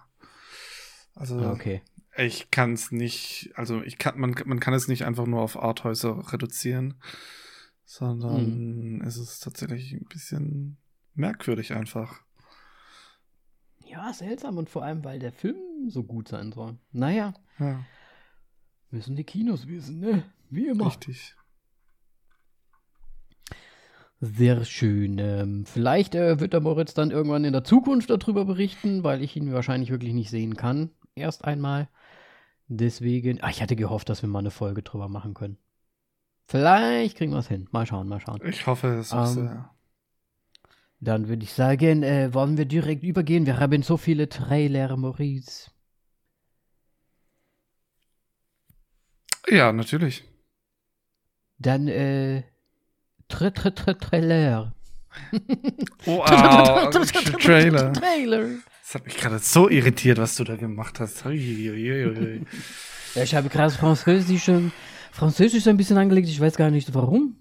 also 1.16 1.40
ah, 1.40 1.52
okay. 1.52 1.82
ich 2.16 2.52
kann 2.52 2.74
es 2.74 2.92
nicht, 2.92 3.52
also 3.56 3.82
ich 3.82 3.98
kann, 3.98 4.18
man, 4.20 4.36
man 4.46 4.62
kann 4.62 4.74
es 4.74 4.88
nicht 4.88 5.04
einfach 5.04 5.26
nur 5.26 5.42
auf 5.42 5.62
Arthäuser 5.62 6.32
reduzieren 6.32 6.94
sondern 7.90 8.98
mhm. 8.98 9.02
es 9.02 9.18
ist 9.18 9.40
tatsächlich 9.40 9.94
ein 9.94 10.06
bisschen 10.06 10.78
merkwürdig 11.16 11.74
einfach. 11.74 12.22
Ja, 13.84 14.14
seltsam 14.14 14.60
und 14.60 14.70
vor 14.70 14.84
allem, 14.84 15.04
weil 15.04 15.18
der 15.18 15.32
Film 15.32 15.90
so 15.90 16.04
gut 16.04 16.28
sein 16.28 16.52
soll. 16.52 16.78
Naja. 16.92 17.34
Ja. 17.58 17.84
Müssen 18.92 19.16
die 19.16 19.24
Kinos 19.24 19.68
wissen, 19.68 20.02
ne? 20.02 20.24
Wie 20.52 20.68
immer. 20.68 20.86
Richtig. 20.86 21.36
Sehr 24.20 24.64
schön. 24.66 25.18
Ähm, 25.18 25.66
vielleicht 25.66 26.14
äh, 26.14 26.40
wird 26.40 26.54
der 26.54 26.62
Moritz 26.62 26.94
dann 26.94 27.10
irgendwann 27.10 27.44
in 27.44 27.54
der 27.54 27.64
Zukunft 27.64 28.12
darüber 28.12 28.46
berichten, 28.46 29.04
weil 29.04 29.24
ich 29.24 29.36
ihn 29.36 29.52
wahrscheinlich 29.52 29.90
wirklich 29.90 30.14
nicht 30.14 30.30
sehen 30.30 30.56
kann. 30.56 30.92
Erst 31.16 31.44
einmal. 31.44 31.90
Deswegen, 32.68 33.40
ach, 33.42 33.50
ich 33.50 33.64
hatte 33.64 33.76
gehofft, 33.76 34.10
dass 34.10 34.22
wir 34.22 34.30
mal 34.30 34.40
eine 34.40 34.52
Folge 34.52 34.84
drüber 34.84 35.10
machen 35.10 35.34
können. 35.34 35.58
Vielleicht 36.50 37.18
kriegen 37.18 37.32
wir 37.32 37.40
es 37.40 37.48
hin. 37.48 37.68
Mal 37.72 37.86
schauen, 37.86 38.08
mal 38.08 38.20
schauen. 38.20 38.42
Ich 38.44 38.66
hoffe 38.66 38.88
es 38.96 39.14
auch 39.14 39.28
um, 39.28 39.34
sehr. 39.36 39.70
Dann 41.00 41.28
würde 41.28 41.44
ich 41.44 41.54
sagen, 41.54 42.02
äh, 42.02 42.34
wollen 42.34 42.58
wir 42.58 42.66
direkt 42.66 43.04
übergehen. 43.04 43.46
Wir 43.46 43.60
haben 43.60 43.84
so 43.84 43.98
viele 43.98 44.30
Trailer, 44.30 44.98
Maurice. 44.98 45.70
Ja, 49.48 49.72
natürlich. 49.72 50.24
Dann, 51.60 51.88
äh, 51.88 52.42
Tr 53.28 53.54
Tr 53.54 53.76
Tr 53.76 53.98
Trailer. 53.98 54.74
Wow, 56.06 56.26
Trailer. 57.42 57.94
Trailer. 57.94 58.48
Das 58.82 58.96
hat 58.96 59.06
mich 59.06 59.18
gerade 59.18 59.38
so 59.38 59.70
irritiert, 59.70 60.18
was 60.18 60.36
du 60.36 60.44
da 60.44 60.56
gemacht 60.56 61.00
hast. 61.00 61.26
ja, 61.26 61.32
ich 61.32 61.76
habe 63.36 63.50
gerade 63.50 63.72
Französisch, 63.72 64.50
Französisch 65.20 65.68
ein 65.68 65.76
bisschen 65.76 65.98
angelegt. 65.98 66.30
Ich 66.30 66.40
weiß 66.40 66.56
gar 66.56 66.72
nicht 66.72 66.94
warum. 66.94 67.36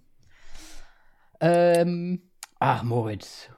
Ähm, 1.41 2.23
ach, 2.59 2.83
Moritz. 2.83 3.51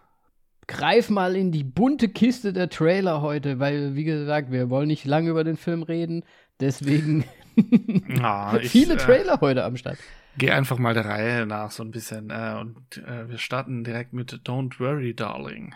Greif 0.66 1.08
mal 1.08 1.36
in 1.36 1.52
die 1.52 1.64
bunte 1.64 2.10
Kiste 2.10 2.52
der 2.52 2.68
Trailer 2.68 3.22
heute, 3.22 3.60
weil, 3.60 3.94
wie 3.94 4.04
gesagt, 4.04 4.52
wir 4.52 4.68
wollen 4.68 4.88
nicht 4.88 5.06
lange 5.06 5.30
über 5.30 5.42
den 5.42 5.56
Film 5.56 5.82
reden. 5.82 6.22
Deswegen 6.60 7.24
ah, 8.20 8.58
ich, 8.60 8.70
viele 8.70 8.94
äh, 8.94 8.98
Trailer 8.98 9.40
heute 9.40 9.64
am 9.64 9.78
Start. 9.78 9.96
Geh 10.36 10.50
einfach 10.50 10.76
mal 10.76 10.92
der 10.92 11.06
Reihe 11.06 11.46
nach 11.46 11.70
so 11.70 11.82
ein 11.82 11.90
bisschen. 11.90 12.28
Äh, 12.28 12.58
und 12.60 12.98
äh, 12.98 13.26
wir 13.26 13.38
starten 13.38 13.84
direkt 13.84 14.12
mit 14.12 14.34
Don't 14.44 14.78
Worry, 14.80 15.14
Darling. 15.14 15.74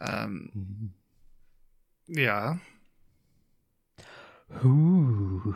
Ähm, 0.00 0.50
mhm. 0.54 0.94
Ja. 2.08 2.58
Uh. 4.50 5.54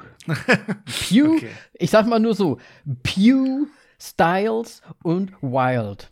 Pew, 0.85 1.37
okay. 1.37 1.51
ich 1.75 1.91
sag 1.91 2.07
mal 2.07 2.19
nur 2.19 2.35
so: 2.35 2.59
Pew, 3.03 3.67
Styles 4.01 4.83
und 5.03 5.33
Wild. 5.43 6.11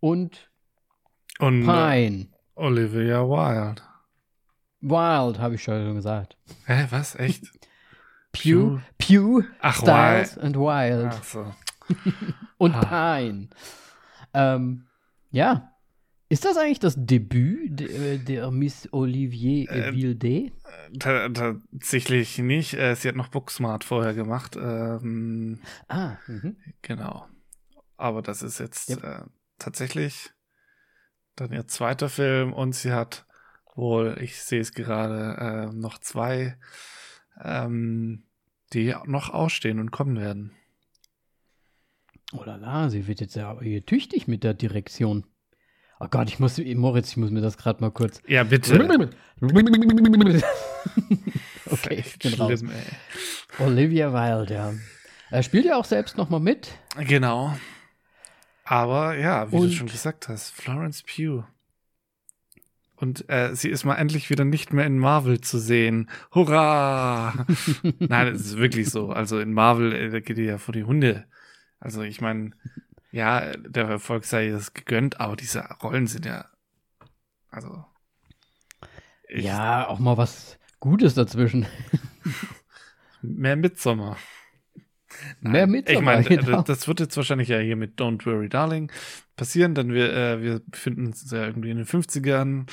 Und, 0.00 0.50
und 1.38 1.62
äh, 1.62 1.66
Pine. 1.66 2.28
Olivia 2.54 3.22
Wild. 3.22 3.82
Wild, 4.80 5.38
habe 5.38 5.54
ich 5.54 5.62
schon 5.62 5.94
gesagt. 5.94 6.36
Hä, 6.66 6.86
was? 6.90 7.16
Echt? 7.16 7.44
Pew, 8.32 8.80
Pew, 8.98 9.42
Ach, 9.60 9.76
Styles 9.76 10.36
and 10.38 10.56
Wild. 10.56 11.12
Ach 11.12 11.24
so. 11.24 11.54
und 12.58 12.74
ah. 12.74 13.16
Pine. 13.16 13.48
Ähm, 14.32 14.86
ja. 15.30 15.73
Ist 16.28 16.44
das 16.44 16.56
eigentlich 16.56 16.80
das 16.80 16.94
Debüt 16.96 17.80
der, 17.80 18.18
der 18.18 18.50
Miss 18.50 18.88
Olivier 18.92 19.70
äh, 19.70 19.92
Vilde? 19.92 20.52
Tatsächlich 20.98 22.38
nicht. 22.38 22.74
Äh, 22.74 22.94
sie 22.96 23.08
hat 23.08 23.16
noch 23.16 23.28
Booksmart 23.28 23.84
vorher 23.84 24.14
gemacht. 24.14 24.56
Ähm, 24.56 25.60
ah, 25.88 26.16
mh. 26.26 26.54
genau. 26.82 27.26
Aber 27.96 28.22
das 28.22 28.42
ist 28.42 28.58
jetzt 28.58 28.90
yep. 28.90 29.04
äh, 29.04 29.22
tatsächlich 29.58 30.30
dann 31.36 31.52
ihr 31.52 31.66
zweiter 31.66 32.08
Film 32.08 32.52
und 32.52 32.74
sie 32.74 32.92
hat 32.92 33.26
wohl, 33.74 34.16
ich 34.20 34.40
sehe 34.42 34.60
es 34.60 34.72
gerade, 34.72 35.70
äh, 35.70 35.74
noch 35.74 35.98
zwei 35.98 36.56
ähm, 37.42 38.24
die 38.72 38.94
noch 39.06 39.30
ausstehen 39.30 39.78
und 39.78 39.90
kommen 39.90 40.16
werden. 40.16 40.52
Oh 42.32 42.42
la 42.44 42.56
la, 42.56 42.90
sie 42.90 43.06
wird 43.06 43.20
jetzt 43.20 43.36
ja 43.36 43.60
hier 43.60 43.84
tüchtig 43.84 44.26
mit 44.26 44.42
der 44.42 44.54
Direktion. 44.54 45.24
Oh 46.00 46.06
Gott, 46.10 46.28
ich 46.28 46.38
muss, 46.38 46.58
Moritz, 46.58 47.10
ich 47.10 47.16
muss 47.16 47.30
mir 47.30 47.40
das 47.40 47.56
gerade 47.56 47.80
mal 47.80 47.90
kurz. 47.90 48.20
Ja, 48.26 48.44
bitte. 48.44 48.74
okay, 51.70 52.04
ich 52.04 52.18
bin 52.18 52.34
raus. 52.34 52.58
Schlimm, 52.58 52.70
Olivia 53.58 54.12
Wilde, 54.12 54.54
ja. 54.54 54.72
Er 55.30 55.42
spielt 55.42 55.64
ja 55.64 55.76
auch 55.76 55.84
selbst 55.84 56.16
noch 56.16 56.30
mal 56.30 56.40
mit. 56.40 56.72
Genau. 56.98 57.54
Aber 58.64 59.16
ja, 59.16 59.50
wie 59.52 59.56
und, 59.56 59.68
du 59.68 59.72
schon 59.72 59.86
gesagt 59.86 60.28
hast, 60.28 60.50
Florence 60.50 61.02
Pugh. 61.02 61.44
Und 62.96 63.28
äh, 63.28 63.54
sie 63.54 63.68
ist 63.68 63.84
mal 63.84 63.96
endlich 63.96 64.30
wieder 64.30 64.44
nicht 64.44 64.72
mehr 64.72 64.86
in 64.86 64.98
Marvel 64.98 65.40
zu 65.40 65.58
sehen. 65.58 66.08
Hurra! 66.32 67.46
Nein, 67.98 68.28
es 68.28 68.46
ist 68.46 68.56
wirklich 68.56 68.88
so. 68.88 69.10
Also 69.10 69.40
in 69.40 69.52
Marvel, 69.52 69.92
äh, 69.92 70.10
da 70.10 70.20
geht 70.20 70.38
ihr 70.38 70.44
ja 70.44 70.58
vor 70.58 70.72
die 70.72 70.84
Hunde. 70.84 71.26
Also 71.80 72.02
ich 72.02 72.20
meine, 72.20 72.52
ja, 73.14 73.52
der 73.56 73.84
Erfolg 73.84 74.24
sei 74.24 74.50
das 74.50 74.74
gegönnt, 74.74 75.20
aber 75.20 75.36
diese 75.36 75.60
Rollen 75.82 76.08
sind 76.08 76.26
ja. 76.26 76.46
Also. 77.48 77.84
Ja, 79.28 79.86
auch 79.86 80.00
mal 80.00 80.16
was 80.16 80.58
Gutes 80.80 81.14
dazwischen. 81.14 81.66
Mehr 83.22 83.54
Midsommer. 83.54 84.16
Mehr 85.40 85.68
Midsommer. 85.68 86.18
Ich 86.18 86.28
meine, 86.28 86.42
genau. 86.42 86.62
das 86.62 86.88
wird 86.88 86.98
jetzt 86.98 87.16
wahrscheinlich 87.16 87.48
ja 87.48 87.58
hier 87.60 87.76
mit 87.76 88.00
Don't 88.00 88.26
Worry 88.26 88.48
Darling 88.48 88.90
passieren, 89.36 89.76
denn 89.76 89.92
wir, 89.92 90.12
äh, 90.12 90.42
wir 90.42 90.60
befinden 90.66 91.06
uns 91.06 91.30
ja 91.30 91.46
irgendwie 91.46 91.70
in 91.70 91.76
den 91.76 91.86
50ern 91.86 92.66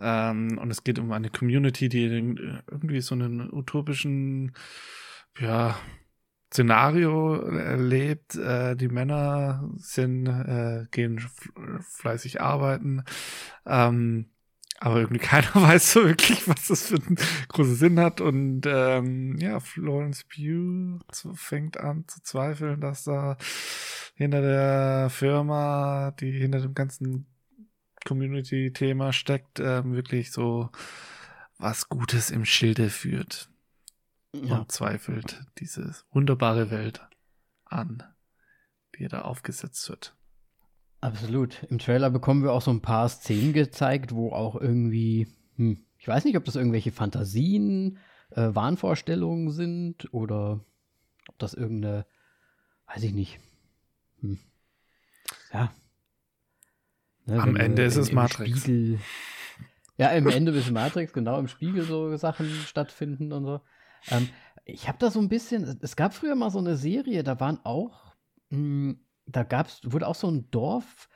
ähm, 0.00 0.58
und 0.58 0.70
es 0.70 0.84
geht 0.84 0.98
um 1.00 1.12
eine 1.12 1.28
Community, 1.28 1.90
die 1.90 2.04
irgendwie 2.04 3.02
so 3.02 3.14
einen 3.14 3.52
utopischen, 3.52 4.52
ja, 5.38 5.76
Szenario 6.52 7.34
erlebt. 7.36 8.36
Äh, 8.36 8.76
die 8.76 8.88
Männer 8.88 9.68
sind, 9.76 10.26
äh, 10.26 10.86
gehen 10.90 11.20
fleißig 11.80 12.40
arbeiten. 12.40 13.04
Ähm, 13.66 14.26
aber 14.78 15.00
irgendwie 15.00 15.18
keiner 15.24 15.54
weiß 15.54 15.92
so 15.92 16.04
wirklich, 16.04 16.46
was 16.48 16.68
das 16.68 16.88
für 16.88 16.96
einen 16.96 17.16
großen 17.48 17.74
Sinn 17.76 18.00
hat. 18.00 18.20
Und 18.20 18.62
ähm, 18.66 19.38
ja, 19.38 19.60
Florence 19.60 20.24
Pugh 20.24 21.00
fängt 21.34 21.78
an 21.78 22.04
zu 22.08 22.22
zweifeln, 22.22 22.80
dass 22.80 23.04
da 23.04 23.36
hinter 24.14 24.42
der 24.42 25.10
Firma, 25.10 26.10
die 26.20 26.32
hinter 26.32 26.60
dem 26.60 26.74
ganzen 26.74 27.26
Community-Thema 28.04 29.12
steckt, 29.12 29.60
ähm, 29.60 29.94
wirklich 29.94 30.32
so 30.32 30.70
was 31.58 31.88
Gutes 31.88 32.30
im 32.30 32.44
Schilde 32.44 32.90
führt. 32.90 33.51
Ja. 34.34 34.58
Und 34.58 34.72
zweifelt 34.72 35.44
diese 35.58 35.94
wunderbare 36.10 36.70
Welt 36.70 37.06
an, 37.64 38.02
die 38.98 39.06
da 39.08 39.22
aufgesetzt 39.22 39.88
wird. 39.88 40.16
Absolut. 41.00 41.64
Im 41.64 41.78
Trailer 41.78 42.10
bekommen 42.10 42.42
wir 42.42 42.52
auch 42.52 42.62
so 42.62 42.70
ein 42.70 42.80
paar 42.80 43.08
Szenen 43.08 43.52
gezeigt, 43.52 44.12
wo 44.12 44.30
auch 44.32 44.54
irgendwie, 44.54 45.26
hm, 45.56 45.84
ich 45.98 46.08
weiß 46.08 46.24
nicht, 46.24 46.36
ob 46.36 46.44
das 46.44 46.56
irgendwelche 46.56 46.92
Fantasien, 46.92 47.98
äh, 48.30 48.54
Wahnvorstellungen 48.54 49.50
sind 49.50 50.12
oder 50.14 50.64
ob 51.28 51.38
das 51.38 51.54
irgendeine, 51.54 52.06
weiß 52.86 53.02
ich 53.02 53.12
nicht. 53.12 53.40
Hm. 54.20 54.38
Ja. 55.52 55.72
Ne, 57.26 57.40
Am 57.40 57.56
Ende 57.56 57.82
ist 57.82 57.96
es 57.96 58.12
Matrix. 58.12 58.60
Spiegel, 58.60 58.98
ja, 59.96 60.08
im 60.08 60.26
Ende 60.26 60.52
ist 60.52 60.66
es 60.66 60.70
Matrix, 60.70 61.12
genau, 61.12 61.38
im 61.38 61.48
Spiegel 61.48 61.84
so 61.84 62.16
Sachen 62.16 62.48
stattfinden 62.48 63.32
und 63.32 63.44
so. 63.44 63.60
Ähm, 64.10 64.28
ich 64.64 64.88
habe 64.88 64.98
da 64.98 65.10
so 65.10 65.20
ein 65.20 65.28
bisschen, 65.28 65.78
es 65.82 65.96
gab 65.96 66.14
früher 66.14 66.34
mal 66.34 66.50
so 66.50 66.58
eine 66.58 66.76
Serie, 66.76 67.22
da 67.24 67.40
waren 67.40 67.58
auch, 67.64 68.14
mh, 68.50 68.58
hm, 68.58 69.00
da 69.26 69.44
gab's, 69.44 69.80
wurde 69.84 70.08
auch 70.08 70.14
so 70.14 70.28
ein 70.28 70.50
Dorf 70.50 71.08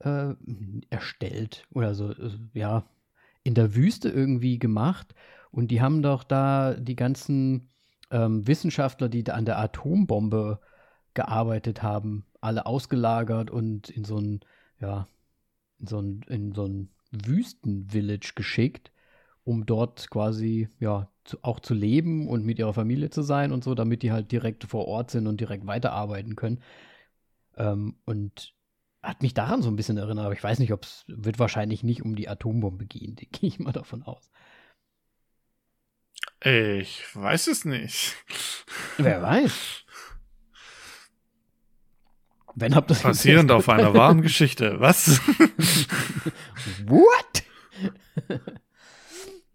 äh, 0.00 0.34
erstellt 0.90 1.66
oder 1.72 1.94
so, 1.94 2.10
äh, 2.10 2.30
ja, 2.52 2.84
in 3.42 3.54
der 3.54 3.74
Wüste 3.74 4.08
irgendwie 4.08 4.58
gemacht. 4.58 5.14
Und 5.50 5.68
die 5.68 5.80
haben 5.80 6.02
doch 6.02 6.24
da 6.24 6.74
die 6.74 6.96
ganzen 6.96 7.70
ähm, 8.10 8.46
Wissenschaftler, 8.46 9.08
die 9.08 9.22
da 9.22 9.34
an 9.34 9.44
der 9.44 9.58
Atombombe 9.58 10.60
gearbeitet 11.14 11.82
haben, 11.82 12.26
alle 12.40 12.66
ausgelagert 12.66 13.50
und 13.50 13.88
in 13.88 14.04
so 14.04 14.18
ein, 14.18 14.40
ja, 14.80 15.06
in 15.78 15.86
so 15.86 16.00
ein, 16.00 16.22
in 16.28 16.52
so 16.52 16.66
ein 16.66 16.90
Wüstenvillage 17.12 18.32
geschickt, 18.34 18.90
um 19.44 19.66
dort 19.66 20.10
quasi, 20.10 20.68
ja, 20.80 21.10
zu, 21.24 21.38
auch 21.42 21.60
zu 21.60 21.74
leben 21.74 22.28
und 22.28 22.44
mit 22.44 22.58
ihrer 22.58 22.74
Familie 22.74 23.10
zu 23.10 23.22
sein 23.22 23.52
und 23.52 23.64
so, 23.64 23.74
damit 23.74 24.02
die 24.02 24.12
halt 24.12 24.32
direkt 24.32 24.64
vor 24.64 24.86
Ort 24.86 25.10
sind 25.10 25.26
und 25.26 25.40
direkt 25.40 25.66
weiterarbeiten 25.66 26.36
können. 26.36 26.62
Ähm, 27.56 27.96
und 28.04 28.54
hat 29.02 29.22
mich 29.22 29.34
daran 29.34 29.62
so 29.62 29.68
ein 29.68 29.76
bisschen 29.76 29.98
erinnert, 29.98 30.24
aber 30.24 30.34
ich 30.34 30.42
weiß 30.42 30.58
nicht, 30.58 30.72
ob 30.72 30.84
es 30.84 31.04
wird 31.06 31.38
wahrscheinlich 31.38 31.82
nicht 31.82 32.02
um 32.02 32.16
die 32.16 32.28
Atombombe 32.28 32.86
gehen, 32.86 33.16
gehe 33.32 33.48
ich 33.48 33.58
mal 33.58 33.72
davon 33.72 34.02
aus. 34.02 34.30
Ich 36.42 37.04
weiß 37.14 37.46
es 37.46 37.64
nicht. 37.64 38.16
Wer 38.98 39.22
weiß. 39.22 39.84
Wenn 42.56 42.74
habt 42.74 42.90
das 42.90 43.02
Basierend 43.02 43.50
auf 43.50 43.68
einer 43.68 43.94
wahren 43.94 44.22
Geschichte. 44.22 44.78
Was? 44.78 45.20
What? 46.86 47.42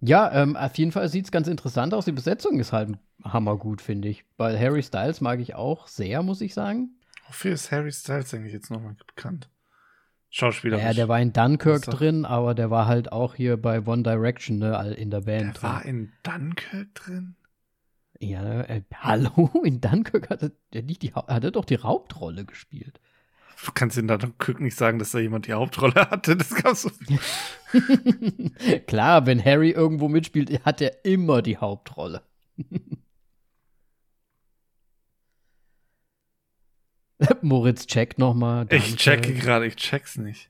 Ja, 0.01 0.31
ähm, 0.31 0.55
auf 0.55 0.77
jeden 0.77 0.91
Fall 0.91 1.09
sieht 1.09 1.25
es 1.25 1.31
ganz 1.31 1.47
interessant 1.47 1.93
aus. 1.93 2.05
Die 2.05 2.11
Besetzung 2.11 2.59
ist 2.59 2.71
halt 2.71 2.97
hammergut, 3.23 3.81
finde 3.81 4.07
ich. 4.07 4.25
Weil 4.37 4.59
Harry 4.59 4.83
Styles 4.83 5.21
mag 5.21 5.39
ich 5.39 5.55
auch 5.55 5.87
sehr, 5.87 6.23
muss 6.23 6.41
ich 6.41 6.53
sagen. 6.53 6.91
Wofür 7.27 7.53
ist 7.53 7.71
Harry 7.71 7.91
Styles 7.91 8.33
eigentlich 8.33 8.53
jetzt 8.53 8.71
nochmal 8.71 8.95
bekannt? 9.07 9.49
Schauspieler. 10.31 10.79
Ja, 10.79 10.93
der 10.93 11.07
war 11.07 11.19
in 11.19 11.33
Dunkirk 11.33 11.85
drin, 11.85 12.23
aber 12.23 12.53
der 12.53 12.69
war 12.69 12.85
halt 12.87 13.11
auch 13.11 13.35
hier 13.35 13.57
bei 13.57 13.85
One 13.85 14.03
Direction 14.03 14.59
ne, 14.59 14.93
in 14.93 15.09
der 15.09 15.21
Band. 15.21 15.57
Der 15.57 15.63
war 15.63 15.85
in 15.85 16.11
Dunkirk 16.23 16.93
drin? 16.93 17.35
Ja, 18.19 18.61
äh, 18.61 18.83
hallo, 18.95 19.49
in 19.63 19.81
Dunkirk 19.81 20.29
hat 20.29 20.43
er, 20.43 20.81
nicht 20.83 21.01
die, 21.01 21.13
hat 21.13 21.43
er 21.43 21.51
doch 21.51 21.65
die 21.65 21.79
Hauptrolle 21.79 22.45
gespielt. 22.45 22.99
Du 23.65 23.71
kannst 23.73 23.97
in 23.97 24.07
Dunkirk 24.07 24.61
nicht 24.61 24.77
sagen, 24.77 24.99
dass 24.99 25.11
da 25.11 25.19
jemand 25.19 25.47
die 25.47 25.53
Hauptrolle 25.53 26.09
hatte. 26.09 26.37
Das 26.37 26.55
gab's 26.55 26.83
so. 26.83 26.91
Klar, 28.87 29.25
wenn 29.25 29.43
Harry 29.43 29.71
irgendwo 29.71 30.07
mitspielt, 30.07 30.63
hat 30.65 30.79
er 30.81 31.03
immer 31.03 31.41
die 31.41 31.57
Hauptrolle. 31.57 32.21
Moritz 37.41 37.85
checkt 37.85 38.17
nochmal. 38.17 38.65
Ich 38.71 38.95
checke 38.95 39.33
gerade, 39.33 39.67
ich 39.67 39.75
check's 39.75 40.17
nicht. 40.17 40.49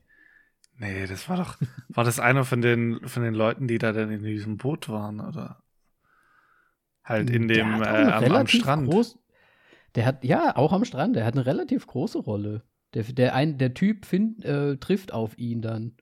Nee, 0.76 1.06
das 1.06 1.28
war 1.28 1.36
doch, 1.36 1.58
war 1.88 2.04
das 2.04 2.20
einer 2.20 2.44
von 2.44 2.62
den, 2.62 3.06
von 3.06 3.22
den 3.22 3.34
Leuten, 3.34 3.66
die 3.68 3.78
da 3.78 3.92
dann 3.92 4.10
in 4.10 4.22
diesem 4.22 4.56
Boot 4.56 4.88
waren, 4.88 5.20
oder? 5.20 5.62
Halt 7.04 7.28
in 7.28 7.48
dem, 7.48 7.82
äh, 7.82 7.86
am, 7.86 8.32
am, 8.32 8.46
Strand. 8.46 8.88
Groß, 8.88 9.18
der 9.94 10.06
hat, 10.06 10.24
ja, 10.24 10.56
auch 10.56 10.72
am 10.72 10.84
Strand, 10.84 11.16
der 11.16 11.26
hat 11.26 11.34
eine 11.34 11.44
relativ 11.44 11.86
große 11.86 12.18
Rolle. 12.18 12.62
Der, 12.94 13.04
der, 13.04 13.34
ein, 13.34 13.58
der 13.58 13.74
Typ 13.74 14.04
find, 14.04 14.44
äh, 14.44 14.76
trifft 14.76 15.12
auf 15.12 15.38
ihn 15.38 15.62
dann. 15.62 15.96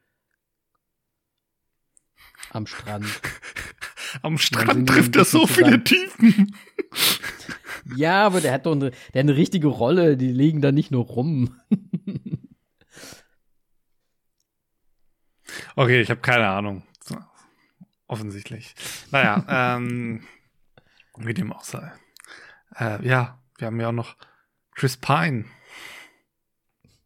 Am 2.51 2.67
Strand. 2.67 3.07
am 4.23 4.39
Strand 4.39 4.89
trifft 4.89 5.17
er 5.17 5.25
so 5.25 5.47
viele 5.47 5.85
Typen. 5.85 6.57
ja, 7.97 8.25
aber 8.25 8.41
der 8.41 8.53
hat 8.53 8.65
doch 8.67 8.73
eine, 8.73 8.91
der 8.91 9.23
hat 9.23 9.29
eine 9.29 9.37
richtige 9.37 9.67
Rolle, 9.69 10.17
die 10.17 10.33
liegen 10.33 10.63
da 10.63 10.73
nicht 10.73 10.91
nur 10.91 11.05
rum. 11.05 11.61
okay, 15.77 16.01
ich 16.01 16.11
habe 16.11 16.21
keine 16.21 16.49
Ahnung. 16.49 16.85
Offensichtlich. 18.07 18.75
Naja, 19.11 19.77
ähm, 19.77 20.27
wie 21.19 21.35
dem 21.35 21.53
auch 21.53 21.63
sei. 21.63 21.93
Äh, 22.75 23.07
ja, 23.07 23.39
wir 23.59 23.67
haben 23.67 23.79
ja 23.79 23.89
auch 23.89 23.93
noch 23.93 24.17
Chris 24.75 24.97
Pine. 24.97 25.45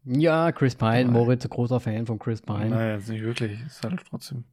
Ja, 0.05 0.51
Chris 0.51 0.75
Pine, 0.75 1.05
Moritz, 1.05 1.47
großer 1.47 1.79
Fan 1.79 2.05
von 2.05 2.19
Chris 2.19 2.41
Pine. 2.41 2.69
Naja, 2.69 2.95
ist 2.97 3.09
nicht 3.09 3.23
wirklich, 3.23 3.59
ist 3.65 3.83
halt 3.83 4.03
trotzdem 4.09 4.43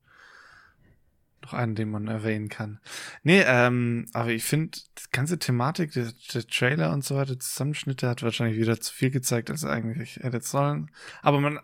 noch 1.43 1.55
einen, 1.55 1.75
den 1.75 1.91
man 1.91 2.07
erwähnen 2.07 2.49
kann. 2.49 2.81
Nee, 3.23 3.43
ähm, 3.47 4.07
aber 4.13 4.31
ich 4.31 4.45
finde, 4.45 4.79
die 4.79 5.11
ganze 5.11 5.39
Thematik, 5.39 5.93
der, 5.93 6.13
der, 6.33 6.47
Trailer 6.47 6.93
und 6.93 7.05
so 7.05 7.17
weiter, 7.17 7.39
Zusammenschnitte 7.39 8.09
hat 8.09 8.23
wahrscheinlich 8.23 8.59
wieder 8.59 8.81
zu 8.81 8.93
viel 8.93 9.11
gezeigt, 9.11 9.51
als 9.51 9.65
eigentlich 9.65 10.17
hätte 10.17 10.41
sollen. 10.41 10.91
Aber 11.23 11.41
man 11.41 11.59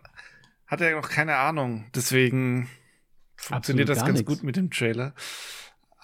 hat 0.65 0.81
ja 0.81 0.91
noch 0.91 1.09
keine 1.09 1.37
Ahnung, 1.37 1.85
deswegen 1.95 2.69
funktioniert 3.35 3.89
das 3.89 4.03
ganz 4.03 4.19
nix. 4.19 4.27
gut 4.27 4.43
mit 4.43 4.55
dem 4.55 4.71
Trailer. 4.71 5.13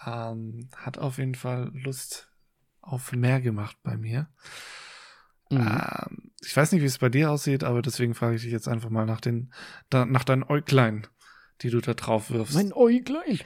Ähm, 0.05 0.69
hat 0.75 0.97
auf 0.97 1.17
jeden 1.17 1.35
Fall 1.35 1.71
Lust 1.73 2.29
auf 2.81 3.11
mehr 3.11 3.41
gemacht 3.41 3.77
bei 3.83 3.97
mir. 3.97 4.27
Mhm. 5.55 5.81
Ähm, 5.81 6.31
ich 6.41 6.55
weiß 6.55 6.71
nicht, 6.71 6.81
wie 6.81 6.87
es 6.87 6.97
bei 6.97 7.09
dir 7.09 7.31
aussieht, 7.31 7.63
aber 7.63 7.81
deswegen 7.81 8.13
frage 8.13 8.35
ich 8.35 8.43
dich 8.43 8.51
jetzt 8.51 8.67
einfach 8.67 8.89
mal 8.89 9.05
nach, 9.05 9.21
den, 9.21 9.53
da, 9.89 10.05
nach 10.05 10.23
deinen 10.23 10.43
Äuglein, 10.43 11.07
die 11.61 11.69
du 11.69 11.79
da 11.79 11.93
drauf 11.93 12.31
wirfst. 12.31 12.55
Mein 12.55 12.73
Äuglein. 12.73 13.39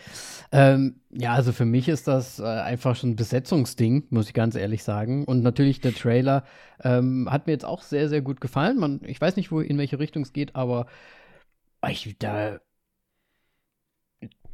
Ähm, 0.51 1.01
ja, 1.11 1.33
also 1.33 1.51
für 1.51 1.65
mich 1.65 1.87
ist 1.89 2.07
das 2.07 2.39
äh, 2.39 2.43
einfach 2.43 2.95
schon 2.95 3.11
ein 3.11 3.15
Besetzungsding, 3.15 4.07
muss 4.09 4.27
ich 4.27 4.33
ganz 4.33 4.55
ehrlich 4.55 4.83
sagen. 4.83 5.25
Und 5.25 5.43
natürlich 5.43 5.81
der 5.81 5.93
Trailer 5.93 6.43
ähm, 6.83 7.27
hat 7.29 7.47
mir 7.47 7.53
jetzt 7.53 7.65
auch 7.65 7.81
sehr, 7.81 8.09
sehr 8.09 8.21
gut 8.21 8.41
gefallen. 8.41 8.77
Man, 8.77 9.01
ich 9.05 9.21
weiß 9.21 9.35
nicht, 9.35 9.51
wo 9.51 9.59
in 9.59 9.77
welche 9.77 9.99
Richtung 9.99 10.23
es 10.23 10.33
geht, 10.33 10.55
aber 10.55 10.87
ich, 11.87 12.17
da 12.17 12.59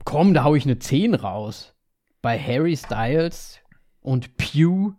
komm, 0.04 0.34
da 0.34 0.44
hau 0.44 0.56
ich 0.56 0.66
eine 0.66 0.80
10 0.80 1.16
raus 1.16 1.76
bei 2.22 2.40
Harry 2.40 2.76
Styles 2.76 3.60
und 4.02 4.38
Pew. 4.38 4.94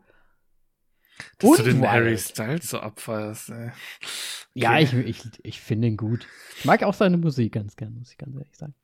Dass 1.39 1.51
und 1.51 1.59
du 1.59 1.63
den 1.63 1.81
Wild. 1.81 1.91
Harry 1.91 2.19
Styles 2.19 2.71
so 2.71 2.81
abfeierst, 2.81 3.51
ey. 3.51 3.67
Okay. 3.67 3.73
Ja, 4.55 4.79
ich, 4.79 4.93
ich, 4.93 5.23
ich 5.43 5.61
finde 5.61 5.89
ihn 5.89 5.97
gut. 5.97 6.27
Ich 6.59 6.65
mag 6.65 6.83
auch 6.83 6.95
seine 6.95 7.17
Musik 7.17 7.53
ganz 7.55 7.77
gern, 7.77 7.95
muss 7.95 8.13
ich 8.13 8.19
ganz 8.19 8.37
ehrlich 8.37 8.57
sagen. 8.57 8.75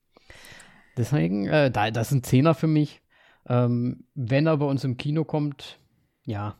Deswegen, 0.96 1.46
äh, 1.46 1.70
da, 1.70 1.90
das 1.90 2.08
ist 2.08 2.12
ein 2.12 2.22
Zehner 2.24 2.54
für 2.54 2.66
mich. 2.66 3.02
Ähm, 3.46 4.04
wenn 4.14 4.46
er 4.46 4.56
bei 4.56 4.66
uns 4.66 4.84
im 4.84 4.96
Kino 4.96 5.24
kommt, 5.24 5.78
ja, 6.24 6.56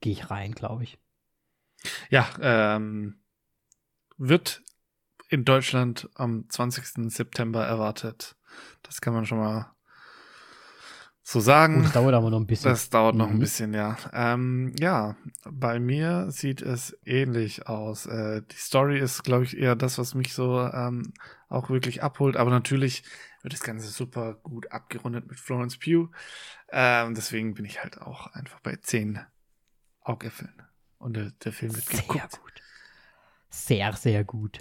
gehe 0.00 0.12
ich 0.12 0.30
rein, 0.30 0.52
glaube 0.52 0.84
ich. 0.84 0.98
Ja, 2.10 2.28
ähm, 2.40 3.20
wird 4.16 4.62
in 5.28 5.44
Deutschland 5.44 6.08
am 6.14 6.48
20. 6.48 7.10
September 7.12 7.64
erwartet. 7.64 8.36
Das 8.82 9.00
kann 9.00 9.14
man 9.14 9.26
schon 9.26 9.38
mal 9.38 9.74
so 11.22 11.40
sagen. 11.40 11.82
das 11.82 11.92
dauert 11.92 12.14
aber 12.14 12.30
noch 12.30 12.40
ein 12.40 12.46
bisschen. 12.46 12.70
Das 12.70 12.90
dauert 12.90 13.14
noch 13.14 13.28
mhm. 13.28 13.34
ein 13.34 13.38
bisschen, 13.38 13.74
ja. 13.74 13.96
Ähm, 14.12 14.74
ja, 14.78 15.16
bei 15.44 15.78
mir 15.78 16.30
sieht 16.30 16.62
es 16.62 16.96
ähnlich 17.04 17.68
aus. 17.68 18.06
Äh, 18.06 18.42
die 18.50 18.56
Story 18.56 18.98
ist, 18.98 19.22
glaube 19.22 19.44
ich, 19.44 19.56
eher 19.56 19.76
das, 19.76 19.98
was 19.98 20.14
mich 20.14 20.32
so 20.32 20.60
ähm, 20.60 21.12
auch 21.48 21.70
wirklich 21.70 22.02
abholt. 22.02 22.36
Aber 22.36 22.50
natürlich 22.50 23.04
wird 23.42 23.52
das 23.52 23.62
Ganze 23.62 23.88
super 23.88 24.34
gut 24.42 24.72
abgerundet 24.72 25.28
mit 25.28 25.38
Florence 25.38 25.78
Pugh. 25.78 26.10
Ähm, 26.70 27.14
deswegen 27.14 27.54
bin 27.54 27.64
ich 27.64 27.82
halt 27.82 28.00
auch 28.00 28.28
einfach 28.28 28.60
bei 28.60 28.76
10 28.76 29.20
Augäpfeln. 30.00 30.62
Und 30.98 31.16
der, 31.16 31.30
der 31.44 31.52
Film 31.52 31.74
wird 31.74 31.86
sehr 31.86 32.00
geguckt. 32.00 32.40
gut. 32.42 32.52
Sehr, 33.48 33.92
sehr 33.94 34.24
gut. 34.24 34.58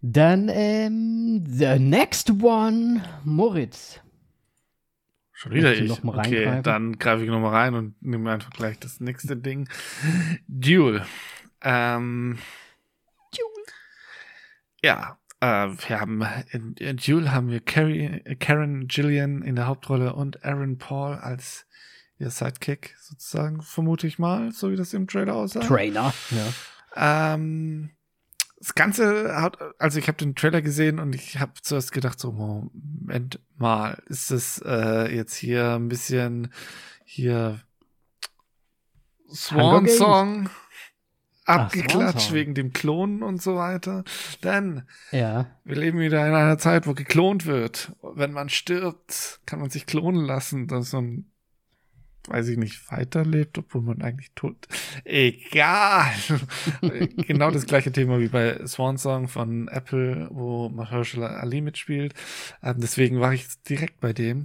Dann, 0.00 0.48
ähm, 0.48 1.44
the 1.46 1.78
next 1.78 2.30
one, 2.42 3.02
Moritz. 3.24 4.00
Schon 5.38 5.52
wieder 5.52 5.74
ich. 5.74 6.02
Okay, 6.02 6.62
dann 6.62 6.98
greife 6.98 7.22
ich 7.22 7.28
nochmal 7.28 7.52
rein 7.52 7.74
und 7.74 8.02
nehme 8.02 8.32
einfach 8.32 8.48
gleich 8.48 8.78
das 8.78 9.00
nächste 9.00 9.36
Ding. 9.36 9.68
Duel. 10.48 11.04
Ähm, 11.60 12.38
Duel. 13.36 13.64
Ja, 14.82 15.18
äh, 15.40 15.68
wir 15.68 16.00
haben 16.00 16.26
in, 16.52 16.72
in 16.76 16.96
Duel 16.96 17.32
haben 17.32 17.50
wir 17.50 17.60
Carrie, 17.60 18.22
Karen 18.40 18.88
Gillian 18.88 19.42
in 19.42 19.56
der 19.56 19.66
Hauptrolle 19.66 20.14
und 20.14 20.42
Aaron 20.42 20.78
Paul 20.78 21.16
als 21.16 21.66
ihr 22.18 22.30
Sidekick 22.30 22.96
sozusagen, 22.98 23.60
vermute 23.60 24.06
ich 24.06 24.18
mal, 24.18 24.52
so 24.52 24.70
wie 24.70 24.76
das 24.76 24.94
im 24.94 25.06
Trailer 25.06 25.34
aussah. 25.34 25.60
Trainer, 25.60 26.14
ja. 26.30 27.34
Ähm, 27.34 27.90
das 28.58 28.74
Ganze 28.74 29.40
hat, 29.40 29.58
also 29.78 29.98
ich 29.98 30.08
habe 30.08 30.18
den 30.18 30.34
Trailer 30.34 30.62
gesehen 30.62 30.98
und 30.98 31.14
ich 31.14 31.38
habe 31.38 31.52
zuerst 31.60 31.92
gedacht, 31.92 32.18
so, 32.18 32.32
Moment 32.32 33.40
mal, 33.56 34.02
ist 34.06 34.30
das 34.30 34.62
äh, 34.64 35.14
jetzt 35.14 35.34
hier 35.34 35.74
ein 35.74 35.88
bisschen 35.88 36.52
hier 37.04 37.60
Swan 39.32 39.88
Song 39.88 40.48
abgeklatscht 41.44 42.28
Ach, 42.30 42.32
wegen 42.32 42.54
dem 42.54 42.72
Klonen 42.72 43.22
und 43.22 43.40
so 43.40 43.56
weiter. 43.56 44.04
Denn 44.42 44.82
ja. 45.12 45.46
wir 45.64 45.76
leben 45.76 45.98
wieder 45.98 46.26
in 46.26 46.34
einer 46.34 46.58
Zeit, 46.58 46.86
wo 46.86 46.94
geklont 46.94 47.46
wird. 47.46 47.92
Wenn 48.02 48.32
man 48.32 48.48
stirbt, 48.48 49.40
kann 49.46 49.60
man 49.60 49.70
sich 49.70 49.86
klonen 49.86 50.24
lassen. 50.24 50.66
Das 50.66 50.86
ist 50.86 50.90
so 50.90 51.00
ein 51.00 51.30
weiß 52.28 52.48
ich 52.48 52.58
nicht, 52.58 52.90
weiterlebt, 52.90 53.58
obwohl 53.58 53.82
man 53.82 54.02
eigentlich 54.02 54.30
tot. 54.34 54.68
Egal. 55.04 56.12
genau 57.26 57.50
das 57.50 57.66
gleiche 57.66 57.92
Thema 57.92 58.20
wie 58.20 58.28
bei 58.28 58.66
Swan 58.66 58.98
Song 58.98 59.28
von 59.28 59.68
Apple, 59.68 60.28
wo 60.30 60.68
Mahershala 60.68 61.28
Ali 61.38 61.60
mitspielt. 61.60 62.14
Ähm, 62.62 62.76
deswegen 62.78 63.20
war 63.20 63.32
ich 63.32 63.46
direkt 63.68 64.00
bei 64.00 64.12
dem. 64.12 64.44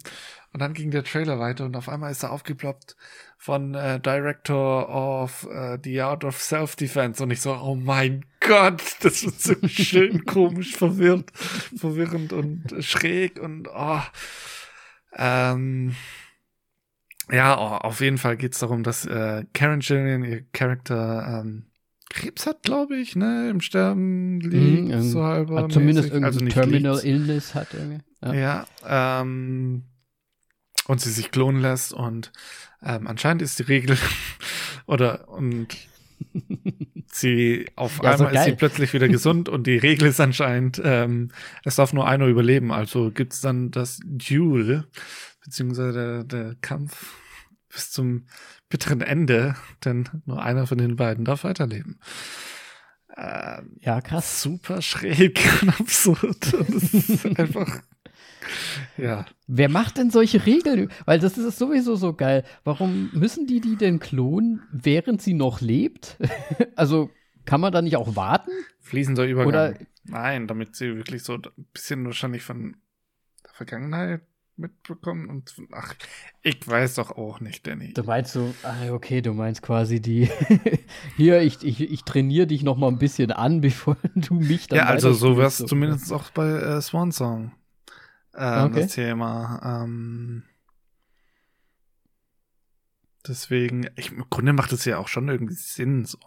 Und 0.53 0.59
dann 0.59 0.73
ging 0.73 0.91
der 0.91 1.03
Trailer 1.03 1.39
weiter 1.39 1.65
und 1.65 1.77
auf 1.77 1.87
einmal 1.87 2.11
ist 2.11 2.23
er 2.23 2.31
aufgeploppt 2.31 2.97
von 3.37 3.73
äh, 3.73 3.99
Director 3.99 4.89
of 4.89 5.45
uh, 5.45 5.77
The 5.81 6.01
Art 6.01 6.25
of 6.25 6.41
Self-Defense. 6.41 7.23
Und 7.23 7.31
ich 7.31 7.41
so, 7.41 7.53
oh 7.53 7.75
mein 7.75 8.25
Gott, 8.41 8.81
das 9.01 9.23
wird 9.23 9.41
so 9.41 9.55
schön 9.67 10.25
komisch, 10.25 10.75
verwirrt, 10.75 11.31
verwirrend 11.75 12.33
und 12.33 12.83
schräg 12.83 13.39
und 13.39 13.67
oh. 13.73 14.01
Ähm, 15.13 15.95
ja, 17.31 17.57
oh, 17.57 17.87
auf 17.87 18.01
jeden 18.01 18.17
Fall 18.17 18.37
geht 18.37 18.53
es 18.53 18.59
darum, 18.59 18.83
dass 18.83 19.05
äh, 19.05 19.45
Karen 19.53 19.79
Gillian, 19.79 20.23
ihr 20.23 20.43
Charakter, 20.51 21.41
ähm, 21.41 21.65
Krebs 22.09 22.45
hat, 22.45 22.63
glaube 22.63 22.97
ich, 22.97 23.15
ne, 23.15 23.49
im 23.49 23.61
Sterben 23.61 24.41
liegt, 24.41 24.89
mhm, 24.89 25.01
so 25.01 25.23
halber. 25.23 25.69
Zumindest 25.69 26.09
irgendwie 26.09 26.25
also 26.25 26.45
Terminal 26.45 26.95
liegt. 26.95 27.05
Illness 27.05 27.55
hat 27.55 27.73
irgendwie. 27.73 28.01
Ja, 28.21 28.65
ja 28.85 29.21
ähm, 29.21 29.83
und 30.87 30.99
sie 30.99 31.11
sich 31.11 31.31
klonen 31.31 31.61
lässt 31.61 31.93
und 31.93 32.33
ähm, 32.83 33.07
anscheinend 33.07 33.41
ist 33.41 33.59
die 33.59 33.63
Regel 33.63 33.97
oder 34.87 35.29
und 35.29 35.77
sie 37.07 37.67
auf 37.75 38.03
ja, 38.03 38.11
einmal 38.11 38.33
so 38.33 38.39
ist 38.39 38.43
sie 38.43 38.55
plötzlich 38.55 38.93
wieder 38.93 39.07
gesund 39.07 39.47
und 39.47 39.65
die 39.65 39.77
Regel 39.77 40.09
ist 40.09 40.19
anscheinend, 40.19 40.81
ähm, 40.83 41.29
es 41.63 41.75
darf 41.77 41.93
nur 41.93 42.07
einer 42.07 42.27
überleben. 42.27 42.71
Also 42.73 43.11
gibt's 43.11 43.39
dann 43.39 43.71
das 43.71 44.01
Duel, 44.03 44.85
beziehungsweise 45.43 45.93
der, 45.93 46.23
der 46.23 46.55
Kampf 46.61 47.20
bis 47.71 47.91
zum 47.91 48.25
bitteren 48.69 49.01
Ende, 49.01 49.55
denn 49.83 50.09
nur 50.25 50.41
einer 50.41 50.67
von 50.67 50.77
den 50.77 50.95
beiden 50.95 51.25
darf 51.25 51.43
weiterleben. 51.43 51.99
Ähm, 53.17 53.77
ja, 53.79 54.01
krass. 54.01 54.41
Super 54.41 54.81
schräg 54.81 55.39
und 55.61 55.79
absurd. 55.79 56.53
Es 56.53 56.93
ist 56.93 57.25
einfach 57.39 57.81
ja. 58.97 59.25
Wer 59.47 59.69
macht 59.69 59.97
denn 59.97 60.09
solche 60.09 60.45
Regeln? 60.45 60.91
Weil 61.05 61.19
das 61.19 61.37
ist 61.37 61.57
sowieso 61.57 61.95
so 61.95 62.13
geil. 62.13 62.43
Warum 62.63 63.09
müssen 63.13 63.47
die 63.47 63.61
die 63.61 63.75
denn 63.75 63.99
klonen, 63.99 64.63
während 64.71 65.21
sie 65.21 65.33
noch 65.33 65.61
lebt? 65.61 66.17
also 66.75 67.09
kann 67.45 67.61
man 67.61 67.71
da 67.71 67.81
nicht 67.81 67.97
auch 67.97 68.15
warten? 68.15 68.51
Fließender 68.79 69.25
Übergang. 69.25 69.47
Oder 69.47 69.73
Nein, 70.03 70.47
damit 70.47 70.75
sie 70.75 70.95
wirklich 70.95 71.23
so 71.23 71.35
ein 71.35 71.43
bisschen 71.73 72.05
wahrscheinlich 72.05 72.43
von 72.43 72.77
der 73.43 73.53
Vergangenheit 73.53 74.21
mitbekommen 74.57 75.29
und 75.29 75.55
ach, 75.71 75.95
ich 76.41 76.67
weiß 76.67 76.95
doch 76.95 77.11
auch 77.11 77.39
nicht, 77.39 77.65
Danny. 77.65 77.93
Du 77.93 78.03
meinst 78.03 78.33
so, 78.33 78.53
ah, 78.63 78.91
okay, 78.91 79.21
du 79.21 79.33
meinst 79.33 79.61
quasi 79.61 80.01
die 80.01 80.29
hier, 81.17 81.41
ich, 81.41 81.63
ich, 81.63 81.81
ich 81.81 82.03
trainiere 82.03 82.47
dich 82.47 82.63
noch 82.63 82.77
mal 82.77 82.87
ein 82.87 82.99
bisschen 82.99 83.31
an, 83.31 83.61
bevor 83.61 83.97
du 84.15 84.35
mich 84.35 84.67
dann 84.67 84.77
Ja, 84.77 84.85
also 84.85 85.13
so 85.13 85.37
wär's 85.37 85.57
so 85.57 85.65
zumindest 85.65 86.11
auch 86.11 86.29
bei 86.31 86.49
äh, 86.49 86.81
Swan 86.81 87.11
Song. 87.11 87.51
Äh, 88.33 88.63
okay. 88.63 88.81
Das 88.81 88.93
Thema. 88.93 89.83
Ähm, 89.83 90.43
deswegen, 93.27 93.89
ich, 93.95 94.11
im 94.11 94.29
Grunde 94.29 94.53
macht 94.53 94.71
es 94.71 94.85
ja 94.85 94.97
auch 94.97 95.07
schon 95.07 95.27
irgendwie 95.27 95.55
Sinn, 95.55 96.05
so. 96.05 96.19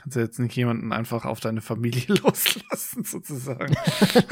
Kannst 0.00 0.16
du 0.16 0.20
jetzt 0.20 0.38
nicht 0.38 0.56
jemanden 0.56 0.92
einfach 0.92 1.26
auf 1.26 1.40
deine 1.40 1.60
Familie 1.60 2.14
loslassen, 2.22 3.04
sozusagen. 3.04 3.76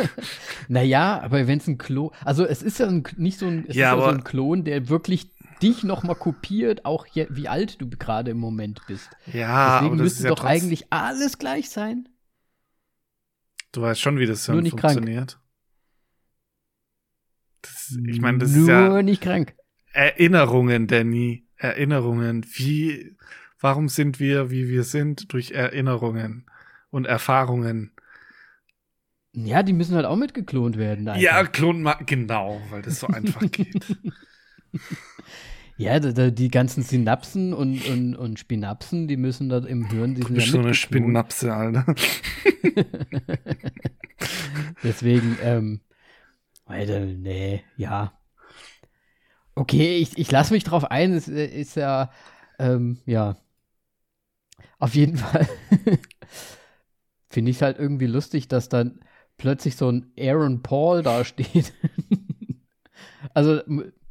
naja, 0.68 1.20
aber 1.20 1.46
wenn 1.46 1.58
es 1.58 1.66
ein 1.66 1.76
Klon, 1.76 2.10
also 2.24 2.46
es 2.46 2.62
ist 2.62 2.78
ja 2.78 2.86
ein, 2.86 3.04
nicht 3.16 3.38
so 3.38 3.46
ein, 3.46 3.66
es 3.68 3.76
ja, 3.76 3.92
ist 3.92 3.98
ja 3.98 4.04
so 4.04 4.16
ein 4.16 4.24
Klon, 4.24 4.64
der 4.64 4.88
wirklich 4.88 5.30
dich 5.60 5.84
noch 5.84 6.04
mal 6.04 6.14
kopiert, 6.14 6.86
auch 6.86 7.06
je, 7.06 7.26
wie 7.30 7.48
alt 7.48 7.82
du 7.82 7.88
gerade 7.90 8.30
im 8.30 8.38
Moment 8.38 8.80
bist. 8.86 9.10
Ja, 9.26 9.74
Deswegen 9.74 9.94
aber 9.94 10.02
müsste 10.02 10.24
ja 10.24 10.30
doch 10.30 10.44
eigentlich 10.44 10.86
alles 10.90 11.38
gleich 11.38 11.68
sein. 11.68 12.08
Du 13.72 13.82
weißt 13.82 14.00
schon, 14.00 14.18
wie 14.18 14.26
das 14.26 14.48
nicht 14.48 14.70
funktioniert. 14.70 15.38
Das, 17.60 17.98
ich 18.06 18.20
meine, 18.20 18.38
das 18.38 18.52
Nur 18.52 18.62
ist 18.62 18.68
ja. 18.68 18.88
Nur 18.88 19.02
nicht 19.02 19.20
krank. 19.20 19.54
Erinnerungen, 19.92 20.86
Danny. 20.86 21.46
Erinnerungen. 21.56 22.46
Wie 22.54 23.16
Warum 23.60 23.88
sind 23.88 24.20
wir, 24.20 24.50
wie 24.50 24.68
wir 24.68 24.84
sind? 24.84 25.32
Durch 25.32 25.50
Erinnerungen 25.50 26.46
und 26.90 27.06
Erfahrungen. 27.06 27.92
Ja, 29.32 29.62
die 29.62 29.72
müssen 29.72 29.94
halt 29.94 30.06
auch 30.06 30.16
mitgeklont 30.16 30.76
werden. 30.76 31.08
Einfach. 31.08 31.20
Ja, 31.20 31.44
klon 31.44 31.82
mal, 31.82 31.98
genau, 32.06 32.60
weil 32.70 32.82
das 32.82 33.00
so 33.00 33.08
einfach 33.08 33.40
geht. 33.50 33.96
Ja, 35.76 36.00
die 36.00 36.48
ganzen 36.48 36.82
Synapsen 36.82 37.54
und, 37.54 37.86
und, 37.86 38.16
und 38.16 38.38
Spinapsen, 38.40 39.06
die 39.06 39.16
müssen 39.16 39.48
dort 39.48 39.64
im 39.64 39.88
Hirn, 39.88 40.16
die 40.16 40.22
sind 40.22 40.36
ja 40.36 40.44
so 40.44 40.58
eine 40.58 40.74
Spinapse, 40.74 41.54
Alter. 41.54 41.86
Deswegen, 44.82 45.38
ähm, 45.40 45.80
Alter, 46.64 47.06
nee, 47.06 47.62
ja. 47.76 48.12
Okay, 49.54 49.98
ich, 49.98 50.18
ich 50.18 50.30
lasse 50.32 50.52
mich 50.52 50.64
drauf 50.64 50.90
ein, 50.90 51.12
es 51.12 51.28
ist 51.28 51.76
ja, 51.76 52.10
ähm, 52.58 52.98
ja, 53.06 53.36
auf 54.78 54.94
jeden 54.94 55.16
Fall 55.16 55.48
finde 57.28 57.50
ich 57.50 57.58
es 57.58 57.62
halt 57.62 57.78
irgendwie 57.78 58.06
lustig, 58.06 58.48
dass 58.48 58.68
dann 58.68 59.00
plötzlich 59.36 59.76
so 59.76 59.90
ein 59.90 60.12
Aaron 60.18 60.62
Paul 60.62 61.02
da 61.02 61.24
steht. 61.24 61.72
also 63.34 63.60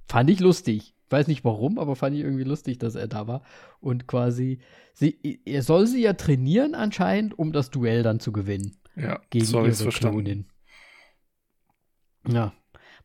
fand 0.08 0.30
ich 0.30 0.40
lustig. 0.40 0.94
Weiß 1.10 1.28
nicht 1.28 1.46
warum, 1.46 1.80
aber 1.80 1.96
fand 1.96 2.18
ich 2.18 2.24
irgendwie 2.24 2.44
lustig, 2.44 2.80
dass 2.80 2.96
er 2.96 3.08
da 3.08 3.28
war. 3.28 3.42
Und 3.80 4.08
quasi, 4.08 4.60
sie, 4.94 5.40
er 5.46 5.64
soll 5.64 5.88
sie 5.88 6.02
ja 6.02 6.14
trainieren 6.14 6.76
anscheinend, 6.76 7.38
um 7.40 7.54
das 7.54 7.70
Duell 7.70 8.04
dann 8.04 8.20
zu 8.20 8.34
gewinnen. 8.34 8.76
Ja, 8.96 9.22
gegen 9.30 9.46
ihre 9.46 9.90
Klonin. 9.90 10.48
Ja, 12.28 12.54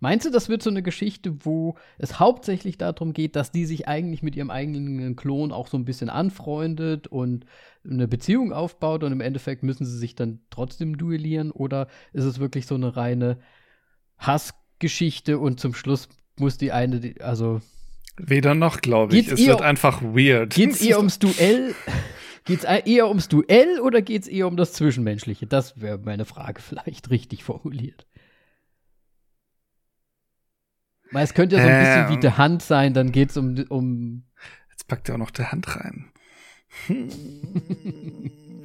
Meinst 0.02 0.26
du, 0.26 0.30
das 0.30 0.48
wird 0.48 0.64
so 0.64 0.70
eine 0.70 0.82
Geschichte, 0.82 1.44
wo 1.44 1.76
es 1.96 2.18
hauptsächlich 2.18 2.76
darum 2.76 3.12
geht, 3.12 3.36
dass 3.36 3.52
die 3.52 3.66
sich 3.66 3.86
eigentlich 3.86 4.20
mit 4.24 4.34
ihrem 4.34 4.50
eigenen 4.50 5.14
Klon 5.14 5.52
auch 5.52 5.68
so 5.68 5.76
ein 5.76 5.84
bisschen 5.84 6.10
anfreundet 6.10 7.06
und 7.06 7.46
eine 7.88 8.08
Beziehung 8.08 8.52
aufbaut 8.52 9.04
und 9.04 9.12
im 9.12 9.20
Endeffekt 9.20 9.62
müssen 9.62 9.86
sie 9.86 9.96
sich 9.96 10.16
dann 10.16 10.40
trotzdem 10.50 10.98
duellieren? 10.98 11.52
Oder 11.52 11.86
ist 12.12 12.24
es 12.24 12.40
wirklich 12.40 12.66
so 12.66 12.74
eine 12.74 12.96
reine 12.96 13.38
Hassgeschichte 14.18 15.38
und 15.38 15.60
zum 15.60 15.72
Schluss 15.72 16.08
muss 16.36 16.58
die 16.58 16.72
eine, 16.72 17.14
also. 17.20 17.60
Weder 18.16 18.56
noch, 18.56 18.80
glaube 18.80 19.16
ich. 19.16 19.30
Es 19.30 19.46
wird 19.46 19.62
einfach 19.62 20.02
weird. 20.02 20.52
Geht 20.52 20.72
es 20.72 20.82
eher 20.82 20.98
ums 20.98 21.18
Duell? 21.20 21.76
Geht 22.44 22.64
es 22.64 22.64
eher 22.64 23.06
ums 23.06 23.28
Duell 23.28 23.78
oder 23.78 24.02
geht 24.02 24.22
es 24.22 24.28
eher 24.28 24.48
um 24.48 24.56
das 24.56 24.72
Zwischenmenschliche? 24.72 25.46
Das 25.46 25.80
wäre 25.80 25.98
meine 25.98 26.24
Frage 26.24 26.60
vielleicht 26.60 27.10
richtig 27.10 27.44
formuliert. 27.44 28.04
Weil 31.12 31.24
es 31.24 31.34
könnte 31.34 31.56
ja 31.56 31.62
so 31.62 31.68
ein 31.68 31.78
bisschen 31.78 32.16
wie 32.16 32.20
der 32.20 32.38
Hand 32.38 32.62
sein, 32.62 32.94
dann 32.94 33.12
geht 33.12 33.30
es 33.30 33.36
um, 33.36 33.56
um. 33.68 34.24
Jetzt 34.70 34.88
packt 34.88 35.08
er 35.08 35.14
auch 35.14 35.18
noch 35.18 35.30
der 35.30 35.52
Hand 35.52 35.76
rein. 35.76 36.10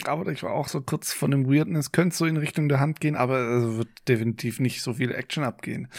aber 0.06 0.32
ich 0.32 0.44
war 0.44 0.54
auch 0.54 0.68
so 0.68 0.82
kurz 0.82 1.14
von 1.14 1.32
dem 1.32 1.48
Weirdness, 1.48 1.92
könnte 1.92 2.16
so 2.16 2.26
in 2.26 2.38
Richtung 2.38 2.70
der 2.70 2.80
Hand 2.80 3.00
gehen, 3.00 3.16
aber 3.16 3.40
es 3.40 3.78
wird 3.78 3.90
definitiv 4.08 4.60
nicht 4.60 4.82
so 4.82 4.94
viel 4.94 5.12
Action 5.12 5.44
abgehen. 5.44 5.90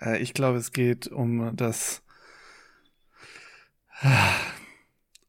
Äh, 0.00 0.18
ich 0.18 0.34
glaube, 0.34 0.58
es 0.58 0.72
geht 0.72 1.08
um 1.08 1.54
das 1.56 2.02
äh, 4.02 4.06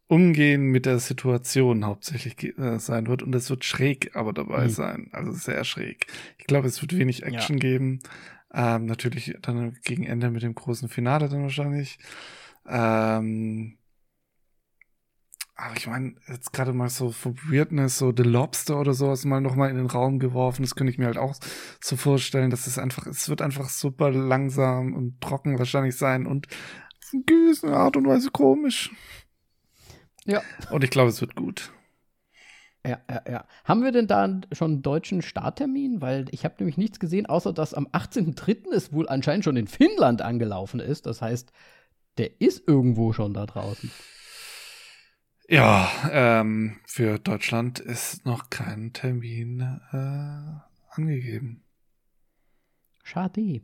Umgehen 0.09 0.67
mit 0.67 0.85
der 0.85 0.99
Situation 0.99 1.85
hauptsächlich 1.85 2.57
äh, 2.57 2.79
sein 2.79 3.07
wird 3.07 3.23
und 3.23 3.35
es 3.35 3.49
wird 3.49 3.65
schräg 3.65 4.15
aber 4.15 4.31
dabei 4.31 4.65
mhm. 4.65 4.69
sein, 4.69 5.09
also 5.11 5.33
sehr 5.33 5.63
schräg. 5.65 6.07
Ich 6.37 6.47
glaube, 6.47 6.67
es 6.67 6.81
wird 6.81 6.97
wenig 6.97 7.23
Action 7.23 7.57
ja. 7.57 7.61
geben. 7.61 7.99
Ähm, 8.53 8.85
natürlich 8.85 9.35
dann 9.41 9.77
gegen 9.83 10.03
Ende 10.05 10.29
mit 10.29 10.43
dem 10.43 10.55
großen 10.55 10.89
Finale 10.89 11.29
dann 11.29 11.43
wahrscheinlich. 11.43 11.99
Ähm, 12.65 13.77
aber 15.59 15.75
ich 15.75 15.87
meine, 15.87 16.15
jetzt 16.27 16.53
gerade 16.53 16.71
mal 16.71 16.87
so 16.87 17.11
von 17.11 17.35
Weirdness, 17.49 17.97
so 17.97 18.13
The 18.15 18.23
Lobster 18.23 18.79
oder 18.79 18.93
sowas 18.93 19.25
mal 19.25 19.41
nochmal 19.41 19.71
in 19.71 19.77
den 19.77 19.87
Raum 19.87 20.19
geworfen. 20.19 20.61
Das 20.61 20.75
könnte 20.75 20.91
ich 20.91 20.99
mir 20.99 21.07
halt 21.07 21.17
auch 21.17 21.35
so 21.81 21.95
vorstellen, 21.95 22.51
dass 22.51 22.67
es 22.67 22.77
einfach, 22.77 23.07
es 23.07 23.27
wird 23.27 23.41
einfach 23.41 23.69
super 23.69 24.11
langsam 24.11 24.93
und 24.93 25.19
trocken 25.19 25.57
wahrscheinlich 25.57 25.97
sein 25.97 26.27
und 26.27 26.47
in 27.11 27.25
gewisser 27.25 27.75
Art 27.75 27.97
und 27.97 28.07
Weise 28.07 28.29
komisch. 28.29 28.91
Ja. 30.25 30.43
Und 30.69 30.83
ich 30.83 30.91
glaube, 30.91 31.09
es 31.09 31.21
wird 31.21 31.35
gut. 31.35 31.71
Ja, 32.87 33.01
ja, 33.09 33.21
ja. 33.29 33.45
Haben 33.65 33.83
wir 33.83 33.91
denn 33.91 34.07
da 34.07 34.39
schon 34.53 34.71
einen 34.71 34.81
deutschen 34.81 35.21
Starttermin? 35.21 36.01
Weil 36.01 36.25
ich 36.31 36.45
habe 36.45 36.55
nämlich 36.59 36.77
nichts 36.77 36.99
gesehen, 36.99 37.25
außer 37.25 37.51
dass 37.51 37.73
am 37.73 37.87
18.03. 37.87 38.73
es 38.73 38.93
wohl 38.93 39.09
anscheinend 39.09 39.43
schon 39.43 39.57
in 39.57 39.67
Finnland 39.67 40.21
angelaufen 40.21 40.79
ist. 40.79 41.05
Das 41.05 41.21
heißt, 41.21 41.51
der 42.17 42.39
ist 42.39 42.65
irgendwo 42.65 43.11
schon 43.11 43.33
da 43.33 43.45
draußen. 43.45 43.91
Ja, 45.49 45.89
ähm, 46.11 46.77
für 46.85 47.19
Deutschland 47.19 47.79
ist 47.79 48.25
noch 48.25 48.49
kein 48.49 48.93
Termin 48.93 49.61
äh, 49.91 50.95
angegeben. 50.95 51.63
Schade. 53.03 53.61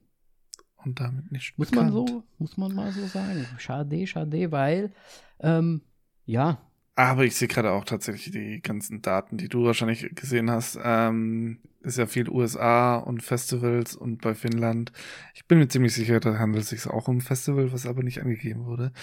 Und 0.78 1.00
damit 1.00 1.32
nicht 1.32 1.58
muss 1.58 1.72
bekannt. 1.72 1.94
man 1.94 2.08
so, 2.08 2.24
muss 2.40 2.58
man 2.58 2.74
mal 2.74 2.92
so 2.92 3.06
sagen. 3.06 3.46
Schade, 3.58 4.06
schade, 4.06 4.52
weil 4.52 4.94
ähm, 5.40 5.82
ja, 6.26 6.58
aber 6.96 7.26
ich 7.26 7.36
sehe 7.36 7.48
gerade 7.48 7.72
auch 7.72 7.86
tatsächlich 7.86 8.32
die 8.32 8.62
ganzen 8.62 9.02
Daten, 9.02 9.38
die 9.38 9.50
du 9.50 9.66
wahrscheinlich 9.66 10.14
gesehen 10.16 10.52
hast. 10.52 10.80
Ähm, 10.84 11.60
ist 11.84 11.98
ja 11.98 12.06
viel 12.06 12.30
USA 12.30 12.96
und 12.96 13.22
Festivals 13.22 13.96
und 13.96 14.22
bei 14.22 14.36
Finnland. 14.36 14.94
Ich 15.34 15.46
bin 15.46 15.60
mir 15.60 15.68
ziemlich 15.68 15.94
sicher, 15.94 16.20
da 16.20 16.40
handelt 16.40 16.64
es 16.64 16.70
sich 16.70 16.88
auch 16.88 17.08
um 17.08 17.20
Festival, 17.20 17.74
was 17.74 17.86
aber 17.86 18.04
nicht 18.04 18.22
angegeben 18.22 18.66
wurde. 18.66 18.94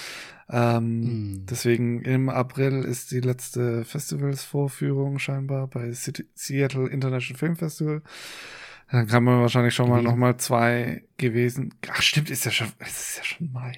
Ähm, 0.48 1.42
mm. 1.42 1.46
Deswegen 1.46 2.00
im 2.03 2.31
April 2.31 2.85
ist 2.85 3.11
die 3.11 3.20
letzte 3.20 3.85
Festivals-Vorführung 3.85 5.18
scheinbar 5.18 5.66
bei 5.66 5.92
Seattle 5.92 6.88
International 6.88 7.38
Film 7.38 7.57
Festival. 7.57 8.03
Dann 8.90 9.07
kann 9.07 9.24
man 9.24 9.40
wahrscheinlich 9.40 9.74
schon 9.74 9.88
mal 9.88 10.03
nochmal 10.03 10.37
zwei 10.38 11.05
gewesen. 11.16 11.74
Ach 11.88 12.03
stimmt, 12.03 12.31
ist 12.31 12.44
ja 12.44 12.50
schon, 12.50 12.68
es 12.79 13.11
ist 13.11 13.18
ja 13.18 13.24
schon 13.24 13.53
Mai. 13.53 13.72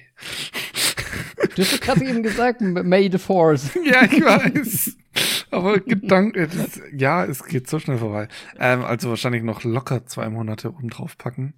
Du 1.55 1.61
hast 1.61 1.81
gerade 1.81 2.05
eben 2.05 2.23
gesagt, 2.23 2.61
May 2.61 3.09
the 3.11 3.17
Force. 3.17 3.71
Ja, 3.83 4.03
ich 4.03 4.23
weiß. 4.23 4.97
Aber 5.51 5.79
Gedanke, 5.79 6.47
das, 6.47 6.81
ja, 6.91 7.23
es 7.25 7.45
geht 7.45 7.69
so 7.69 7.79
schnell 7.79 7.99
vorbei. 7.99 8.27
Ähm, 8.57 8.83
also 8.83 9.09
wahrscheinlich 9.09 9.43
noch 9.43 9.63
locker 9.63 10.05
zwei 10.05 10.29
Monate 10.29 10.69
oben 10.69 10.89
drauf 10.89 11.17
packen. 11.17 11.53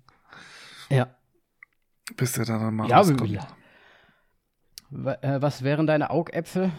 Ja. 0.90 1.16
Bis 2.18 2.34
der 2.34 2.46
dann 2.46 2.76
mal 2.76 2.90
ja, 2.90 2.98
rauskommt. 2.98 3.30
Ja. 3.30 3.48
Äh, 5.22 5.42
was 5.42 5.64
wären 5.64 5.88
deine 5.88 6.10
Augäpfel? 6.10 6.72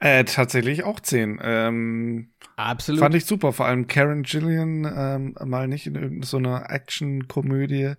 Äh, 0.00 0.24
tatsächlich 0.24 0.84
auch 0.84 1.00
zehn. 1.00 1.38
Ähm, 1.42 2.30
Absolut. 2.56 3.00
Fand 3.00 3.14
ich 3.14 3.26
super. 3.26 3.52
Vor 3.52 3.66
allem 3.66 3.86
Karen 3.86 4.22
Gillian 4.22 4.84
ähm, 4.84 5.34
mal 5.44 5.68
nicht 5.68 5.86
in 5.86 5.94
irgendeiner 5.94 6.26
so 6.26 6.38
Action-Komödie. 6.38 7.94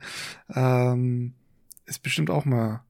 Ähm, 0.53 1.35
ist 1.85 2.03
bestimmt 2.03 2.29
auch 2.29 2.45
mal 2.45 2.83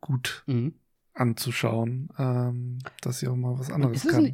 gut 0.00 0.44
mhm. 0.46 0.74
anzuschauen, 1.14 2.10
ähm, 2.18 2.78
dass 3.00 3.20
sie 3.20 3.28
auch 3.28 3.36
mal 3.36 3.58
was 3.58 3.70
anderes 3.70 4.06
kann. 4.06 4.26
Ein, 4.26 4.32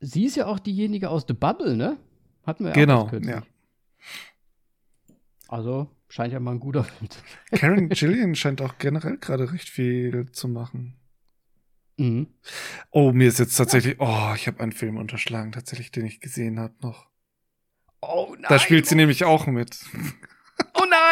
sie 0.00 0.26
ist 0.26 0.36
ja 0.36 0.46
auch 0.46 0.58
diejenige 0.58 1.10
aus 1.10 1.24
The 1.26 1.34
Bubble, 1.34 1.76
ne? 1.76 1.98
Hatten 2.44 2.64
wir 2.64 2.70
ja 2.70 2.74
Genau, 2.74 3.10
ja. 3.22 3.42
Also, 5.48 5.90
scheint 6.08 6.32
ja 6.32 6.40
mal 6.40 6.52
ein 6.52 6.60
guter 6.60 6.84
Film 6.84 7.10
zu 7.10 7.18
sein. 7.18 7.58
Karen 7.58 7.88
Gillian 7.88 8.34
scheint 8.34 8.60
auch 8.60 8.78
generell 8.78 9.16
gerade 9.16 9.52
recht 9.52 9.68
viel 9.68 10.30
zu 10.30 10.48
machen. 10.48 10.94
Mhm. 11.96 12.28
Oh, 12.90 13.12
mir 13.12 13.28
ist 13.28 13.38
jetzt 13.38 13.56
tatsächlich, 13.56 13.96
oh, 13.98 14.32
ich 14.34 14.46
habe 14.46 14.60
einen 14.60 14.72
Film 14.72 14.96
unterschlagen, 14.96 15.52
tatsächlich, 15.52 15.90
den 15.90 16.06
ich 16.06 16.20
gesehen 16.20 16.60
habe 16.60 16.74
noch. 16.80 17.08
Oh 18.00 18.34
nein. 18.34 18.46
Da 18.48 18.58
spielt 18.58 18.86
sie 18.86 18.94
nämlich 18.94 19.24
auch 19.24 19.46
mit. 19.46 19.84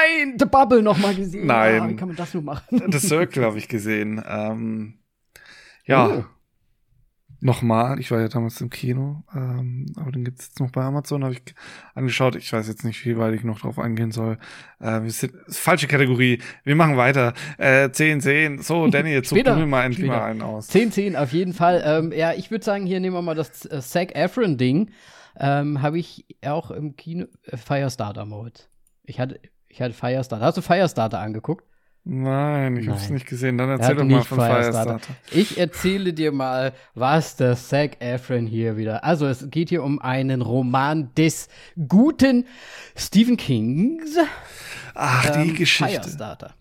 Nein, 0.06 0.36
The 0.38 0.46
Bubble 0.46 0.82
noch 0.82 0.98
mal 0.98 1.14
gesehen. 1.14 1.46
Nein. 1.46 1.82
Ah, 1.82 1.88
wie 1.88 1.96
kann 1.96 2.08
man 2.08 2.16
das 2.16 2.34
nur 2.34 2.42
machen? 2.42 2.82
The 2.92 2.98
Circle 2.98 3.44
habe 3.44 3.58
ich 3.58 3.68
gesehen. 3.68 4.22
Ähm, 4.26 4.98
ja. 5.84 6.08
Oh 6.08 6.24
nochmal. 7.40 7.98
Ich 8.00 8.10
war 8.10 8.20
ja 8.20 8.28
damals 8.28 8.60
im 8.60 8.70
Kino, 8.70 9.22
ähm, 9.34 9.86
aber 9.96 10.12
den 10.12 10.24
gibt 10.24 10.40
es 10.40 10.46
jetzt 10.48 10.60
noch 10.60 10.70
bei 10.70 10.82
Amazon, 10.82 11.24
habe 11.24 11.34
ich 11.34 11.42
angeschaut. 11.94 12.36
Ich 12.36 12.52
weiß 12.52 12.68
jetzt 12.68 12.84
nicht, 12.84 13.04
wie 13.04 13.16
weit 13.16 13.34
ich 13.34 13.44
noch 13.44 13.60
drauf 13.60 13.78
eingehen 13.78 14.10
soll. 14.10 14.38
Äh, 14.80 15.02
wir 15.02 15.10
sind 15.10 15.32
falsche 15.48 15.86
Kategorie. 15.86 16.40
Wir 16.64 16.76
machen 16.76 16.96
weiter. 16.96 17.34
Äh, 17.58 17.90
10, 17.90 18.20
10. 18.20 18.62
So, 18.62 18.86
Danny, 18.90 19.10
jetzt 19.10 19.30
such 19.30 19.42
du 19.42 19.54
mir 19.54 19.66
mal 19.66 19.84
endlich 19.84 20.06
mal 20.06 20.22
einen 20.22 20.42
aus. 20.42 20.68
10, 20.68 20.92
10 20.92 21.16
auf 21.16 21.32
jeden 21.32 21.52
Fall. 21.52 21.82
Ähm, 21.84 22.12
ja, 22.12 22.32
ich 22.32 22.50
würde 22.50 22.64
sagen, 22.64 22.86
hier 22.86 23.00
nehmen 23.00 23.16
wir 23.16 23.22
mal 23.22 23.34
das 23.34 23.64
äh, 23.66 23.80
Zac 23.80 24.14
Efron-Ding. 24.14 24.90
Ähm, 25.38 25.82
habe 25.82 25.98
ich 25.98 26.26
auch 26.44 26.70
im 26.70 26.96
Kino 26.96 27.26
äh, 27.44 27.56
Firestarter-Mode. 27.56 28.60
Ich 29.04 29.20
hatte, 29.20 29.38
ich 29.76 29.82
hatte 29.82 29.92
Firestarter. 29.92 30.42
Hast 30.42 30.56
du 30.56 30.62
Firestarter 30.62 31.18
angeguckt? 31.18 31.62
Nein, 32.02 32.78
ich 32.78 32.88
habe 32.88 32.98
es 32.98 33.10
nicht 33.10 33.26
gesehen. 33.26 33.58
Dann 33.58 33.68
erzähl 33.68 33.94
doch 33.94 34.04
mal 34.04 34.22
von 34.22 34.38
Firestarter. 34.38 35.00
Firestarter. 35.00 35.14
Ich 35.32 35.58
erzähle 35.58 36.14
dir 36.14 36.32
mal, 36.32 36.72
was 36.94 37.36
der 37.36 37.56
Zac 37.56 38.00
Efron 38.00 38.46
hier 38.46 38.78
wieder. 38.78 39.04
Also 39.04 39.26
es 39.26 39.50
geht 39.50 39.68
hier 39.68 39.82
um 39.82 40.00
einen 40.00 40.40
Roman 40.40 41.10
des 41.14 41.48
guten 41.88 42.46
Stephen 42.94 43.36
Kings. 43.36 44.16
Ach, 44.94 45.36
ähm, 45.36 45.48
die 45.48 45.52
Geschichte. 45.52 46.00
Firestarter. 46.00 46.54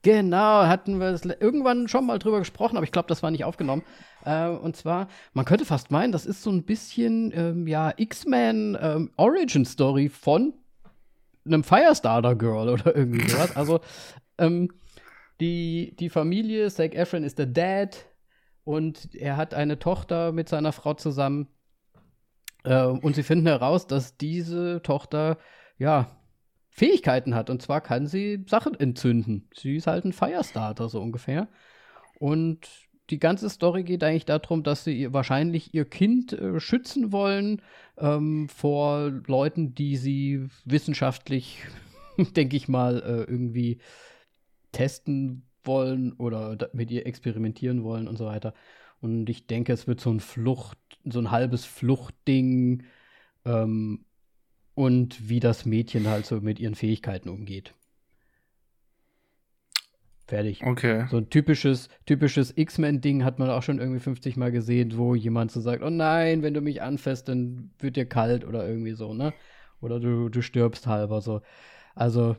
Genau, 0.00 0.66
hatten 0.66 1.00
wir 1.00 1.18
irgendwann 1.40 1.88
schon 1.88 2.06
mal 2.06 2.18
drüber 2.18 2.38
gesprochen, 2.38 2.78
aber 2.78 2.84
ich 2.84 2.92
glaube, 2.92 3.08
das 3.08 3.22
war 3.22 3.30
nicht 3.30 3.44
aufgenommen. 3.44 3.82
Äh, 4.24 4.48
und 4.48 4.74
zwar, 4.74 5.08
man 5.34 5.44
könnte 5.44 5.66
fast 5.66 5.90
meinen, 5.90 6.12
das 6.12 6.24
ist 6.24 6.42
so 6.42 6.50
ein 6.50 6.62
bisschen 6.62 7.30
ähm, 7.36 7.66
ja 7.66 7.92
X-Men 7.94 8.78
ähm, 8.80 9.10
Origin 9.16 9.66
Story 9.66 10.08
von 10.08 10.54
einem 11.44 11.64
Firestarter 11.64 12.34
Girl 12.34 12.68
oder 12.68 12.94
irgendwie 12.96 13.28
sowas. 13.28 13.56
Also 13.56 13.80
ähm, 14.38 14.70
die, 15.40 15.94
die 15.98 16.10
Familie, 16.10 16.70
Zac 16.70 16.94
Efron 16.94 17.24
ist 17.24 17.38
der 17.38 17.46
Dad 17.46 18.06
und 18.64 19.14
er 19.14 19.36
hat 19.36 19.54
eine 19.54 19.78
Tochter 19.78 20.32
mit 20.32 20.48
seiner 20.48 20.72
Frau 20.72 20.94
zusammen. 20.94 21.48
Äh, 22.64 22.86
und 22.86 23.14
sie 23.14 23.22
finden 23.22 23.46
heraus, 23.46 23.86
dass 23.86 24.16
diese 24.16 24.80
Tochter, 24.82 25.38
ja, 25.78 26.16
Fähigkeiten 26.70 27.34
hat. 27.36 27.50
Und 27.50 27.62
zwar 27.62 27.80
kann 27.80 28.06
sie 28.06 28.44
Sachen 28.48 28.74
entzünden. 28.78 29.48
Sie 29.54 29.76
ist 29.76 29.86
halt 29.86 30.04
ein 30.04 30.12
Firestarter, 30.12 30.88
so 30.88 31.00
ungefähr. 31.00 31.48
Und 32.18 32.68
die 33.10 33.18
ganze 33.18 33.50
Story 33.50 33.82
geht 33.82 34.02
eigentlich 34.02 34.24
darum, 34.24 34.62
dass 34.62 34.84
sie 34.84 35.12
wahrscheinlich 35.12 35.74
ihr 35.74 35.84
Kind 35.84 36.32
äh, 36.32 36.58
schützen 36.58 37.12
wollen 37.12 37.60
ähm, 37.98 38.48
vor 38.48 39.10
Leuten, 39.26 39.74
die 39.74 39.96
sie 39.96 40.46
wissenschaftlich, 40.64 41.64
denke 42.36 42.56
ich 42.56 42.68
mal, 42.68 43.02
äh, 43.02 43.30
irgendwie 43.30 43.78
testen 44.72 45.42
wollen 45.64 46.12
oder 46.14 46.70
mit 46.72 46.90
ihr 46.90 47.06
experimentieren 47.06 47.84
wollen 47.84 48.08
und 48.08 48.16
so 48.16 48.26
weiter. 48.26 48.54
Und 49.00 49.28
ich 49.28 49.46
denke, 49.46 49.72
es 49.72 49.86
wird 49.86 50.00
so 50.00 50.10
ein 50.10 50.20
Flucht, 50.20 50.78
so 51.04 51.18
ein 51.18 51.30
halbes 51.30 51.64
Fluchtding 51.66 52.84
ähm, 53.44 54.04
und 54.74 55.28
wie 55.28 55.40
das 55.40 55.66
Mädchen 55.66 56.08
halt 56.08 56.26
so 56.26 56.40
mit 56.40 56.58
ihren 56.58 56.74
Fähigkeiten 56.74 57.28
umgeht. 57.28 57.74
Fertig. 60.26 60.62
Okay. 60.64 61.06
So 61.10 61.18
ein 61.18 61.28
typisches, 61.28 61.88
typisches 62.06 62.56
X-Men-Ding 62.56 63.24
hat 63.24 63.38
man 63.38 63.50
auch 63.50 63.62
schon 63.62 63.78
irgendwie 63.78 64.00
50 64.00 64.36
Mal 64.36 64.52
gesehen, 64.52 64.96
wo 64.96 65.14
jemand 65.14 65.52
so 65.52 65.60
sagt, 65.60 65.82
oh 65.82 65.90
nein, 65.90 66.42
wenn 66.42 66.54
du 66.54 66.62
mich 66.62 66.80
anfasst, 66.80 67.28
dann 67.28 67.70
wird 67.78 67.96
dir 67.96 68.06
kalt 68.06 68.44
oder 68.44 68.66
irgendwie 68.66 68.94
so, 68.94 69.12
ne? 69.12 69.34
Oder 69.80 70.00
du, 70.00 70.30
du 70.30 70.40
stirbst 70.40 70.86
halber 70.86 71.20
so. 71.20 71.42
Also, 71.94 72.36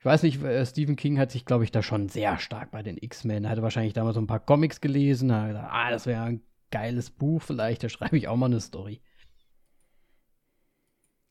ich 0.00 0.04
weiß 0.04 0.24
nicht, 0.24 0.42
äh, 0.42 0.66
Stephen 0.66 0.96
King 0.96 1.18
hat 1.18 1.30
sich, 1.30 1.44
glaube 1.44 1.62
ich, 1.62 1.70
da 1.70 1.82
schon 1.82 2.08
sehr 2.08 2.38
stark 2.38 2.72
bei 2.72 2.82
den 2.82 2.98
X-Men. 2.98 3.44
Er 3.44 3.50
hatte 3.50 3.62
wahrscheinlich 3.62 3.92
damals 3.92 4.14
so 4.14 4.20
ein 4.20 4.26
paar 4.26 4.44
Comics 4.44 4.80
gelesen, 4.80 5.32
hat 5.32 5.48
gesagt, 5.48 5.68
ah, 5.70 5.90
das 5.90 6.06
wäre 6.06 6.22
ein 6.22 6.42
geiles 6.70 7.10
Buch, 7.10 7.42
vielleicht, 7.42 7.84
da 7.84 7.88
schreibe 7.88 8.16
ich 8.16 8.26
auch 8.26 8.36
mal 8.36 8.46
eine 8.46 8.60
Story. 8.60 9.00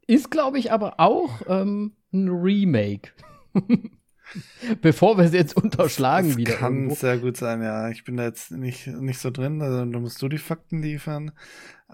Ist, 0.08 0.32
glaube 0.32 0.60
ich, 0.60 0.72
aber 0.72 1.02
auch 1.02 1.42
ähm, 1.48 1.98
ein 2.14 2.30
Remake. 2.30 3.12
Bevor 4.82 5.18
wir 5.18 5.26
es 5.26 5.34
jetzt 5.34 5.56
unterschlagen 5.56 6.30
das 6.30 6.38
wieder. 6.38 6.54
Kann 6.56 6.76
irgendwo. 6.76 6.96
sehr 6.96 7.18
gut 7.18 7.38
sein, 7.38 7.62
ja. 7.62 7.90
Ich 7.90 8.04
bin 8.04 8.18
da 8.18 8.24
jetzt 8.24 8.52
nicht, 8.52 8.88
nicht 8.88 9.20
so 9.20 9.32
drin, 9.32 9.62
also 9.62 9.86
da 9.86 10.00
musst 10.00 10.22
du 10.22 10.30
die 10.30 10.38
Fakten 10.38 10.82
liefern. 10.82 11.32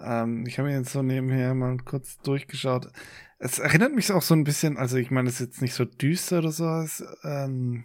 Ähm, 0.00 0.44
ich 0.46 0.58
habe 0.58 0.68
mir 0.68 0.76
jetzt 0.76 0.92
so 0.92 1.02
nebenher 1.02 1.54
mal 1.54 1.76
kurz 1.78 2.18
durchgeschaut. 2.18 2.88
Es 3.38 3.58
erinnert 3.58 3.94
mich 3.94 4.10
auch 4.12 4.22
so 4.22 4.34
ein 4.34 4.44
bisschen, 4.44 4.76
also 4.76 4.96
ich 4.96 5.10
meine, 5.10 5.28
es 5.28 5.40
ist 5.40 5.46
jetzt 5.46 5.62
nicht 5.62 5.74
so 5.74 5.84
düster 5.84 6.38
oder 6.38 6.50
so. 6.50 6.68
Es, 6.80 7.04
ähm, 7.24 7.84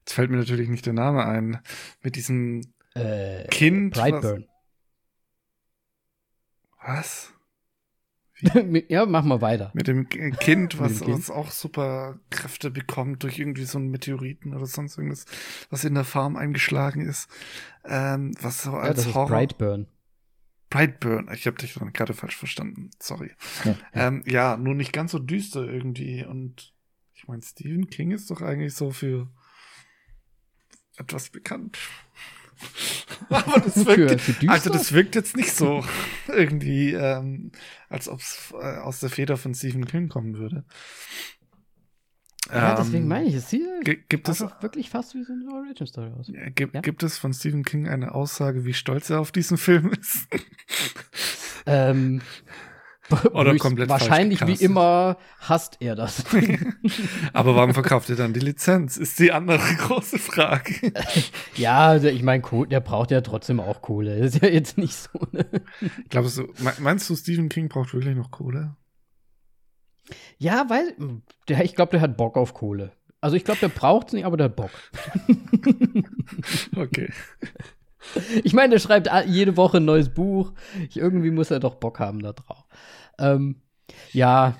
jetzt 0.00 0.14
fällt 0.14 0.30
mir 0.30 0.38
natürlich 0.38 0.68
nicht 0.68 0.86
der 0.86 0.92
Name 0.92 1.24
ein. 1.24 1.60
Mit 2.02 2.16
diesem 2.16 2.62
äh, 2.94 3.46
Kind. 3.48 3.94
Brightburn. 3.94 4.46
Was? 6.84 7.32
ja, 8.88 9.06
mach 9.06 9.24
mal 9.24 9.40
weiter. 9.40 9.70
Mit 9.74 9.86
dem 9.86 10.08
Kind, 10.08 10.78
was, 10.78 10.98
dem 10.98 11.06
kind. 11.06 11.18
was 11.18 11.30
auch 11.30 11.50
super 11.50 12.18
Kräfte 12.30 12.70
bekommt 12.70 13.22
durch 13.22 13.38
irgendwie 13.38 13.64
so 13.64 13.78
einen 13.78 13.90
Meteoriten 13.90 14.54
oder 14.54 14.66
sonst 14.66 14.98
irgendwas, 14.98 15.26
was 15.70 15.84
in 15.84 15.94
der 15.94 16.04
Farm 16.04 16.36
eingeschlagen 16.36 17.06
ist. 17.06 17.28
Ähm, 17.84 18.34
was 18.40 18.62
so 18.62 18.72
als 18.72 18.98
ja, 18.98 19.04
das 19.04 19.14
Horror. 19.14 19.24
Ist 19.24 19.30
Brightburn. 19.30 19.86
Brightburn. 20.70 21.30
Ich 21.34 21.46
habe 21.46 21.58
dich 21.58 21.74
gerade 21.92 22.14
falsch 22.14 22.36
verstanden. 22.36 22.90
Sorry. 22.98 23.30
Ja, 23.64 23.70
ja. 23.94 24.08
Ähm, 24.08 24.22
ja, 24.26 24.56
nur 24.56 24.74
nicht 24.74 24.92
ganz 24.92 25.12
so 25.12 25.18
düster 25.18 25.64
irgendwie. 25.64 26.24
Und 26.24 26.72
ich 27.14 27.28
meine, 27.28 27.42
Stephen 27.42 27.88
King 27.88 28.10
ist 28.10 28.30
doch 28.30 28.40
eigentlich 28.40 28.74
so 28.74 28.90
für 28.90 29.28
etwas 30.96 31.30
bekannt. 31.30 31.78
Aber 33.28 33.60
das 33.60 33.86
wirkt, 33.86 34.20
für, 34.20 34.48
also 34.48 34.70
das 34.70 34.92
wirkt 34.92 35.14
jetzt 35.14 35.36
nicht 35.36 35.52
so 35.52 35.84
irgendwie, 36.28 36.92
ähm, 36.92 37.52
als 37.88 38.08
ob 38.08 38.20
es 38.20 38.52
äh, 38.52 38.78
aus 38.78 39.00
der 39.00 39.10
Feder 39.10 39.36
von 39.36 39.54
Stephen 39.54 39.86
King 39.86 40.08
kommen 40.08 40.38
würde. 40.38 40.64
Ja, 42.50 42.74
deswegen 42.74 43.04
ähm, 43.04 43.08
meine 43.08 43.26
ich, 43.26 43.34
es 43.34 43.50
sieht 43.50 43.62
gibt 44.08 44.28
es 44.28 44.40
wirklich 44.40 44.90
fast 44.90 45.14
wie 45.14 45.22
so 45.22 45.32
eine 45.32 45.48
Origin 45.52 45.86
Story 45.86 46.10
aus. 46.18 46.30
Gibt, 46.54 46.74
ja? 46.74 46.80
gibt 46.80 47.02
es 47.02 47.16
von 47.16 47.32
Stephen 47.32 47.64
King 47.64 47.88
eine 47.88 48.14
Aussage, 48.14 48.64
wie 48.64 48.74
stolz 48.74 49.10
er 49.10 49.20
auf 49.20 49.32
diesen 49.32 49.58
Film 49.58 49.92
ist? 49.92 50.26
ähm, 51.66 52.20
Oder 53.32 53.56
komplett 53.56 53.88
Wahrscheinlich 53.88 54.46
wie 54.46 54.54
immer 54.64 55.16
hasst 55.40 55.78
er 55.80 55.96
das. 55.96 56.24
Aber 57.32 57.56
warum 57.56 57.74
verkauft 57.74 58.08
er 58.10 58.16
dann 58.16 58.32
die 58.32 58.40
Lizenz? 58.40 58.96
Ist 58.96 59.18
die 59.18 59.32
andere 59.32 59.58
große 59.78 60.18
Frage. 60.18 60.92
ja, 61.56 61.88
also 61.88 62.08
ich 62.08 62.22
meine, 62.22 62.42
der 62.70 62.80
braucht 62.80 63.10
ja 63.10 63.20
trotzdem 63.20 63.60
auch 63.60 63.82
Kohle. 63.82 64.18
Das 64.20 64.34
ist 64.34 64.42
ja 64.42 64.48
jetzt 64.48 64.78
nicht 64.78 64.94
so. 64.94 65.10
Ne? 65.32 65.46
Glaubst 66.08 66.38
du, 66.38 66.48
meinst 66.78 67.10
du, 67.10 67.16
Stephen 67.16 67.48
King 67.48 67.68
braucht 67.68 67.92
wirklich 67.92 68.16
noch 68.16 68.30
Kohle? 68.30 68.76
Ja, 70.38 70.66
weil 70.68 70.94
der, 71.48 71.64
ich 71.64 71.74
glaube, 71.74 71.92
der 71.92 72.00
hat 72.00 72.16
Bock 72.16 72.36
auf 72.36 72.54
Kohle. 72.54 72.92
Also 73.20 73.36
ich 73.36 73.44
glaube, 73.44 73.60
der 73.60 73.68
braucht 73.68 74.08
es 74.08 74.12
nicht, 74.14 74.24
aber 74.24 74.36
der 74.36 74.46
hat 74.46 74.56
Bock. 74.56 74.70
okay. 76.76 77.08
Ich 78.44 78.52
meine, 78.52 78.70
der 78.70 78.78
schreibt 78.78 79.08
jede 79.26 79.56
Woche 79.56 79.78
ein 79.78 79.84
neues 79.84 80.08
Buch. 80.08 80.52
Ich, 80.88 80.96
irgendwie 80.96 81.30
muss 81.30 81.50
er 81.50 81.60
doch 81.60 81.76
Bock 81.76 82.00
haben 82.00 82.20
da 82.20 82.32
drauf. 82.32 82.66
Ähm, 83.18 83.62
ja, 84.12 84.56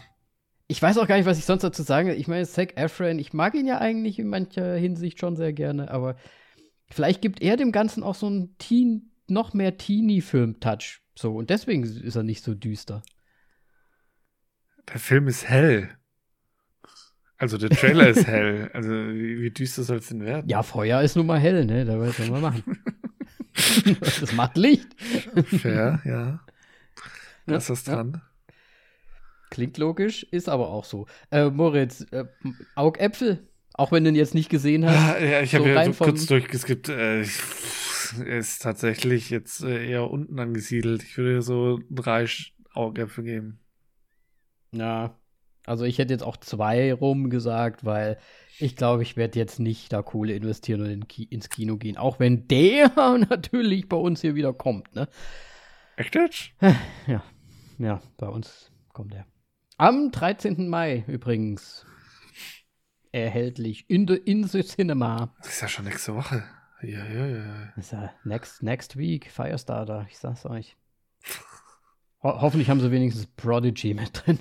ich 0.68 0.80
weiß 0.80 0.98
auch 0.98 1.06
gar 1.06 1.16
nicht, 1.16 1.26
was 1.26 1.38
ich 1.38 1.44
sonst 1.44 1.62
dazu 1.62 1.82
sage. 1.82 2.14
Ich 2.14 2.28
meine, 2.28 2.46
Zac 2.46 2.76
Efron, 2.76 3.18
ich 3.18 3.32
mag 3.32 3.54
ihn 3.54 3.66
ja 3.66 3.78
eigentlich 3.78 4.18
in 4.18 4.28
mancher 4.28 4.74
Hinsicht 4.76 5.18
schon 5.20 5.36
sehr 5.36 5.52
gerne, 5.52 5.90
aber 5.90 6.16
vielleicht 6.90 7.20
gibt 7.20 7.42
er 7.42 7.56
dem 7.56 7.72
Ganzen 7.72 8.02
auch 8.02 8.14
so 8.14 8.26
einen 8.26 8.56
Teen, 8.58 9.10
noch 9.28 9.54
mehr 9.54 9.76
Teenie-Film-Touch. 9.76 11.00
So, 11.14 11.34
und 11.34 11.50
deswegen 11.50 11.82
ist 11.82 12.16
er 12.16 12.22
nicht 12.22 12.42
so 12.42 12.54
düster. 12.54 13.02
Der 14.88 14.98
Film 14.98 15.28
ist 15.28 15.48
hell. 15.48 15.90
Also 17.36 17.58
der 17.58 17.70
Trailer 17.70 18.08
ist 18.08 18.26
hell. 18.26 18.70
Also 18.72 18.90
wie, 18.90 19.42
wie 19.42 19.50
düster 19.50 19.82
soll 19.82 19.98
es 19.98 20.08
denn 20.08 20.24
werden? 20.24 20.48
Ja, 20.48 20.62
Feuer 20.62 21.02
ist 21.02 21.16
nun 21.16 21.26
mal 21.26 21.38
hell, 21.40 21.64
ne? 21.66 21.84
Da 21.84 21.98
soll 22.12 22.30
man 22.30 22.40
machen. 22.40 22.62
das 24.00 24.32
macht 24.32 24.56
Licht. 24.56 24.88
Fair, 25.60 26.00
ja. 26.04 26.40
Was 27.46 27.64
ist 27.64 27.70
das 27.70 27.84
dran? 27.84 28.12
Ja. 28.14 28.54
Klingt 29.50 29.76
logisch, 29.78 30.24
ist 30.30 30.48
aber 30.48 30.68
auch 30.68 30.84
so. 30.84 31.06
Äh, 31.30 31.50
Moritz, 31.50 32.06
äh, 32.10 32.24
Augäpfel, 32.74 33.46
auch 33.74 33.92
wenn 33.92 34.04
du 34.04 34.10
ihn 34.10 34.16
jetzt 34.16 34.34
nicht 34.34 34.48
gesehen 34.48 34.86
hast. 34.86 35.20
Ja, 35.20 35.40
ich 35.42 35.50
so 35.50 35.58
habe 35.58 35.70
ja 35.70 35.84
so 35.84 36.04
kurz 36.04 36.26
durchgeskippt. 36.26 36.88
Äh, 36.88 37.26
ist 38.24 38.62
tatsächlich 38.62 39.30
jetzt 39.30 39.62
äh, 39.62 39.88
eher 39.88 40.10
unten 40.10 40.38
angesiedelt. 40.38 41.02
Ich 41.02 41.16
würde 41.16 41.42
so 41.42 41.80
drei 41.90 42.26
Augäpfel 42.74 43.24
geben. 43.24 43.60
Ja. 44.72 45.18
Also 45.66 45.84
ich 45.84 45.98
hätte 45.98 46.12
jetzt 46.12 46.24
auch 46.24 46.36
zwei 46.36 46.92
rum 46.92 47.30
gesagt, 47.30 47.84
weil 47.84 48.18
ich 48.58 48.76
glaube, 48.76 49.02
ich 49.02 49.16
werde 49.16 49.38
jetzt 49.38 49.60
nicht 49.60 49.92
da 49.92 50.02
Kohle 50.02 50.34
investieren 50.34 50.82
und 50.82 50.90
in 50.90 51.08
Ki 51.08 51.24
ins 51.24 51.48
Kino 51.48 51.76
gehen. 51.76 51.96
Auch 51.96 52.18
wenn 52.18 52.48
der 52.48 52.90
natürlich 53.30 53.88
bei 53.88 53.96
uns 53.96 54.20
hier 54.20 54.34
wieder 54.34 54.52
kommt, 54.52 54.94
ne? 54.94 55.08
Echt 55.96 56.14
jetzt? 56.14 56.50
Ja. 57.06 57.22
Ja, 57.78 58.00
bei 58.16 58.28
uns 58.28 58.70
kommt 58.92 59.14
er. 59.14 59.26
Am 59.76 60.10
13. 60.12 60.68
Mai 60.68 61.04
übrigens. 61.06 61.86
Erhältlich 63.10 63.88
in 63.88 64.06
the, 64.06 64.14
in 64.14 64.44
the 64.44 64.62
Cinema. 64.62 65.34
Das 65.38 65.48
ist 65.48 65.60
ja 65.60 65.68
schon 65.68 65.84
nächste 65.84 66.14
Woche. 66.14 66.44
Ja, 66.82 67.04
ja, 67.04 67.26
ja. 67.26 67.72
Das 67.76 67.86
ist 67.86 67.92
ja 67.92 68.12
next, 68.24 68.62
next 68.62 68.96
week, 68.96 69.30
Firestarter, 69.30 70.06
ich 70.10 70.18
sag's 70.18 70.46
euch. 70.46 70.76
Ho 72.22 72.40
hoffentlich 72.40 72.70
haben 72.70 72.80
sie 72.80 72.90
wenigstens 72.90 73.26
Prodigy 73.26 73.94
mit 73.94 74.10
drin. 74.14 74.38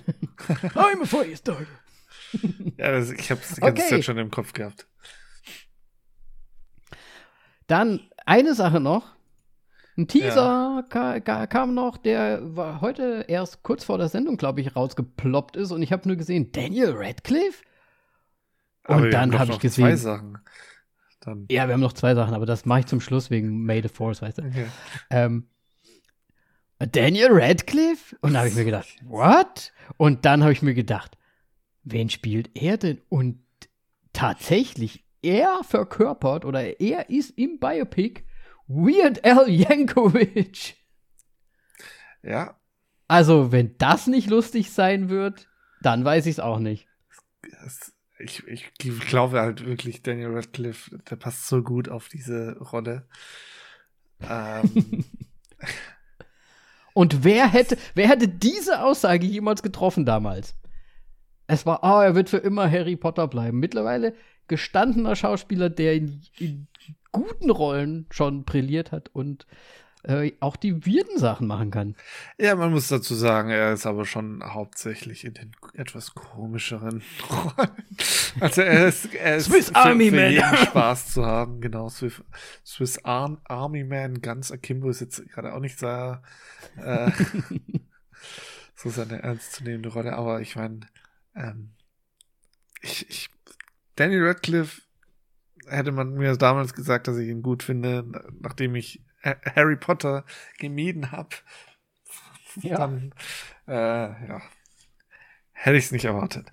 I'm 0.75 1.01
a 1.01 1.05
Firestarter. 1.05 1.65
ja, 2.77 2.91
das, 2.91 3.11
ich 3.11 3.31
hab's 3.31 3.55
die 3.55 3.61
ganze 3.61 3.81
okay. 3.81 3.89
Zeit 3.89 4.05
schon 4.05 4.17
im 4.17 4.31
Kopf 4.31 4.53
gehabt. 4.53 4.87
Dann 7.67 8.01
eine 8.25 8.53
Sache 8.53 8.79
noch. 8.79 9.15
Ein 9.97 10.07
Teaser 10.07 10.85
ja. 10.93 11.19
ka 11.19 11.47
kam 11.47 11.73
noch, 11.73 11.97
der 11.97 12.55
war 12.55 12.81
heute 12.81 13.25
erst 13.27 13.61
kurz 13.61 13.83
vor 13.83 13.97
der 13.97 14.07
Sendung, 14.07 14.37
glaube 14.37 14.61
ich, 14.61 14.75
rausgeploppt 14.75 15.57
ist 15.57 15.71
und 15.71 15.81
ich 15.81 15.91
habe 15.91 16.07
nur 16.07 16.15
gesehen, 16.15 16.51
Daniel 16.53 16.93
Radcliffe? 16.95 17.63
Und 18.87 18.95
aber 18.95 19.09
dann 19.09 19.37
habe 19.37 19.51
ich 19.51 19.59
gesehen. 19.59 19.85
Zwei 19.85 19.95
Sachen. 19.95 20.37
Dann. 21.19 21.45
Ja, 21.51 21.67
wir 21.67 21.73
haben 21.73 21.81
noch 21.81 21.93
zwei 21.93 22.15
Sachen, 22.15 22.33
aber 22.33 22.45
das 22.45 22.65
mache 22.65 22.79
ich 22.79 22.85
zum 22.87 22.99
Schluss 22.99 23.29
wegen 23.29 23.63
May 23.63 23.81
the 23.81 23.89
Force, 23.89 24.21
weißt 24.21 24.39
du. 24.39 24.43
Okay. 24.43 24.67
Ähm, 25.09 25.47
Daniel 26.87 27.29
Radcliffe? 27.31 28.15
Und 28.21 28.33
da 28.33 28.39
habe 28.39 28.49
ich 28.49 28.55
mir 28.55 28.65
gedacht, 28.65 28.87
what? 29.05 29.73
Und 29.97 30.25
dann 30.25 30.41
habe 30.41 30.53
ich 30.53 30.61
mir 30.61 30.73
gedacht, 30.73 31.17
wen 31.83 32.09
spielt 32.09 32.49
er 32.53 32.77
denn? 32.77 33.01
Und 33.09 33.43
tatsächlich, 34.13 35.05
er 35.21 35.61
verkörpert 35.63 36.45
oder 36.45 36.79
er 36.79 37.09
ist 37.09 37.37
im 37.37 37.59
Biopic 37.59 38.23
Weird 38.67 39.23
Al 39.25 39.49
Yankovic. 39.49 40.75
Ja. 42.23 42.59
Also, 43.07 43.51
wenn 43.51 43.77
das 43.77 44.07
nicht 44.07 44.29
lustig 44.29 44.71
sein 44.71 45.09
wird, 45.09 45.49
dann 45.81 46.05
weiß 46.05 46.25
ich 46.27 46.33
es 46.33 46.39
auch 46.39 46.59
nicht. 46.59 46.87
Ich, 48.19 48.47
ich, 48.47 48.71
glaube 49.07 49.41
halt 49.41 49.65
wirklich, 49.65 50.03
Daniel 50.03 50.33
Radcliffe, 50.35 50.97
der 51.09 51.15
passt 51.17 51.47
so 51.47 51.61
gut 51.61 51.89
auf 51.89 52.07
diese 52.07 52.57
Rolle. 52.59 53.07
Ähm. 54.21 55.05
Und 56.93 57.23
wer 57.23 57.47
hätte, 57.47 57.77
wer 57.95 58.07
hätte 58.09 58.27
diese 58.27 58.83
Aussage 58.83 59.25
jemals 59.25 59.63
getroffen 59.63 60.05
damals? 60.05 60.55
Es 61.47 61.65
war, 61.65 61.79
oh, 61.83 62.01
er 62.01 62.15
wird 62.15 62.29
für 62.29 62.37
immer 62.37 62.69
Harry 62.69 62.95
Potter 62.95 63.27
bleiben. 63.27 63.59
Mittlerweile 63.59 64.13
gestandener 64.47 65.15
Schauspieler, 65.15 65.69
der 65.69 65.95
in, 65.95 66.21
in 66.37 66.67
guten 67.11 67.49
Rollen 67.49 68.05
schon 68.09 68.43
brilliert 68.43 68.91
hat 68.91 69.09
und 69.13 69.45
äh, 70.03 70.33
auch 70.39 70.55
die 70.55 70.85
wirden 70.85 71.17
Sachen 71.17 71.47
machen 71.47 71.71
kann. 71.71 71.95
Ja, 72.39 72.55
man 72.55 72.71
muss 72.71 72.87
dazu 72.87 73.13
sagen, 73.13 73.49
er 73.49 73.73
ist 73.73 73.85
aber 73.85 74.05
schon 74.05 74.43
hauptsächlich 74.43 75.25
in 75.25 75.33
den 75.33 75.51
etwas 75.73 76.15
komischeren 76.15 77.03
Rollen. 77.29 77.71
Also 78.39 78.61
er 78.61 78.87
ist, 78.87 79.13
er 79.13 79.37
ist 79.37 79.45
Swiss 79.45 79.69
für, 79.69 79.75
Army 79.75 80.09
für 80.09 80.15
Man. 80.15 80.31
jeden 80.31 80.57
Spaß 80.57 81.13
zu 81.13 81.25
haben, 81.25 81.61
genau. 81.61 81.89
Swiss, 81.89 82.21
Swiss 82.65 83.03
Ar 83.05 83.39
Army 83.43 83.83
Man, 83.83 84.21
ganz 84.21 84.51
Akimbo 84.51 84.89
ist 84.89 85.01
jetzt 85.01 85.27
gerade 85.29 85.53
auch 85.53 85.59
nicht 85.59 85.77
sehr, 85.77 86.23
äh, 86.77 87.11
so 88.75 88.89
seine 88.89 89.21
ernstzunehmende 89.21 89.89
Rolle, 89.89 90.13
aber 90.13 90.41
ich 90.41 90.55
meine, 90.55 90.79
ähm, 91.35 91.71
ich, 92.81 93.07
ich, 93.09 93.29
Danny 93.95 94.17
Radcliffe 94.17 94.81
hätte 95.67 95.91
man 95.91 96.13
mir 96.13 96.35
damals 96.37 96.73
gesagt, 96.73 97.07
dass 97.07 97.17
ich 97.17 97.29
ihn 97.29 97.43
gut 97.43 97.61
finde, 97.61 98.03
nachdem 98.41 98.75
ich 98.75 99.03
Harry 99.23 99.75
Potter 99.75 100.25
gemieden 100.57 101.11
habe, 101.11 101.29
ja. 102.61 102.77
dann 102.77 103.13
äh, 103.67 104.27
ja, 104.27 104.41
hätte 105.53 105.77
ich 105.77 105.85
es 105.85 105.91
nicht 105.91 106.05
erwartet. 106.05 106.51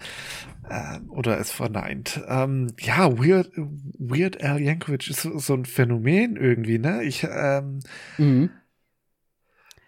Äh, 0.69 1.01
oder 1.09 1.39
es 1.39 1.51
verneint. 1.51 2.23
Ähm, 2.29 2.69
ja, 2.79 3.19
Weird, 3.19 3.51
Weird 3.57 4.43
Al 4.43 4.61
Yankovic 4.61 5.09
ist 5.09 5.23
so, 5.23 5.39
so 5.39 5.55
ein 5.55 5.64
Phänomen 5.64 6.37
irgendwie, 6.37 6.79
ne? 6.79 7.03
Ich, 7.03 7.25
ähm, 7.25 7.81
mhm. 8.19 8.51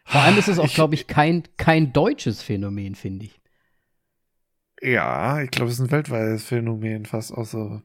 Vor 0.05 0.23
allem 0.23 0.39
ist 0.39 0.49
es 0.49 0.59
auch, 0.59 0.73
glaube 0.73 0.95
ich, 0.97 1.07
kein, 1.07 1.45
kein 1.57 1.93
deutsches 1.93 2.43
Phänomen, 2.43 2.97
finde 2.97 3.27
ich. 3.27 3.41
Ja, 4.83 5.41
ich 5.43 5.51
glaube, 5.51 5.71
es 5.71 5.79
ist 5.79 5.85
ein 5.85 5.91
weltweites 5.91 6.45
Phänomen, 6.45 7.05
fast 7.05 7.33
außer 7.33 7.83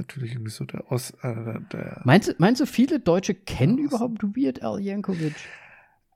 natürlich 0.00 0.32
irgendwie 0.32 0.50
so 0.50 0.64
der 0.64 0.90
Aus. 0.90 1.10
Äh, 1.22 1.60
der 1.72 2.02
meinst, 2.04 2.28
du, 2.28 2.34
meinst 2.38 2.60
du, 2.60 2.66
viele 2.66 3.00
Deutsche 3.00 3.34
kennen 3.34 3.78
Aus 3.78 3.94
überhaupt 3.94 4.22
Weird 4.22 4.62
Al 4.62 4.80
Yankovic? 4.80 5.34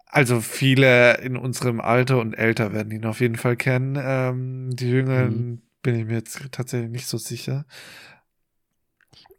Also 0.06 0.40
viele 0.40 1.18
in 1.18 1.36
unserem 1.36 1.80
Alter 1.80 2.18
und 2.18 2.34
älter 2.34 2.72
werden 2.72 2.92
ihn 2.92 3.04
auf 3.04 3.20
jeden 3.20 3.36
Fall 3.36 3.56
kennen. 3.56 3.98
Ähm, 4.00 4.70
die 4.74 4.90
Jüngeren 4.90 5.34
mhm. 5.34 5.62
bin 5.82 5.96
ich 5.96 6.06
mir 6.06 6.14
jetzt 6.14 6.40
tatsächlich 6.52 6.90
nicht 6.90 7.06
so 7.06 7.18
sicher. 7.18 7.66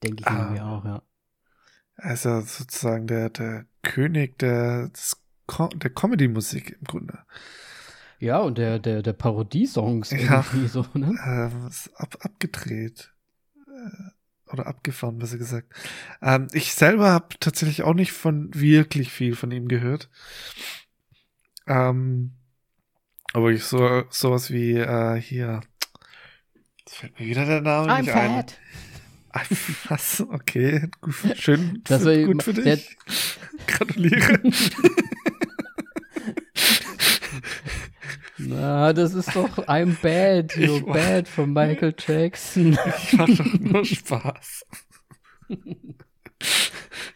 Denke 0.04 0.22
ich 0.22 0.28
ah, 0.28 0.50
mir 0.52 0.66
auch, 0.66 0.86
ja. 0.86 1.02
Er 1.98 2.14
ist 2.14 2.26
ja 2.26 2.42
sozusagen 2.42 3.08
der, 3.08 3.30
der 3.30 3.66
König 3.84 4.38
der, 4.40 4.92
der 5.76 5.90
Comedy-Musik 5.90 6.78
im 6.80 6.84
Grunde. 6.84 7.20
Ja, 8.20 8.40
und 8.40 8.58
der, 8.58 8.80
der, 8.80 9.02
der 9.02 9.14
Parodiesongs 9.14 10.12
ja, 10.12 10.44
irgendwie 10.52 10.68
so, 10.68 10.86
ne? 10.94 11.16
Äh, 11.24 11.68
ist 11.68 11.92
ab, 11.96 12.18
abgedreht. 12.22 13.14
Oder 14.56 14.68
abgefahren, 14.68 15.18
besser 15.18 15.38
gesagt. 15.38 15.68
Ähm, 16.22 16.48
ich 16.54 16.74
selber 16.74 17.12
habe 17.12 17.36
tatsächlich 17.40 17.84
auch 17.84 17.94
nicht 17.94 18.14
von 18.14 18.50
wirklich 18.54 19.12
viel 19.12 19.36
von 19.36 19.52
ihm 19.52 19.68
gehört. 19.68 20.10
Ähm, 21.68 22.32
aber 23.34 23.52
ich 23.52 23.66
so 23.66 24.04
sowas 24.10 24.52
wie 24.52 24.78
äh, 24.78 25.20
hier. 25.20 25.60
Jetzt 26.78 26.96
fällt 26.96 27.20
mir 27.20 27.26
wieder 27.26 27.46
der 27.46 27.60
Name 27.60 27.92
I'm 27.92 28.02
nicht 28.02 28.12
fat. 28.12 28.58
ein. 29.34 29.58
Was? 29.90 30.22
Okay, 30.22 30.88
gut, 31.02 31.16
schön. 31.36 31.82
Das 31.84 32.04
für, 32.04 32.26
gut 32.26 32.44
für 32.44 32.54
dich. 32.54 32.98
Gratuliere. 33.68 34.40
Na, 38.48 38.94
das 38.94 39.14
ist 39.14 39.36
doch 39.36 39.58
I'm 39.68 40.00
Bad, 40.02 40.52
You're 40.56 40.86
Bad 40.86 41.28
von 41.28 41.52
Michael 41.54 41.96
Jackson. 41.98 42.78
Ich 43.04 43.14
mach 43.14 43.28
doch 43.28 43.60
nur 43.60 43.86
Spaß. 43.86 44.66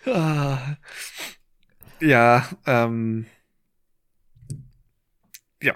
ah. 0.06 0.76
Ja, 2.02 2.48
ähm. 2.66 3.26
Ja. 5.62 5.76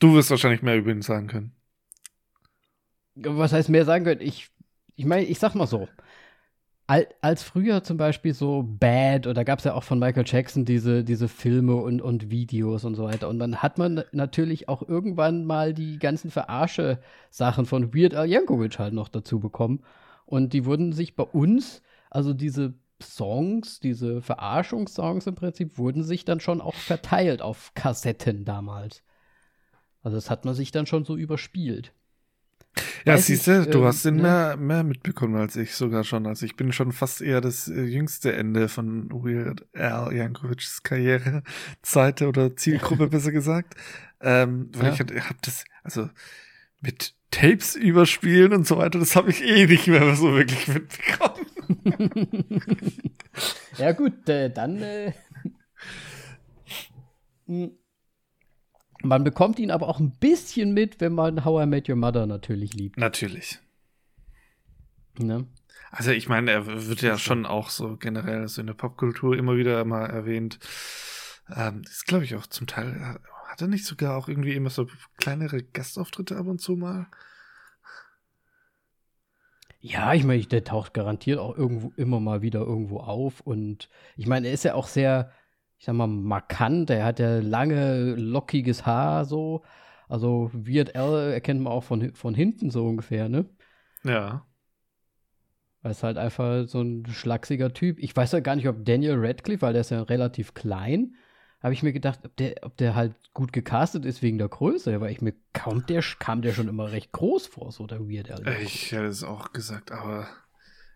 Du 0.00 0.14
wirst 0.14 0.30
wahrscheinlich 0.30 0.62
mehr 0.62 0.76
über 0.76 0.90
ihn 0.90 1.02
sagen 1.02 1.26
können. 1.26 1.52
Was 3.16 3.52
heißt 3.52 3.68
mehr 3.68 3.84
sagen 3.84 4.04
können? 4.04 4.20
Ich, 4.20 4.48
ich 4.94 5.04
meine, 5.04 5.24
ich 5.24 5.38
sag 5.38 5.54
mal 5.54 5.66
so 5.66 5.88
als 6.88 7.42
früher 7.42 7.84
zum 7.84 7.98
Beispiel 7.98 8.32
so 8.32 8.64
Bad 8.66 9.26
oder 9.26 9.44
gab 9.44 9.58
es 9.58 9.66
ja 9.66 9.74
auch 9.74 9.82
von 9.82 9.98
Michael 9.98 10.24
Jackson 10.26 10.64
diese, 10.64 11.04
diese 11.04 11.28
Filme 11.28 11.76
und, 11.76 12.00
und 12.00 12.30
Videos 12.30 12.84
und 12.84 12.94
so 12.94 13.04
weiter. 13.04 13.28
Und 13.28 13.38
dann 13.38 13.58
hat 13.58 13.76
man 13.76 14.04
natürlich 14.12 14.70
auch 14.70 14.82
irgendwann 14.82 15.44
mal 15.44 15.74
die 15.74 15.98
ganzen 15.98 16.30
Verarsche-Sachen 16.30 17.66
von 17.66 17.94
Weird 17.94 18.14
Al 18.14 18.26
Yankovic 18.26 18.78
halt 18.78 18.94
noch 18.94 19.08
dazu 19.08 19.38
bekommen. 19.38 19.84
Und 20.24 20.54
die 20.54 20.64
wurden 20.64 20.92
sich 20.92 21.14
bei 21.14 21.24
uns, 21.24 21.82
also 22.08 22.32
diese 22.32 22.72
Songs, 23.02 23.80
diese 23.80 24.22
Verarschungssongs 24.22 25.26
im 25.26 25.34
Prinzip, 25.34 25.76
wurden 25.76 26.02
sich 26.02 26.24
dann 26.24 26.40
schon 26.40 26.62
auch 26.62 26.74
verteilt 26.74 27.42
auf 27.42 27.72
Kassetten 27.74 28.46
damals. 28.46 29.02
Also 30.02 30.16
das 30.16 30.30
hat 30.30 30.46
man 30.46 30.54
sich 30.54 30.70
dann 30.70 30.86
schon 30.86 31.04
so 31.04 31.16
überspielt. 31.16 31.92
Ja, 33.04 33.16
siehst 33.18 33.46
du, 33.46 33.66
du 33.66 33.78
ähm, 33.78 33.84
hast 33.84 34.04
den 34.04 34.16
ne? 34.16 34.22
mehr, 34.22 34.56
mehr 34.56 34.84
mitbekommen 34.84 35.36
als 35.36 35.56
ich 35.56 35.74
sogar 35.74 36.04
schon. 36.04 36.26
Also 36.26 36.44
ich 36.44 36.56
bin 36.56 36.72
schon 36.72 36.92
fast 36.92 37.20
eher 37.22 37.40
das 37.40 37.68
äh, 37.68 37.82
jüngste 37.82 38.32
Ende 38.32 38.68
von 38.68 39.10
Weird 39.10 39.66
Al 39.74 40.12
Yankovic's 40.14 40.82
Karrierezeit 40.82 42.22
oder 42.22 42.56
Zielgruppe 42.56 43.06
besser 43.10 43.32
gesagt. 43.32 43.74
Ähm, 44.20 44.70
weil 44.74 44.94
ja. 44.94 45.04
ich 45.14 45.28
hab 45.28 45.40
das, 45.42 45.64
also 45.82 46.08
mit 46.80 47.14
Tapes 47.30 47.74
überspielen 47.76 48.52
und 48.52 48.66
so 48.66 48.78
weiter, 48.78 48.98
das 48.98 49.14
habe 49.16 49.30
ich 49.30 49.42
eh 49.42 49.66
nicht 49.66 49.86
mehr 49.86 50.14
so 50.14 50.32
wirklich 50.34 50.66
mitbekommen. 50.68 51.46
ja 53.78 53.92
gut, 53.92 54.28
äh, 54.28 54.50
dann 54.50 54.80
äh, 54.82 55.12
hm. 57.46 57.72
Man 59.02 59.24
bekommt 59.24 59.58
ihn 59.58 59.70
aber 59.70 59.88
auch 59.88 60.00
ein 60.00 60.12
bisschen 60.18 60.74
mit, 60.74 61.00
wenn 61.00 61.12
man 61.12 61.44
How 61.44 61.62
I 61.62 61.66
Met 61.66 61.88
Your 61.88 61.96
Mother 61.96 62.26
natürlich 62.26 62.74
liebt. 62.74 62.98
Natürlich. 62.98 63.58
Ne? 65.18 65.46
Also 65.90 66.10
ich 66.10 66.28
meine, 66.28 66.50
er 66.50 66.66
wird 66.66 67.02
ja 67.02 67.16
schon 67.18 67.46
auch 67.46 67.70
so 67.70 67.96
generell 67.96 68.48
so 68.48 68.60
in 68.60 68.66
der 68.66 68.74
Popkultur 68.74 69.36
immer 69.36 69.56
wieder 69.56 69.84
mal 69.84 70.06
erwähnt. 70.06 70.58
Ähm, 71.54 71.82
ist, 71.82 72.06
glaube 72.06 72.24
ich, 72.24 72.34
auch 72.34 72.46
zum 72.46 72.66
Teil, 72.66 73.18
hat 73.46 73.62
er 73.62 73.68
nicht 73.68 73.86
sogar 73.86 74.16
auch 74.16 74.28
irgendwie 74.28 74.54
immer 74.54 74.70
so 74.70 74.86
kleinere 75.16 75.62
Gastauftritte 75.62 76.36
ab 76.36 76.46
und 76.46 76.60
zu 76.60 76.76
mal? 76.76 77.06
Ja, 79.80 80.12
ich 80.12 80.24
meine, 80.24 80.44
der 80.44 80.64
taucht 80.64 80.92
garantiert 80.92 81.38
auch 81.38 81.56
irgendwo 81.56 81.92
immer 81.96 82.20
mal 82.20 82.42
wieder 82.42 82.60
irgendwo 82.60 82.98
auf. 82.98 83.40
Und 83.40 83.88
ich 84.16 84.26
meine, 84.26 84.48
er 84.48 84.52
ist 84.52 84.64
ja 84.64 84.74
auch 84.74 84.88
sehr, 84.88 85.32
ich 85.78 85.84
sag 85.84 85.94
mal, 85.94 86.06
markant. 86.06 86.90
Er 86.90 87.04
hat 87.04 87.18
ja 87.20 87.38
lange, 87.38 88.14
lockiges 88.16 88.84
Haar 88.84 89.24
so. 89.24 89.62
Also 90.08 90.50
Weird 90.52 90.96
Al 90.96 91.32
erkennt 91.32 91.60
man 91.60 91.72
auch 91.72 91.84
von, 91.84 92.14
von 92.14 92.34
hinten 92.34 92.70
so 92.70 92.86
ungefähr, 92.86 93.28
ne? 93.28 93.46
Ja. 94.02 94.46
Er 95.82 95.90
ist 95.90 96.02
halt 96.02 96.18
einfach 96.18 96.66
so 96.66 96.80
ein 96.82 97.06
schlachsiger 97.06 97.72
Typ. 97.72 97.98
Ich 97.98 98.16
weiß 98.16 98.32
ja 98.32 98.40
gar 98.40 98.56
nicht, 98.56 98.68
ob 98.68 98.84
Daniel 98.84 99.16
Radcliffe, 99.16 99.62
weil 99.62 99.72
der 99.72 99.82
ist 99.82 99.90
ja 99.90 100.02
relativ 100.02 100.54
klein, 100.54 101.14
habe 101.62 101.74
ich 101.74 101.82
mir 101.82 101.92
gedacht, 101.92 102.20
ob 102.24 102.36
der, 102.36 102.56
ob 102.62 102.76
der 102.76 102.94
halt 102.94 103.14
gut 103.34 103.52
gecastet 103.52 104.04
ist 104.04 104.22
wegen 104.22 104.38
der 104.38 104.48
Größe, 104.48 105.00
weil 105.00 105.12
ich 105.12 105.20
mir 105.20 105.34
kaum 105.52 105.84
der 105.86 106.02
kam 106.18 106.42
der 106.42 106.52
schon 106.52 106.68
immer 106.68 106.92
recht 106.92 107.12
groß 107.12 107.46
vor, 107.46 107.72
so 107.72 107.86
der 107.86 108.00
Weird 108.00 108.30
Al. 108.30 108.46
Ich 108.62 108.92
hätte 108.92 109.06
es 109.06 109.24
auch 109.24 109.52
gesagt, 109.52 109.92
aber 109.92 110.28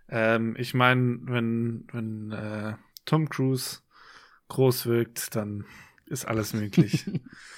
ähm, 0.09 0.55
ich 0.59 0.75
meine, 0.75 1.19
wenn, 1.23 1.87
wenn 1.93 2.33
äh, 2.33 2.75
Tom 3.05 3.29
Cruise 3.29 3.82
groß 4.53 4.87
wirkt, 4.87 5.35
dann 5.35 5.65
ist 6.07 6.27
alles 6.27 6.53
möglich. 6.53 7.07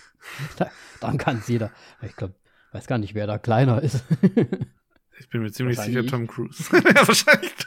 da, 0.56 0.70
dann 1.00 1.18
kann 1.18 1.38
es 1.38 1.48
jeder. 1.48 1.72
Ich 2.02 2.14
glaube, 2.16 2.34
weiß 2.72 2.86
gar 2.86 2.98
nicht, 2.98 3.14
wer 3.14 3.26
da 3.26 3.38
kleiner 3.38 3.82
ist. 3.82 4.04
ich 5.18 5.28
bin 5.28 5.42
mir 5.42 5.50
ziemlich 5.50 5.78
sicher, 5.78 6.06
Tom 6.06 6.26
Cruise. 6.26 6.64
ja, 6.72 7.06
wahrscheinlich 7.06 7.52
du. 7.56 7.66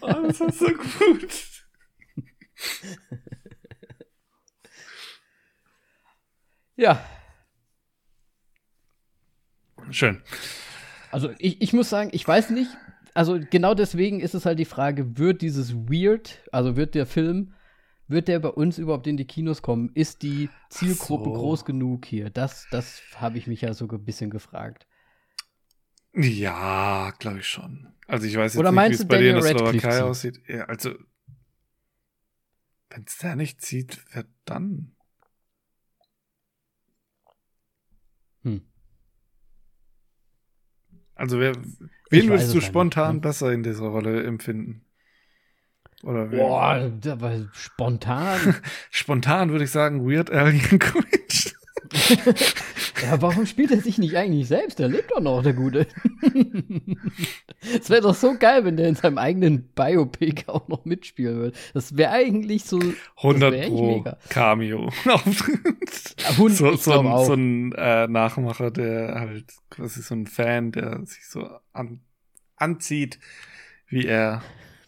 oh, 0.00 0.22
das 0.26 0.40
ist 0.40 0.58
so 0.58 0.66
gut. 0.66 1.64
ja. 6.74 7.04
Schön. 9.90 10.20
Also 11.12 11.32
ich, 11.38 11.62
ich 11.62 11.72
muss 11.72 11.88
sagen, 11.88 12.10
ich 12.12 12.26
weiß 12.26 12.50
nicht, 12.50 12.70
also 13.16 13.40
genau 13.50 13.74
deswegen 13.74 14.20
ist 14.20 14.34
es 14.34 14.46
halt 14.46 14.58
die 14.58 14.64
Frage, 14.64 15.18
wird 15.18 15.42
dieses 15.42 15.74
Weird, 15.74 16.42
also 16.52 16.76
wird 16.76 16.94
der 16.94 17.06
Film, 17.06 17.54
wird 18.08 18.28
der 18.28 18.38
bei 18.38 18.50
uns 18.50 18.78
überhaupt 18.78 19.06
in 19.06 19.16
die 19.16 19.26
Kinos 19.26 19.62
kommen? 19.62 19.90
Ist 19.94 20.22
die 20.22 20.48
Zielgruppe 20.70 21.30
so. 21.30 21.32
groß 21.32 21.64
genug 21.64 22.04
hier? 22.04 22.30
Das, 22.30 22.66
das 22.70 23.02
habe 23.16 23.38
ich 23.38 23.46
mich 23.46 23.62
ja 23.62 23.74
so 23.74 23.88
ein 23.88 24.04
bisschen 24.04 24.30
gefragt. 24.30 24.86
Ja, 26.14 27.12
glaube 27.18 27.40
ich 27.40 27.48
schon. 27.48 27.88
Also 28.06 28.26
ich 28.26 28.36
weiß 28.36 28.54
jetzt 28.54 28.60
Oder 28.60 28.70
nicht, 28.70 28.90
wie 28.90 28.94
es 28.94 29.08
bei 29.08 29.18
dir 29.18 29.30
in 29.30 29.42
der 29.42 29.44
Slowakei 29.44 30.02
aussieht. 30.02 30.40
Ja, 30.46 30.64
also 30.66 30.94
wenn 32.90 33.04
es 33.06 33.18
der 33.18 33.36
nicht 33.36 33.60
zieht, 33.60 34.04
wer 34.12 34.24
dann? 34.44 34.94
Hm. 38.42 38.62
Also 41.14 41.40
wer, 41.40 41.54
wen 42.10 42.28
würdest 42.28 42.54
du 42.54 42.60
spontan 42.60 43.16
nicht, 43.16 43.24
ne? 43.24 43.28
besser 43.28 43.52
in 43.52 43.62
dieser 43.62 43.86
Rolle 43.86 44.22
empfinden? 44.24 44.82
Oder 46.02 46.30
wer? 46.30 46.38
Boah, 46.38 46.92
aber 47.12 47.48
spontan. 47.52 48.56
spontan 48.90 49.50
würde 49.50 49.64
ich 49.64 49.70
sagen 49.70 50.08
Weird 50.08 50.30
Al 50.30 50.54
Yankovic. 50.54 51.45
ja, 53.02 53.20
warum 53.22 53.46
spielt 53.46 53.70
er 53.70 53.80
sich 53.80 53.98
nicht 53.98 54.16
eigentlich 54.16 54.48
selbst? 54.48 54.78
Der 54.78 54.88
lebt 54.88 55.10
doch 55.10 55.20
noch, 55.20 55.42
der 55.42 55.54
Gute. 55.54 55.86
Es 57.74 57.90
wäre 57.90 58.02
doch 58.02 58.14
so 58.14 58.36
geil, 58.38 58.64
wenn 58.64 58.76
der 58.76 58.88
in 58.88 58.94
seinem 58.94 59.18
eigenen 59.18 59.68
Biopic 59.74 60.44
auch 60.48 60.68
noch 60.68 60.84
mitspielen 60.84 61.36
würde. 61.36 61.58
Das 61.74 61.96
wäre 61.96 62.12
eigentlich 62.12 62.64
so. 62.64 62.80
100 63.16 63.68
Pro 63.68 64.04
Cameo. 64.28 64.90
so, 66.36 66.48
so, 66.48 66.76
so, 66.76 67.00
ein, 67.00 67.24
so 67.24 67.32
ein 67.34 67.72
äh, 67.72 68.06
Nachmacher, 68.08 68.70
der 68.70 69.14
halt 69.14 69.52
quasi 69.70 70.02
so 70.02 70.14
ein 70.14 70.26
Fan, 70.26 70.72
der 70.72 71.04
sich 71.06 71.26
so 71.26 71.48
an, 71.72 72.00
anzieht, 72.56 73.18
wie 73.88 74.06
er. 74.06 74.42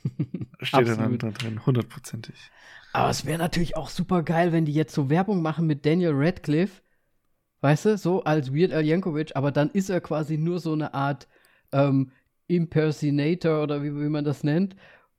Steht 0.60 0.88
dann 0.88 1.18
da 1.18 1.30
drin, 1.30 1.66
hundertprozentig. 1.66 2.50
Aber 2.92 3.10
es 3.10 3.26
wäre 3.26 3.38
natürlich 3.38 3.76
auch 3.76 3.90
super 3.90 4.22
geil, 4.22 4.52
wenn 4.52 4.64
die 4.64 4.72
jetzt 4.72 4.94
so 4.94 5.10
Werbung 5.10 5.42
machen 5.42 5.66
mit 5.66 5.84
Daniel 5.84 6.12
Radcliffe 6.14 6.80
Weißt 7.60 7.86
du, 7.86 7.98
so 7.98 8.22
als 8.22 8.54
Weird 8.54 8.72
Al 8.72 8.84
Yankovic, 8.84 9.32
aber 9.34 9.50
dann 9.50 9.70
ist 9.70 9.90
er 9.90 10.00
quasi 10.00 10.38
nur 10.38 10.60
so 10.60 10.72
eine 10.72 10.94
Art 10.94 11.26
ähm, 11.72 12.12
Impersonator 12.46 13.62
oder 13.62 13.82
wie, 13.82 13.94
wie 13.94 14.08
man 14.08 14.24
das 14.24 14.44
nennt. 14.44 14.76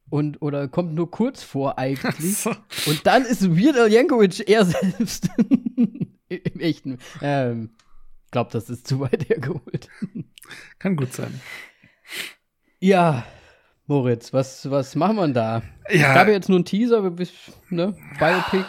Und, 0.10 0.42
oder 0.42 0.68
kommt 0.68 0.96
nur 0.96 1.12
kurz 1.12 1.44
vor 1.44 1.78
eigentlich. 1.78 2.38
So. 2.40 2.52
Und 2.88 3.06
dann 3.06 3.26
ist 3.26 3.50
Weird 3.50 3.78
Al 3.78 3.92
Yankovic 3.92 4.48
er 4.50 4.66
selbst. 4.66 5.30
Im 5.76 6.60
echten. 6.60 6.98
Ähm, 7.22 7.72
ich 8.26 8.32
glaube, 8.32 8.52
das 8.52 8.70
ist 8.70 8.88
zu 8.88 9.00
weit 9.00 9.28
hergeholt. 9.30 9.90
Kann 10.78 10.96
gut 10.96 11.14
sein. 11.14 11.40
Ja, 12.80 13.26
Moritz, 13.88 14.34
was, 14.34 14.70
was 14.70 14.96
machen 14.96 15.16
wir 15.18 15.28
da? 15.30 15.64
Ja. 15.90 15.96
Ich 15.96 16.04
habe 16.04 16.32
jetzt 16.32 16.48
nur 16.48 16.60
einen 16.60 16.66
Teaser, 16.66 17.02
ne? 17.70 17.96
Biopic. 18.20 18.66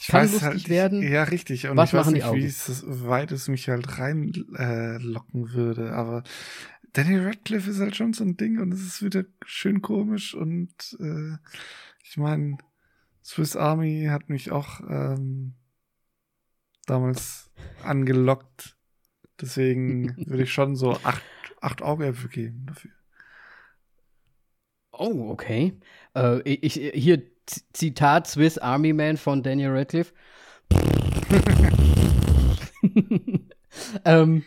Ich 0.00 0.06
kann 0.06 0.22
lustig 0.22 0.42
halt, 0.42 0.68
werden. 0.68 1.02
Ja, 1.02 1.24
richtig. 1.24 1.66
Und 1.66 1.76
Was 1.76 1.90
ich 1.90 1.94
weiß 1.98 2.10
nicht, 2.10 2.32
wie 2.32 2.44
es, 2.44 2.84
weit 2.86 3.32
es 3.32 3.48
mich 3.48 3.68
halt 3.68 3.98
reinlocken 3.98 5.44
äh, 5.44 5.52
würde. 5.52 5.92
Aber 5.92 6.22
Danny 6.92 7.18
Radcliffe 7.18 7.70
ist 7.70 7.80
halt 7.80 7.96
schon 7.96 8.12
so 8.12 8.22
ein 8.22 8.36
Ding 8.36 8.60
und 8.60 8.72
es 8.72 8.80
ist 8.80 9.02
wieder 9.02 9.24
schön 9.44 9.82
komisch. 9.82 10.34
Und 10.34 10.96
äh, 11.00 11.36
ich 12.04 12.16
meine, 12.16 12.58
Swiss 13.24 13.56
Army 13.56 14.06
hat 14.08 14.28
mich 14.28 14.52
auch 14.52 14.80
ähm, 14.88 15.54
damals 16.86 17.50
angelockt. 17.82 18.76
Deswegen 19.40 20.16
würde 20.28 20.44
ich 20.44 20.52
schon 20.52 20.76
so 20.76 20.92
acht, 21.02 21.22
acht 21.60 21.82
Augäpfel 21.82 22.30
geben 22.30 22.66
dafür. 22.66 22.92
Oh, 24.92 25.30
okay. 25.30 25.76
Äh, 26.14 26.40
ich, 26.42 26.74
hier 26.74 27.22
Zitat 27.72 28.26
Swiss 28.26 28.58
Army 28.58 28.92
Man 28.92 29.16
von 29.16 29.42
Daniel 29.42 29.70
Radcliffe. 29.70 30.12
ähm, 34.04 34.44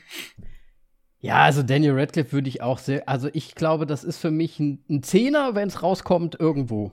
ja, 1.19 1.43
also 1.43 1.63
Daniel 1.63 1.97
Radcliffe 1.99 2.31
würde 2.33 2.49
ich 2.49 2.61
auch 2.61 2.79
sehr, 2.79 3.07
also 3.07 3.29
ich 3.33 3.55
glaube, 3.55 3.85
das 3.85 4.03
ist 4.03 4.17
für 4.17 4.31
mich 4.31 4.59
ein, 4.59 4.83
ein 4.89 5.03
Zehner, 5.03 5.55
wenn 5.55 5.67
es 5.67 5.83
rauskommt, 5.83 6.39
irgendwo. 6.39 6.91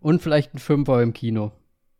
Und 0.00 0.22
vielleicht 0.22 0.54
ein 0.54 0.58
Fünfer 0.58 1.02
im 1.02 1.12
Kino. 1.12 1.52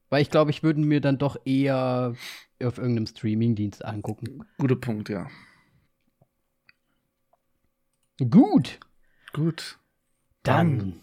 Weil 0.09 0.23
ich 0.23 0.31
glaube, 0.31 0.51
ich 0.51 0.63
würde 0.63 0.81
mir 0.81 1.01
dann 1.01 1.19
doch 1.19 1.37
eher 1.45 2.15
auf 2.63 2.79
irgendeinem 2.79 3.07
Streamingdienst 3.07 3.85
angucken. 3.85 4.45
Guter 4.59 4.77
Punkt, 4.77 5.09
ja. 5.09 5.29
Gut. 8.19 8.81
Gut. 9.33 9.79
Dann. 10.43 10.79
dann 10.79 11.03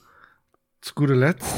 zu 0.81 0.93
guter 0.95 1.15
Letzt. 1.15 1.55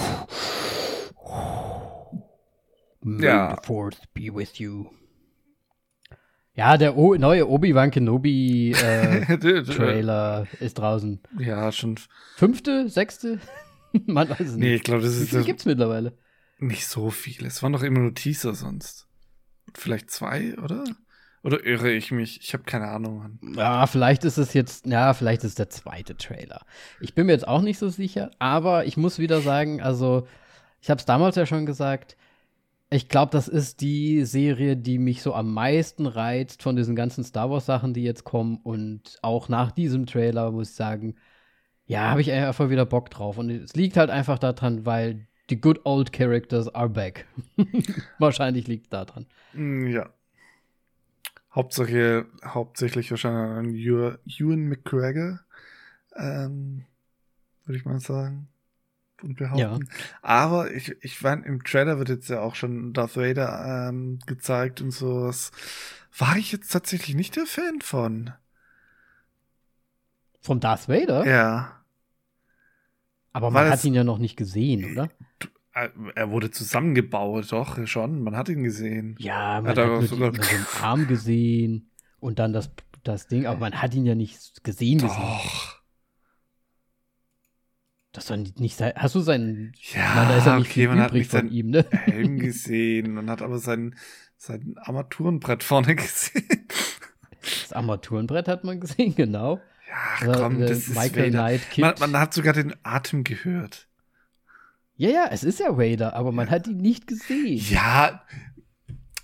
May 3.07 3.25
ja. 3.25 3.55
the 3.55 3.65
Force 3.65 4.01
be 4.13 4.33
with 4.33 4.59
you. 4.59 4.87
Ja, 6.53 6.75
der 6.77 6.97
o 6.97 7.15
neue 7.15 7.47
Obi-Wan 7.47 7.89
Kenobi 7.89 8.71
äh, 8.71 9.37
Trailer 9.63 10.45
ist 10.59 10.77
draußen. 10.77 11.21
Ja, 11.39 11.71
schon. 11.71 11.97
Fünfte, 12.35 12.89
sechste? 12.89 13.39
Man 14.07 14.29
weiß 14.29 14.41
es 14.41 14.55
nicht. 14.55 14.59
Nee, 14.59 14.75
ich 14.75 14.83
glaube, 14.83 15.03
das 15.03 15.13
ist. 15.13 15.21
Wie 15.21 15.27
viele 15.27 15.43
gibt's 15.45 15.65
mittlerweile? 15.65 16.17
Nicht 16.59 16.85
so 16.87 17.09
viel. 17.09 17.45
Es 17.45 17.63
waren 17.63 17.71
doch 17.71 17.83
immer 17.83 17.99
nur 17.99 18.13
Teaser 18.13 18.53
sonst. 18.53 19.07
Vielleicht 19.73 20.11
zwei, 20.11 20.57
oder? 20.57 20.83
Oder 21.43 21.65
irre 21.65 21.91
ich 21.91 22.11
mich? 22.11 22.41
Ich 22.41 22.53
habe 22.53 22.63
keine 22.63 22.89
Ahnung. 22.89 23.39
Ja, 23.55 23.87
vielleicht 23.87 24.25
ist 24.25 24.37
es 24.37 24.53
jetzt, 24.53 24.85
ja, 24.85 25.13
vielleicht 25.13 25.45
ist 25.45 25.59
der 25.59 25.69
zweite 25.69 26.17
Trailer. 26.17 26.65
Ich 26.99 27.13
bin 27.13 27.27
mir 27.27 27.33
jetzt 27.33 27.47
auch 27.47 27.61
nicht 27.61 27.77
so 27.77 27.87
sicher, 27.87 28.31
aber 28.39 28.85
ich 28.85 28.97
muss 28.97 29.19
wieder 29.19 29.39
sagen, 29.39 29.81
also 29.81 30.27
ich 30.81 30.89
habe 30.89 30.99
es 30.99 31.05
damals 31.05 31.37
ja 31.37 31.45
schon 31.45 31.65
gesagt, 31.65 32.17
ich 32.89 33.09
glaube, 33.09 33.31
das 33.31 33.47
ist 33.47 33.81
die 33.81 34.23
Serie, 34.23 34.77
die 34.77 34.97
mich 34.97 35.21
so 35.21 35.33
am 35.33 35.53
meisten 35.53 36.05
reizt 36.05 36.63
von 36.63 36.75
diesen 36.77 36.95
ganzen 36.95 37.23
Star 37.23 37.49
Wars 37.49 37.65
Sachen, 37.65 37.93
die 37.93 38.03
jetzt 38.03 38.23
kommen. 38.23 38.59
Und 38.63 39.17
auch 39.21 39.49
nach 39.49 39.71
diesem 39.71 40.05
Trailer 40.05 40.51
muss 40.51 40.69
ich 40.69 40.75
sagen, 40.75 41.15
ja, 41.85 42.09
habe 42.09 42.21
ich 42.21 42.31
einfach 42.31 42.69
wieder 42.69 42.85
Bock 42.85 43.09
drauf. 43.09 43.37
Und 43.37 43.49
es 43.49 43.75
liegt 43.75 43.97
halt 43.97 44.09
einfach 44.09 44.39
daran, 44.39 44.85
weil 44.85 45.27
die 45.49 45.59
good 45.59 45.81
old 45.85 46.13
characters 46.13 46.73
are 46.73 46.89
back. 46.89 47.25
Wahrscheinlich 48.19 48.67
liegt 48.67 48.85
es 48.85 48.89
daran. 48.89 49.25
Mm, 49.53 49.87
ja. 49.87 50.09
Hauptsache, 51.53 52.25
hauptsächlich 52.45 53.09
wahrscheinlich 53.11 53.89
an 53.89 54.19
Ewan 54.27 54.67
McGregor, 54.67 55.39
ähm, 56.15 56.85
würde 57.65 57.79
ich 57.79 57.85
mal 57.85 57.99
sagen 57.99 58.47
und 59.23 59.37
behaupten. 59.37 59.59
Ja. 59.59 59.79
Aber 60.21 60.71
ich, 60.71 60.95
ich 61.01 61.17
fand, 61.17 61.45
im 61.45 61.63
Trailer 61.63 61.97
wird 61.99 62.09
jetzt 62.09 62.29
ja 62.29 62.41
auch 62.41 62.55
schon 62.55 62.93
Darth 62.93 63.17
Vader 63.17 63.89
ähm, 63.89 64.19
gezeigt 64.25 64.81
und 64.81 64.91
sowas. 64.91 65.51
War 66.17 66.37
ich 66.37 66.51
jetzt 66.51 66.71
tatsächlich 66.71 67.15
nicht 67.15 67.35
der 67.35 67.45
Fan 67.45 67.81
von. 67.81 68.31
Vom 70.39 70.59
Darth 70.59 70.87
Vader? 70.87 71.27
Ja. 71.27 71.83
Aber 73.33 73.51
man 73.51 73.69
hat 73.69 73.83
ihn 73.83 73.93
ja 73.93 74.03
noch 74.03 74.17
nicht 74.17 74.35
gesehen, 74.35 74.91
oder? 74.91 75.09
er 76.15 76.31
wurde 76.31 76.49
zusammengebaut, 76.49 77.51
doch, 77.51 77.85
schon. 77.85 78.23
Man 78.23 78.35
hat 78.35 78.49
ihn 78.49 78.63
gesehen. 78.63 79.15
Ja, 79.19 79.61
man 79.61 79.69
hat, 79.69 79.77
hat 79.77 80.03
sogar 80.07 80.31
den 80.31 80.65
Arm 80.81 81.07
gesehen 81.07 81.91
und 82.19 82.39
dann 82.39 82.51
das, 82.51 82.71
das 83.03 83.27
Ding, 83.27 83.45
aber 83.45 83.59
man 83.59 83.79
hat 83.79 83.93
ihn 83.93 84.05
ja 84.05 84.15
nicht 84.15 84.63
gesehen. 84.63 84.99
Doch. 84.99 85.76
Das 88.17 88.25
soll 88.25 88.45
nicht 88.57 88.75
sein. 88.75 88.93
Hast 88.95 89.13
du 89.13 89.19
seinen. 89.19 89.73
Ja, 89.93 90.15
meine, 90.15 90.29
da 90.29 90.37
ist 90.39 90.47
ja 90.47 90.57
nicht 90.57 90.71
okay, 90.71 90.87
man 90.87 90.99
hat 90.99 91.13
nicht 91.13 91.29
von 91.29 91.51
ihm, 91.51 91.69
ne? 91.69 91.85
Helm 91.91 92.39
gesehen. 92.39 93.13
Man 93.13 93.29
hat 93.29 93.43
aber 93.43 93.59
sein, 93.59 93.93
sein 94.37 94.73
Armaturenbrett 94.77 95.61
vorne 95.61 95.95
gesehen. 95.95 96.67
Das 97.41 97.73
Armaturenbrett 97.73 98.47
hat 98.47 98.63
man 98.63 98.79
gesehen, 98.79 99.13
genau. 99.13 99.61
Ja, 99.87 100.33
komm, 100.33 100.63
äh, 100.63 100.65
das 100.65 100.87
Michael 100.87 101.25
ist 101.25 101.31
Knight 101.33 101.61
man, 101.77 101.93
man, 101.99 102.19
hat 102.19 102.33
sogar 102.33 102.53
den 102.53 102.73
Atem 102.81 103.23
gehört. 103.23 103.87
Ja, 104.95 105.09
ja, 105.09 105.27
es 105.29 105.43
ist 105.43 105.59
ja 105.59 105.77
Vader, 105.77 106.15
aber 106.15 106.31
man 106.31 106.49
hat 106.49 106.65
ihn 106.65 106.77
nicht 106.77 107.05
gesehen. 107.05 107.63
Ja, 107.69 108.25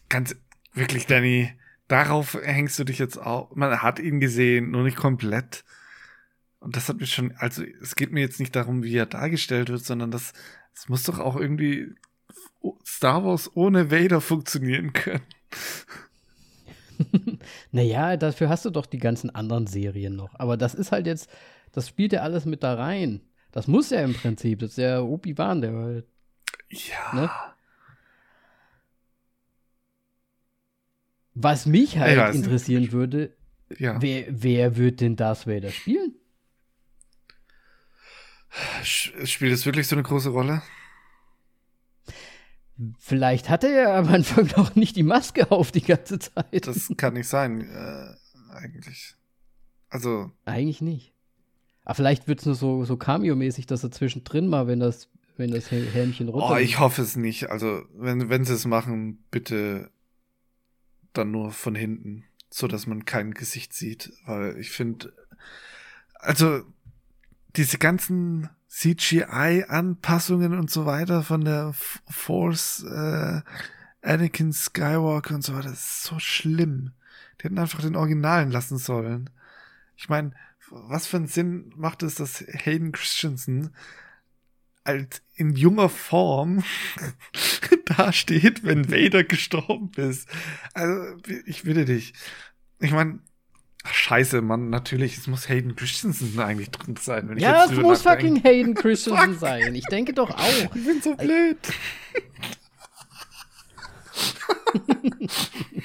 ganz 0.08 0.36
wirklich, 0.74 1.08
Danny, 1.08 1.50
darauf 1.88 2.38
hängst 2.44 2.78
du 2.78 2.84
dich 2.84 3.00
jetzt 3.00 3.18
auch. 3.18 3.56
Man 3.56 3.82
hat 3.82 3.98
ihn 3.98 4.20
gesehen, 4.20 4.70
nur 4.70 4.84
nicht 4.84 4.98
komplett. 4.98 5.64
Und 6.64 6.78
das 6.78 6.88
hat 6.88 7.02
mich 7.02 7.14
schon, 7.14 7.34
also 7.38 7.62
es 7.82 7.96
geht 7.96 8.14
mir 8.14 8.22
jetzt 8.22 8.40
nicht 8.40 8.56
darum, 8.56 8.84
wie 8.84 8.96
er 8.96 9.06
dargestellt 9.06 9.68
wird, 9.68 9.84
sondern 9.84 10.12
das, 10.12 10.32
es 10.74 10.88
muss 10.88 11.04
doch 11.04 11.20
auch 11.20 11.36
irgendwie 11.36 11.94
Star 12.86 13.26
Wars 13.26 13.52
ohne 13.54 13.92
Vader 13.92 14.22
funktionieren 14.22 14.94
können. 14.94 15.24
naja, 17.72 18.16
dafür 18.16 18.48
hast 18.48 18.64
du 18.64 18.70
doch 18.70 18.86
die 18.86 18.98
ganzen 18.98 19.30
anderen 19.30 19.68
Serien 19.68 20.16
noch. 20.16 20.40
Aber 20.40 20.56
das 20.56 20.74
ist 20.74 20.94
halt 20.94 21.06
jetzt, 21.06 21.30
das 21.74 21.90
spielt 21.90 22.14
ja 22.14 22.22
alles 22.22 22.46
mit 22.46 22.64
da 22.64 22.76
rein. 22.76 23.20
Das 23.52 23.68
muss 23.68 23.90
ja 23.90 24.00
im 24.00 24.14
Prinzip. 24.14 24.60
Das 24.60 24.72
ist 24.72 24.78
ja 24.78 25.02
Obi-Wan, 25.02 25.62
der 25.62 25.74
halt. 25.74 26.08
Ja. 26.70 27.14
Ne? 27.14 27.30
Was 31.34 31.66
mich 31.66 31.98
halt 31.98 32.36
interessieren 32.36 32.84
nicht. 32.84 32.94
würde, 32.94 33.36
ja. 33.78 34.02
wer, 34.02 34.28
wer 34.30 34.78
wird 34.78 35.02
denn 35.02 35.18
Darth 35.18 35.46
Vader 35.46 35.70
spielen? 35.70 36.16
Spielt 38.84 39.54
es 39.54 39.66
wirklich 39.66 39.88
so 39.88 39.96
eine 39.96 40.04
große 40.04 40.30
Rolle? 40.30 40.62
Vielleicht 43.00 43.50
hatte 43.50 43.68
er 43.68 43.96
am 43.96 44.08
Anfang 44.08 44.48
noch 44.58 44.76
nicht 44.76 44.96
die 44.96 45.04
Maske 45.04 45.52
auf 45.52 45.72
die 45.72 45.82
ganze 45.82 46.20
Zeit. 46.20 46.68
Das 46.68 46.92
kann 46.98 47.14
nicht 47.14 47.28
sein, 47.28 47.62
äh, 47.62 48.54
eigentlich. 48.54 49.16
Also. 49.90 50.32
Eigentlich 50.46 50.82
nicht. 50.82 51.14
Aber 51.86 51.96
vielleicht 51.96 52.28
wird 52.28 52.40
es 52.40 52.46
nur 52.46 52.56
so, 52.56 52.86
so 52.86 52.98
Cameo-mäßig, 52.98 53.66
dass 53.66 53.84
er 53.84 53.92
zwischendrin 53.92 54.48
mal, 54.48 54.68
wenn 54.68 54.80
das, 54.80 55.10
wenn 55.38 55.52
das 55.52 55.70
Helmchen 55.70 56.30
runter. 56.30 56.56
Oh, 56.56 56.58
ich 56.58 56.80
hoffe 56.80 57.02
es 57.02 57.16
nicht. 57.16 57.50
Also, 57.50 57.84
wenn, 57.94 58.30
wenn 58.30 58.46
sie 58.46 58.54
es 58.54 58.66
machen, 58.66 59.24
bitte 59.32 59.92
dann 61.12 61.32
nur 61.32 61.52
von 61.52 61.76
hinten, 61.76 62.24
so 62.50 62.68
dass 62.68 62.88
man 62.88 63.06
kein 63.06 63.34
Gesicht 63.34 63.74
sieht. 63.74 64.14
Weil 64.26 64.58
ich 64.58 64.72
finde, 64.72 65.14
also, 66.16 66.64
diese 67.56 67.78
ganzen 67.78 68.50
CGI-Anpassungen 68.68 70.58
und 70.58 70.72
so 70.72 70.86
weiter 70.86 71.24
von 71.24 71.46
der 71.46 71.74
Force, 72.10 72.84
äh, 72.84 73.42
Anakin 74.02 74.52
Skywalker 74.52 75.36
und 75.36 75.44
so 75.44 75.54
weiter, 75.54 75.70
das 75.70 75.80
ist 75.80 76.04
so 76.04 76.20
schlimm. 76.20 76.94
Die 77.40 77.46
hätten 77.46 77.60
einfach 77.60 77.82
den 77.82 77.96
Originalen 77.96 78.52
lassen 78.52 78.78
sollen. 78.78 79.30
Ich 79.96 80.10
meine, 80.10 80.32
was 80.70 81.06
für 81.06 81.18
einen 81.18 81.28
Sinn 81.28 81.72
macht 81.76 82.04
es, 82.04 82.16
dass 82.16 82.42
Hayden 82.42 82.92
Christensen 82.92 83.76
als 84.84 85.22
in 85.36 85.56
junger 85.56 85.90
Form 85.90 86.64
da 87.86 88.12
steht, 88.12 88.64
wenn 88.64 88.92
Vader 88.92 89.24
gestorben 89.24 89.92
ist? 89.96 90.28
Also, 90.74 91.18
ich 91.46 91.64
bitte 91.64 91.86
dich. 91.86 92.14
Ich 92.80 92.92
meine, 92.92 93.20
Ach, 93.86 93.94
scheiße, 93.94 94.42
Mann, 94.42 94.70
natürlich, 94.70 95.18
es 95.18 95.28
muss 95.28 95.50
Hayden 95.50 95.76
Christensen 95.76 96.40
eigentlich 96.40 96.72
drin 96.72 96.96
sein. 97.00 97.30
Wenn 97.30 97.38
ja, 97.38 97.66
es 97.66 97.72
muss 97.74 98.02
fucking 98.02 98.42
Hayden 98.44 98.74
Christensen 98.76 99.38
sein. 99.38 99.76
Ich 99.76 99.86
denke 99.86 100.14
doch 100.14 100.30
auch. 100.38 100.76
Ich 100.76 100.86
bin 100.86 101.02
so 101.02 101.16
blöd. 101.16 101.58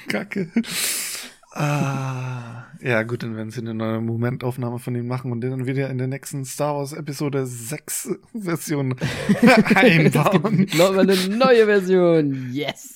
Kacke. 0.07 0.49
Ah, 1.51 2.67
ja, 2.79 3.03
gut, 3.03 3.23
dann 3.23 3.35
werden 3.35 3.49
sie 3.51 3.59
eine 3.59 3.73
neue 3.73 3.99
Momentaufnahme 3.99 4.79
von 4.79 4.95
ihm 4.95 5.07
machen 5.07 5.31
und 5.31 5.41
den 5.41 5.51
dann 5.51 5.65
wieder 5.65 5.89
in 5.89 5.97
der 5.97 6.07
nächsten 6.07 6.45
Star 6.45 6.75
Wars 6.75 6.93
Episode 6.93 7.45
6 7.45 8.09
Version 8.33 8.95
einbauen. 9.75 10.59
es 10.63 10.71
gibt 10.71 10.75
noch 10.75 10.95
eine 10.95 11.15
neue 11.27 11.65
Version. 11.65 12.49
Yes. 12.53 12.95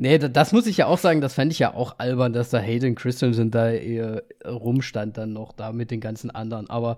Nee, 0.00 0.16
das 0.18 0.52
muss 0.52 0.66
ich 0.66 0.78
ja 0.78 0.86
auch 0.86 0.96
sagen, 0.96 1.20
das 1.20 1.34
fände 1.34 1.52
ich 1.52 1.58
ja 1.58 1.74
auch 1.74 1.98
albern, 1.98 2.32
dass 2.32 2.48
da 2.48 2.58
Hayden 2.58 2.94
Christensen 2.94 3.50
da 3.50 3.70
eher 3.70 4.22
rumstand 4.46 5.18
dann 5.18 5.34
noch 5.34 5.52
da 5.52 5.72
mit 5.72 5.90
den 5.90 6.00
ganzen 6.00 6.30
anderen. 6.30 6.70
Aber 6.70 6.96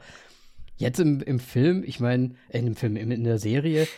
jetzt 0.76 1.00
im, 1.00 1.20
im 1.20 1.40
Film, 1.40 1.82
ich 1.84 1.98
meine, 1.98 2.36
äh, 2.48 2.60
in 2.60 2.66
dem 2.66 2.76
Film, 2.76 2.96
in 2.96 3.24
der 3.24 3.38
Serie, 3.38 3.88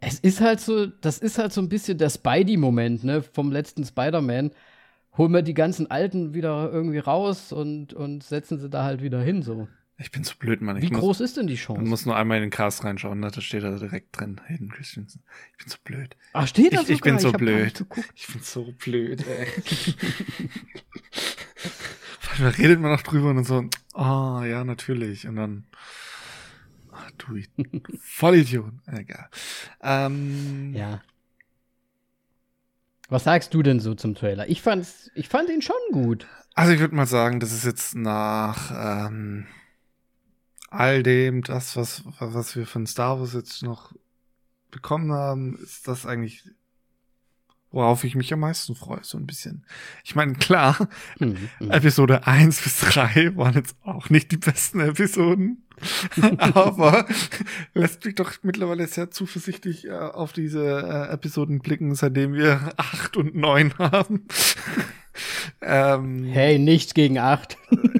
es 0.00 0.20
ist 0.20 0.40
halt 0.40 0.60
so, 0.60 0.86
das 0.86 1.18
ist 1.18 1.36
halt 1.38 1.52
so 1.52 1.60
ein 1.60 1.68
bisschen 1.68 1.98
der 1.98 2.08
Spidey-Moment, 2.08 3.04
ne, 3.04 3.20
vom 3.20 3.52
letzten 3.52 3.84
Spider-Man. 3.84 4.52
Holen 5.18 5.32
wir 5.32 5.42
die 5.42 5.52
ganzen 5.52 5.90
Alten 5.90 6.32
wieder 6.32 6.70
irgendwie 6.72 7.00
raus 7.00 7.52
und, 7.52 7.92
und 7.92 8.24
setzen 8.24 8.58
sie 8.58 8.70
da 8.70 8.84
halt 8.84 9.02
wieder 9.02 9.20
hin, 9.20 9.42
so. 9.42 9.68
Ich 10.00 10.12
bin 10.12 10.22
so 10.22 10.34
blöd, 10.38 10.60
Mann. 10.60 10.76
Ich 10.76 10.84
Wie 10.84 10.92
muss, 10.92 11.00
groß 11.00 11.20
ist 11.20 11.36
denn 11.36 11.48
die 11.48 11.56
Chance? 11.56 11.80
Man 11.80 11.90
muss 11.90 12.06
nur 12.06 12.16
einmal 12.16 12.36
in 12.36 12.44
den 12.44 12.50
Cast 12.50 12.84
reinschauen, 12.84 13.18
ne? 13.18 13.32
da 13.32 13.40
steht 13.40 13.64
er 13.64 13.76
direkt 13.78 14.16
drin, 14.18 14.40
Hayden 14.46 14.70
Christensen. 14.70 15.24
Ich 15.50 15.64
bin 15.64 15.68
so 15.68 15.76
blöd. 15.82 16.16
Ach, 16.32 16.46
steht 16.46 16.72
da 16.72 16.82
ich, 16.82 16.90
ich 16.90 17.00
bin 17.00 17.18
so 17.18 17.30
ich 17.30 17.36
blöd. 17.36 17.84
Ich 18.14 18.28
bin 18.28 18.40
so 18.40 18.72
blöd, 18.78 19.26
ey. 19.26 19.48
da 22.38 22.48
redet 22.48 22.80
man 22.80 22.92
noch 22.92 23.02
drüber 23.02 23.30
und 23.30 23.36
dann 23.36 23.44
so, 23.44 23.68
ah, 23.94 24.38
oh, 24.38 24.44
ja, 24.44 24.62
natürlich. 24.62 25.26
Und 25.26 25.34
dann, 25.34 25.66
ach, 26.92 27.10
du, 27.18 27.34
ich, 27.34 27.50
Vollidiot. 28.00 28.72
Egal. 28.86 29.28
Ähm, 29.82 30.74
ja. 30.74 31.02
Was 33.08 33.24
sagst 33.24 33.52
du 33.52 33.64
denn 33.64 33.80
so 33.80 33.96
zum 33.96 34.14
Trailer? 34.14 34.48
Ich 34.48 34.62
fand's, 34.62 35.10
ich 35.16 35.28
fand 35.28 35.50
ihn 35.50 35.62
schon 35.62 35.74
gut. 35.90 36.28
Also 36.54 36.72
ich 36.72 36.78
würde 36.78 36.94
mal 36.94 37.06
sagen, 37.06 37.40
das 37.40 37.52
ist 37.52 37.64
jetzt 37.64 37.96
nach 37.96 39.08
ähm, 39.08 39.46
all 40.68 41.02
dem, 41.02 41.42
das, 41.42 41.76
was, 41.76 42.04
was 42.18 42.56
wir 42.56 42.66
von 42.66 42.86
Star 42.86 43.18
Wars 43.18 43.32
jetzt 43.32 43.62
noch 43.62 43.92
bekommen 44.70 45.12
haben, 45.12 45.58
ist 45.62 45.88
das 45.88 46.04
eigentlich, 46.04 46.44
worauf 47.70 48.04
ich 48.04 48.14
mich 48.14 48.32
am 48.32 48.40
meisten 48.40 48.74
freue, 48.74 49.02
so 49.02 49.16
ein 49.16 49.26
bisschen. 49.26 49.64
Ich 50.04 50.14
meine, 50.14 50.34
klar, 50.34 50.88
mhm, 51.18 51.48
mhm. 51.58 51.70
Episode 51.70 52.26
1 52.26 52.62
bis 52.62 52.80
3 52.80 53.36
waren 53.36 53.54
jetzt 53.54 53.76
auch 53.82 54.10
nicht 54.10 54.30
die 54.30 54.36
besten 54.36 54.80
Episoden, 54.80 55.64
aber 56.38 57.06
lässt 57.72 58.04
mich 58.04 58.16
doch 58.16 58.32
mittlerweile 58.42 58.86
sehr 58.86 59.10
zuversichtlich 59.10 59.86
äh, 59.86 59.92
auf 59.92 60.32
diese 60.32 60.64
äh, 60.64 61.12
Episoden 61.12 61.60
blicken, 61.60 61.94
seitdem 61.94 62.34
wir 62.34 62.74
8 62.76 63.16
und 63.16 63.34
9 63.34 63.78
haben. 63.78 64.26
Ähm, 65.60 66.24
hey, 66.24 66.60
nichts 66.60 66.94
gegen 66.94 67.18
acht. 67.18 67.56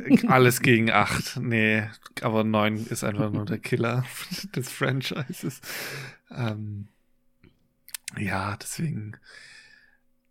alles 0.28 0.60
gegen 0.60 0.90
acht. 0.90 1.36
Nee, 1.38 1.88
aber 2.22 2.44
neun 2.44 2.86
ist 2.86 3.04
einfach 3.04 3.30
nur 3.30 3.44
der 3.44 3.58
Killer 3.58 4.04
des 4.56 4.70
Franchises. 4.70 5.60
Ähm, 6.30 6.88
ja, 8.16 8.56
deswegen. 8.56 9.16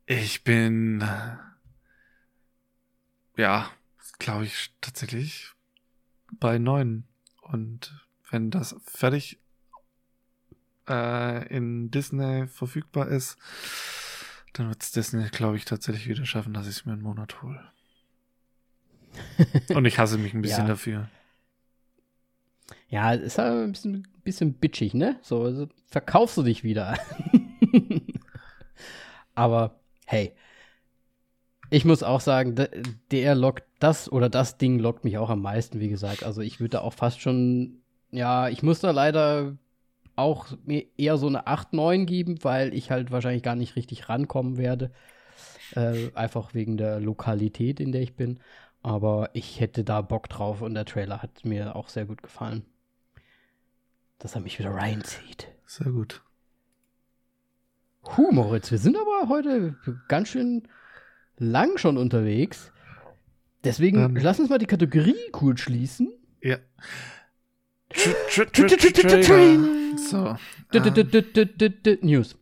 Ich 0.05 0.43
bin. 0.43 1.03
Ja, 3.35 3.69
glaube 4.19 4.45
ich 4.45 4.73
tatsächlich 4.81 5.51
bei 6.39 6.57
neun. 6.57 7.05
Und 7.41 8.05
wenn 8.29 8.51
das 8.51 8.75
fertig 8.85 9.39
äh, 10.89 11.47
in 11.47 11.91
Disney 11.91 12.47
verfügbar 12.47 13.07
ist, 13.07 13.37
dann 14.53 14.69
wird 14.69 14.81
es 14.81 14.91
Disney, 14.91 15.29
glaube 15.29 15.57
ich, 15.57 15.65
tatsächlich 15.65 16.07
wieder 16.07 16.25
schaffen, 16.25 16.53
dass 16.53 16.67
ich 16.67 16.77
es 16.77 16.85
mir 16.85 16.93
einen 16.93 17.03
Monat 17.03 17.41
hole. 17.41 17.71
Und 19.73 19.85
ich 19.85 19.99
hasse 19.99 20.17
mich 20.17 20.33
ein 20.33 20.41
bisschen 20.41 20.65
ja. 20.65 20.67
dafür. 20.67 21.09
Ja, 22.89 23.11
ist 23.13 23.37
halt 23.37 23.53
ein 23.53 23.71
bisschen, 23.71 24.07
bisschen 24.23 24.53
bitchig, 24.53 24.93
ne? 24.93 25.17
So, 25.21 25.43
also 25.43 25.67
verkaufst 25.87 26.37
du 26.37 26.43
dich 26.43 26.63
wieder. 26.63 26.97
Aber 29.35 29.79
hey, 30.05 30.33
ich 31.69 31.85
muss 31.85 32.01
auch 32.01 32.21
sagen, 32.21 32.55
der 33.11 33.35
lockt 33.35 33.63
das 33.79 34.11
oder 34.11 34.29
das 34.29 34.57
Ding 34.57 34.79
lockt 34.79 35.03
mich 35.03 35.17
auch 35.17 35.29
am 35.29 35.41
meisten, 35.41 35.79
wie 35.79 35.89
gesagt. 35.89 36.23
Also 36.23 36.41
ich 36.41 36.59
würde 36.59 36.77
da 36.77 36.81
auch 36.81 36.93
fast 36.93 37.21
schon, 37.21 37.81
ja, 38.11 38.47
ich 38.49 38.63
muss 38.63 38.79
da 38.79 38.91
leider 38.91 39.57
auch 40.15 40.47
mir 40.65 40.85
eher 40.97 41.17
so 41.17 41.27
eine 41.27 41.45
8, 41.45 41.73
9 41.73 42.05
geben, 42.05 42.43
weil 42.43 42.73
ich 42.73 42.89
halt 42.89 43.11
wahrscheinlich 43.11 43.43
gar 43.43 43.55
nicht 43.55 43.75
richtig 43.75 44.09
rankommen 44.09 44.57
werde. 44.57 44.91
Äh, 45.75 46.11
einfach 46.15 46.53
wegen 46.53 46.77
der 46.77 46.99
Lokalität, 46.99 47.79
in 47.79 47.91
der 47.91 48.01
ich 48.01 48.15
bin. 48.15 48.39
Aber 48.87 49.31
ich 49.33 49.59
hätte 49.59 49.83
da 49.83 50.01
Bock 50.01 50.29
drauf 50.29 50.61
und 50.61 50.73
der 50.73 50.85
Trailer 50.85 51.21
hat 51.21 51.43
mir 51.43 51.75
auch 51.75 51.89
sehr 51.89 52.05
gut 52.05 52.23
gefallen. 52.23 52.65
Dass 54.17 54.33
er 54.33 54.39
mich 54.39 54.59
wieder 54.59 54.73
reinzieht. 54.73 55.49
Sehr 55.65 55.91
gut. 55.91 56.23
Huh, 58.15 58.31
Moritz, 58.31 58.71
wir 58.71 58.77
sind 58.77 58.95
aber 58.95 59.27
heute 59.27 59.75
ganz 60.07 60.29
schön 60.29 60.69
lang 61.35 61.77
schon 61.77 61.97
unterwegs. 61.97 62.71
Deswegen 63.65 64.01
ähm, 64.01 64.15
lass 64.15 64.39
uns 64.39 64.49
mal 64.49 64.57
die 64.57 64.65
Kategorie 64.65 65.17
cool 65.41 65.57
schließen. 65.57 66.13
Ja. 66.41 66.57
So. 69.97 70.37
News. 72.01 72.37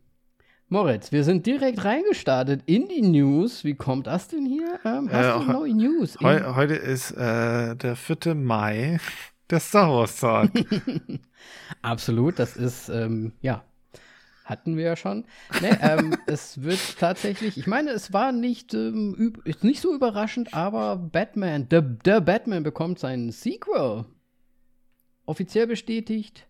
Moritz, 0.67 1.11
wir 1.11 1.23
sind 1.23 1.45
direkt 1.45 1.85
reingestartet 1.85 2.63
in 2.65 2.87
die 2.87 3.03
News. 3.03 3.63
Wie 3.63 3.75
kommt 3.75 4.07
das 4.07 4.29
denn 4.29 4.47
hier? 4.47 4.79
Ähm, 4.83 5.09
hast 5.11 5.43
äh, 5.43 5.45
du 5.45 5.51
neue 5.51 5.75
News? 5.75 6.17
Heu 6.19 6.55
heute 6.55 6.73
ist 6.73 7.11
äh, 7.11 7.75
der 7.75 7.95
4. 7.95 8.33
Mai, 8.33 8.99
der 9.51 9.59
Star 9.59 9.91
Wars 9.91 10.19
Tag. 10.19 10.49
Absolut, 11.83 12.39
das 12.39 12.57
ist, 12.57 12.89
ähm, 12.89 13.33
ja, 13.41 13.63
hatten 14.43 14.75
wir 14.75 14.85
ja 14.85 14.95
schon. 14.95 15.25
Nee, 15.61 15.77
ähm, 15.81 16.17
es 16.25 16.63
wird 16.63 16.97
tatsächlich, 16.97 17.59
ich 17.59 17.67
meine, 17.67 17.91
es 17.91 18.11
war 18.11 18.31
nicht, 18.31 18.73
ähm, 18.73 19.33
nicht 19.61 19.81
so 19.81 19.93
überraschend, 19.93 20.55
aber 20.55 20.95
Batman, 20.95 21.69
der, 21.69 21.81
der 21.83 22.21
Batman 22.21 22.63
bekommt 22.63 22.97
seinen 22.97 23.31
Sequel. 23.31 24.05
Offiziell 25.27 25.67
bestätigt. 25.67 26.47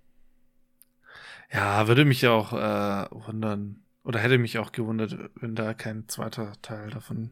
Ja, 1.52 1.90
würde 1.90 2.06
mich 2.06 2.22
ja 2.22 2.32
auch 2.32 2.54
äh, 2.54 3.10
wundern. 3.12 3.85
Oder 4.06 4.20
hätte 4.20 4.38
mich 4.38 4.60
auch 4.60 4.72
gewundert, 4.72 5.18
wenn 5.36 5.56
da 5.56 5.74
kein 5.74 6.08
zweiter 6.08 6.54
Teil 6.62 6.92
davon 6.92 7.32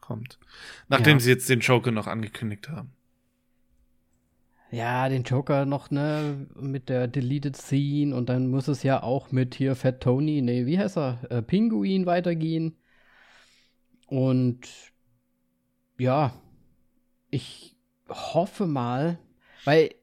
kommt. 0.00 0.38
Nachdem 0.88 1.18
ja. 1.18 1.20
sie 1.20 1.30
jetzt 1.30 1.48
den 1.50 1.60
Joker 1.60 1.90
noch 1.90 2.06
angekündigt 2.06 2.70
haben. 2.70 2.92
Ja, 4.70 5.08
den 5.08 5.22
Joker 5.22 5.66
noch, 5.66 5.90
ne, 5.90 6.48
mit 6.56 6.88
der 6.88 7.08
Deleted 7.08 7.56
Scene 7.56 8.16
und 8.16 8.28
dann 8.28 8.48
muss 8.48 8.68
es 8.68 8.82
ja 8.82 9.02
auch 9.02 9.30
mit 9.30 9.54
hier 9.54 9.76
Fat 9.76 10.00
Tony, 10.00 10.40
ne, 10.42 10.66
wie 10.66 10.78
heißt 10.78 10.96
er, 10.96 11.20
äh, 11.30 11.42
Pinguin 11.42 12.06
weitergehen. 12.06 12.76
Und 14.06 14.66
ja, 15.98 16.34
ich 17.30 17.76
hoffe 18.08 18.66
mal, 18.66 19.18
weil 19.64 19.94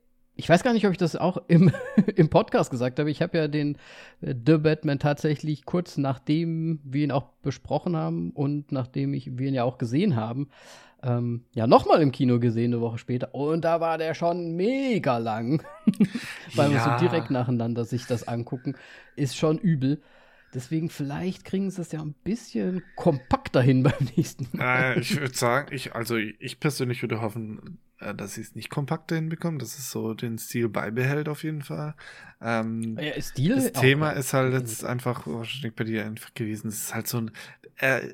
ich 0.41 0.49
weiß 0.49 0.63
gar 0.63 0.73
nicht, 0.73 0.87
ob 0.87 0.91
ich 0.91 0.97
das 0.97 1.15
auch 1.15 1.37
im, 1.47 1.71
im 2.15 2.29
Podcast 2.29 2.71
gesagt 2.71 2.97
habe. 2.97 3.11
Ich 3.11 3.21
habe 3.21 3.37
ja 3.37 3.47
den 3.47 3.75
äh, 4.21 4.33
The 4.33 4.57
Batman 4.57 4.97
tatsächlich 4.97 5.65
kurz 5.65 5.97
nachdem 5.97 6.79
wir 6.83 7.03
ihn 7.03 7.11
auch 7.11 7.27
besprochen 7.43 7.95
haben 7.95 8.31
und 8.31 8.71
nachdem 8.71 9.13
ich, 9.13 9.37
wir 9.37 9.49
ihn 9.49 9.53
ja 9.53 9.63
auch 9.63 9.77
gesehen 9.77 10.15
haben, 10.15 10.49
ähm, 11.03 11.45
ja 11.53 11.67
nochmal 11.67 12.01
im 12.01 12.11
Kino 12.11 12.39
gesehen 12.39 12.73
eine 12.73 12.81
Woche 12.81 12.97
später. 12.97 13.35
Und 13.35 13.63
da 13.63 13.81
war 13.81 13.99
der 13.99 14.15
schon 14.15 14.55
mega 14.55 15.19
lang. 15.19 15.61
Weil 16.55 16.71
ja. 16.71 16.73
wir 16.73 16.79
so 16.81 17.05
direkt 17.05 17.29
nacheinander 17.29 17.85
sich 17.85 18.07
das 18.07 18.27
angucken, 18.27 18.75
ist 19.15 19.37
schon 19.37 19.59
übel. 19.59 20.01
Deswegen 20.55 20.89
vielleicht 20.89 21.45
kriegen 21.45 21.69
sie 21.69 21.81
es 21.81 21.91
ja 21.91 22.01
ein 22.01 22.15
bisschen 22.23 22.81
kompakter 22.95 23.61
hin 23.61 23.83
beim 23.83 23.93
nächsten 24.17 24.47
Mal. 24.57 24.95
Äh, 24.95 24.99
ich 25.01 25.19
würde 25.19 25.35
sagen, 25.35 25.71
ich, 25.71 25.93
also 25.93 26.17
ich 26.17 26.59
persönlich 26.59 27.03
würde 27.03 27.21
hoffen, 27.21 27.77
dass 28.15 28.35
sie 28.35 28.41
es 28.41 28.55
nicht 28.55 28.69
kompakter 28.69 29.15
hinbekommen, 29.15 29.59
dass 29.59 29.77
es 29.77 29.91
so 29.91 30.13
den 30.13 30.37
Stil 30.37 30.69
beibehält 30.69 31.29
auf 31.29 31.43
jeden 31.43 31.61
Fall. 31.61 31.95
Ähm, 32.41 32.97
ja, 32.99 33.19
Stil 33.21 33.55
das 33.55 33.71
Thema 33.73 34.11
ist 34.11 34.33
halt 34.33 34.53
jetzt 34.53 34.83
einfach 34.83 35.27
wahrscheinlich 35.27 35.75
bei 35.75 35.83
dir 35.83 36.05
einfach 36.05 36.33
gewesen. 36.33 36.67
Es 36.67 36.85
ist 36.85 36.95
halt 36.95 37.07
so 37.07 37.19
ein. 37.19 37.31
Äh, 37.77 38.13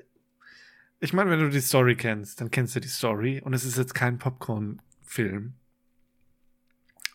ich 0.99 1.13
meine, 1.13 1.29
wenn 1.29 1.39
du 1.39 1.49
die 1.49 1.61
Story 1.61 1.95
kennst, 1.95 2.41
dann 2.41 2.51
kennst 2.51 2.75
du 2.75 2.79
die 2.79 2.87
Story 2.87 3.41
und 3.43 3.53
es 3.53 3.63
ist 3.63 3.77
jetzt 3.77 3.93
kein 3.93 4.17
Popcorn-Film. 4.17 5.53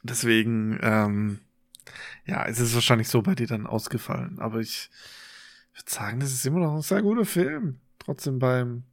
Deswegen, 0.05 0.79
ähm, 0.83 1.41
ja, 2.25 2.47
es 2.47 2.61
ist 2.61 2.75
wahrscheinlich 2.75 3.09
so 3.09 3.23
bei 3.23 3.35
dir 3.35 3.47
dann 3.47 3.67
ausgefallen. 3.67 4.39
Aber 4.39 4.61
ich 4.61 4.91
würde 5.75 5.91
sagen, 5.91 6.21
das 6.21 6.33
ist 6.33 6.47
immer 6.47 6.61
noch 6.61 6.77
ein 6.77 6.83
sehr 6.83 7.03
guter 7.03 7.25
Film. 7.25 7.81
Trotzdem 7.99 8.39
beim 8.39 8.85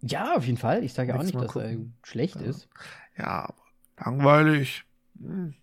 ja, 0.00 0.36
auf 0.36 0.46
jeden 0.46 0.58
Fall. 0.58 0.84
Ich 0.84 0.92
sage 0.92 1.10
ja 1.10 1.18
auch 1.18 1.22
nicht, 1.22 1.34
dass 1.34 1.56
er 1.56 1.76
schlecht 2.02 2.40
ja. 2.40 2.46
ist. 2.46 2.68
Ja, 3.16 3.54
langweilig. 3.98 4.84
Hm. 5.20 5.54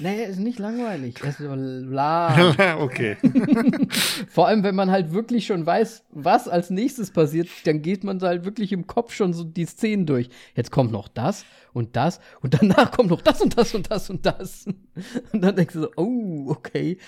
Nee, 0.00 0.24
ist 0.24 0.38
nicht 0.38 0.58
langweilig. 0.58 1.16
Es 1.22 1.40
ist 1.40 1.50
lahm. 1.50 2.54
okay. 2.78 3.16
Vor 4.28 4.46
allem, 4.46 4.62
wenn 4.62 4.74
man 4.74 4.90
halt 4.90 5.12
wirklich 5.12 5.46
schon 5.46 5.66
weiß, 5.66 6.04
was 6.10 6.48
als 6.48 6.70
nächstes 6.70 7.10
passiert, 7.10 7.48
dann 7.64 7.82
geht 7.82 8.04
man 8.04 8.20
halt 8.20 8.44
wirklich 8.44 8.72
im 8.72 8.86
Kopf 8.86 9.12
schon 9.12 9.32
so 9.32 9.44
die 9.44 9.66
Szenen 9.66 10.06
durch. 10.06 10.30
Jetzt 10.54 10.70
kommt 10.70 10.92
noch 10.92 11.08
das 11.08 11.44
und 11.72 11.96
das 11.96 12.20
und 12.40 12.54
danach 12.54 12.92
kommt 12.92 13.10
noch 13.10 13.20
das 13.20 13.42
und 13.42 13.58
das 13.58 13.74
und 13.74 13.90
das 13.90 14.08
und 14.08 14.24
das. 14.24 14.66
Und 15.32 15.42
dann 15.42 15.56
denkst 15.56 15.74
du 15.74 15.80
so, 15.82 15.90
oh, 15.96 16.50
okay. 16.50 16.98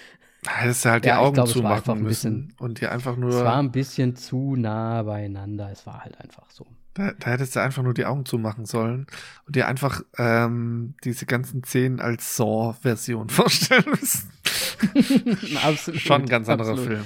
Da 0.45 0.57
hättest 0.59 0.85
du 0.85 0.91
halt 0.91 1.05
die 1.05 1.09
ja, 1.09 1.19
Augen 1.19 1.35
glaub, 1.35 1.49
zumachen 1.49 2.03
müssen 2.03 2.49
bisschen, 2.49 2.59
und 2.59 2.81
dir 2.81 2.93
einfach 2.93 3.17
nur. 3.17 3.31
Es 3.31 3.45
war 3.45 3.59
ein 3.59 3.73
bisschen 3.73 4.15
zu 4.15 4.57
nah 4.57 5.03
beieinander. 5.03 5.71
Es 5.73 5.87
war 5.87 6.05
halt 6.05 6.21
einfach 6.21 6.51
so. 6.51 6.67
Da, 6.93 7.13
da 7.19 7.31
hättest 7.31 7.57
du 7.57 7.61
einfach 7.61 7.83
nur 7.83 7.95
die 7.95 8.05
Augen 8.05 8.25
zumachen 8.25 8.67
sollen 8.67 9.07
und 9.47 9.57
dir 9.57 9.67
einfach 9.67 10.03
ähm, 10.17 10.95
diese 11.03 11.27
ganzen 11.27 11.65
Szenen 11.65 12.01
als 12.01 12.37
Saw-Version 12.37 13.29
vorstellen 13.31 13.85
müssen. 13.87 14.31
absolut. 15.65 16.01
Schon 16.01 16.23
ein 16.23 16.29
ganz 16.29 16.49
anderer 16.49 16.71
absolut. 16.71 16.93
Film. 16.93 17.05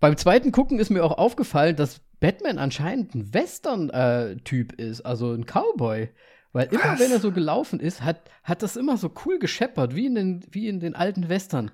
Beim 0.00 0.16
zweiten 0.16 0.52
Gucken 0.52 0.78
ist 0.78 0.90
mir 0.90 1.04
auch 1.04 1.16
aufgefallen, 1.16 1.76
dass 1.76 2.00
Batman 2.20 2.58
anscheinend 2.58 3.14
ein 3.14 3.32
Western-Typ 3.32 4.78
äh, 4.78 4.82
ist, 4.82 5.00
also 5.02 5.32
ein 5.32 5.46
Cowboy. 5.46 6.10
Weil 6.52 6.68
immer, 6.68 6.84
Was? 6.84 7.00
wenn 7.00 7.12
er 7.12 7.20
so 7.20 7.32
gelaufen 7.32 7.80
ist, 7.80 8.02
hat, 8.02 8.30
hat 8.42 8.62
das 8.62 8.76
immer 8.76 8.96
so 8.96 9.12
cool 9.24 9.38
gescheppert, 9.38 9.94
wie 9.94 10.06
in 10.06 10.14
den, 10.14 10.46
wie 10.50 10.68
in 10.68 10.80
den 10.80 10.94
alten 10.94 11.28
Western. 11.28 11.70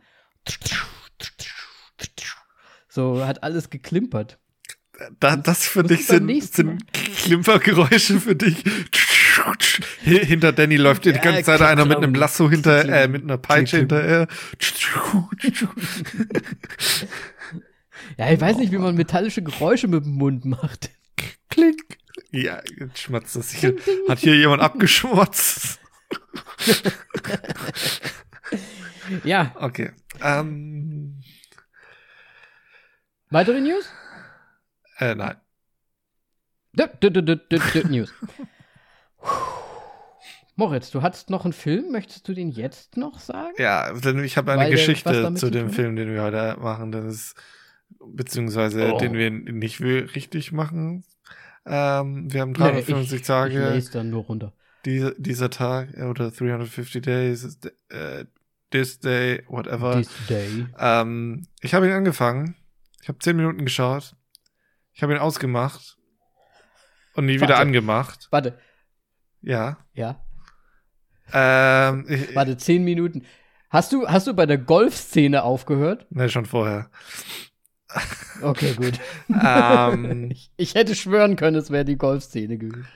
So 2.88 3.24
hat 3.24 3.42
alles 3.42 3.70
geklimpert. 3.70 4.38
Da, 5.18 5.36
das 5.36 5.66
für 5.66 5.82
dich 5.82 6.06
sind, 6.06 6.28
sind 6.44 6.92
Klimpergeräusche 6.92 8.20
für 8.20 8.36
dich. 8.36 8.62
Hinter 10.02 10.52
Danny 10.52 10.76
läuft 10.76 11.06
die 11.06 11.12
ganze 11.12 11.44
Zeit 11.44 11.62
einer 11.62 11.86
mit 11.86 11.96
einem 11.96 12.14
Lasso 12.14 12.50
hinter, 12.50 12.84
äh, 12.84 13.08
mit 13.08 13.22
einer 13.22 13.38
Peitsche 13.38 13.78
hinterher. 13.78 14.28
Ja, 18.18 18.30
ich 18.30 18.40
weiß 18.40 18.58
nicht, 18.58 18.72
wie 18.72 18.78
man 18.78 18.94
metallische 18.94 19.42
Geräusche 19.42 19.88
mit 19.88 20.04
dem 20.04 20.12
Mund 20.12 20.44
macht. 20.44 20.90
Klick. 21.48 21.98
Ja, 22.30 22.60
jetzt 22.78 22.98
schmatzt 22.98 23.36
das 23.36 23.52
hier. 23.52 23.74
Hat 24.08 24.18
hier 24.18 24.36
jemand 24.36 24.60
abgeschmutzt? 24.60 25.78
ja. 29.24 29.54
Okay. 29.58 29.92
Ähm. 30.22 31.20
Weitere 33.30 33.60
News? 33.60 33.88
Äh, 34.98 35.14
nein. 35.14 35.36
News. 37.88 38.12
Moritz, 40.56 40.90
du 40.90 41.02
hattest 41.02 41.30
noch 41.30 41.44
einen 41.44 41.52
Film. 41.52 41.90
Möchtest 41.92 42.28
du 42.28 42.34
den 42.34 42.50
jetzt 42.50 42.96
noch 42.96 43.18
sagen? 43.18 43.54
Ja, 43.58 43.92
denn 43.92 44.22
ich 44.22 44.36
habe 44.36 44.52
eine 44.52 44.64
Weil 44.64 44.70
Geschichte 44.70 45.34
zu 45.34 45.50
dem 45.50 45.70
Film, 45.70 45.96
den 45.96 46.12
wir 46.12 46.22
heute 46.22 46.56
machen. 46.60 46.92
Das 46.92 47.04
ist, 47.04 47.34
beziehungsweise 48.04 48.92
oh. 48.92 48.98
den 48.98 49.14
wir 49.14 49.30
nicht 49.30 49.80
richtig 49.80 50.52
machen. 50.52 51.04
Ähm, 51.64 52.32
wir 52.32 52.40
haben 52.40 52.54
350 52.54 53.10
nee, 53.10 53.16
ich, 53.16 53.22
Tage. 53.22 53.74
Ich 53.76 53.90
dann 53.90 54.10
nur 54.10 54.24
runter. 54.24 54.52
Dieser, 54.84 55.12
dieser 55.12 55.48
Tag 55.48 55.94
oder 55.96 56.30
350 56.30 57.02
Days, 57.02 57.58
äh, 57.88 58.24
this 58.72 58.98
day, 58.98 59.42
whatever. 59.48 59.96
This 59.96 60.10
day. 60.28 60.66
Ähm, 60.78 61.46
ich 61.60 61.74
habe 61.74 61.86
ihn 61.86 61.92
angefangen. 61.92 62.56
Ich 63.00 63.08
habe 63.08 63.18
10 63.18 63.36
Minuten 63.36 63.64
geschaut. 63.64 64.14
Ich 64.92 65.02
habe 65.02 65.12
ihn 65.12 65.18
ausgemacht 65.18 65.96
und 67.14 67.26
nie 67.26 67.40
Warte. 67.40 67.54
wieder 67.54 67.60
angemacht. 67.60 68.28
Warte. 68.30 68.58
Ja. 69.40 69.78
Ja. 69.94 70.24
Ähm, 71.32 72.06
ich, 72.08 72.34
Warte, 72.34 72.56
10 72.56 72.84
Minuten. 72.84 73.24
Hast 73.70 73.92
du, 73.92 74.06
hast 74.06 74.26
du 74.26 74.34
bei 74.34 74.46
der 74.46 74.58
Golfszene 74.58 75.42
aufgehört? 75.42 76.06
Ne, 76.10 76.28
schon 76.28 76.46
vorher. 76.46 76.90
Okay, 78.42 78.74
gut. 78.74 78.98
ähm, 79.44 80.30
ich, 80.30 80.50
ich, 80.56 80.74
hätte 80.74 80.94
schwören 80.94 81.36
können, 81.36 81.56
es 81.56 81.70
wäre 81.70 81.84
die 81.84 81.96
Golfszene 81.96 82.58
gewesen. 82.58 82.86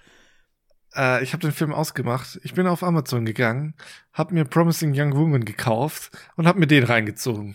Äh, 0.96 1.22
ich 1.22 1.32
habe 1.32 1.42
den 1.42 1.52
Film 1.52 1.72
ausgemacht. 1.72 2.40
Ich 2.42 2.54
bin 2.54 2.66
auf 2.66 2.82
Amazon 2.82 3.24
gegangen, 3.24 3.74
habe 4.12 4.34
mir 4.34 4.44
Promising 4.44 4.92
Young 4.94 5.14
Woman 5.14 5.44
gekauft 5.44 6.10
und 6.36 6.46
habe 6.46 6.58
mir 6.58 6.66
den 6.66 6.84
reingezogen. 6.84 7.54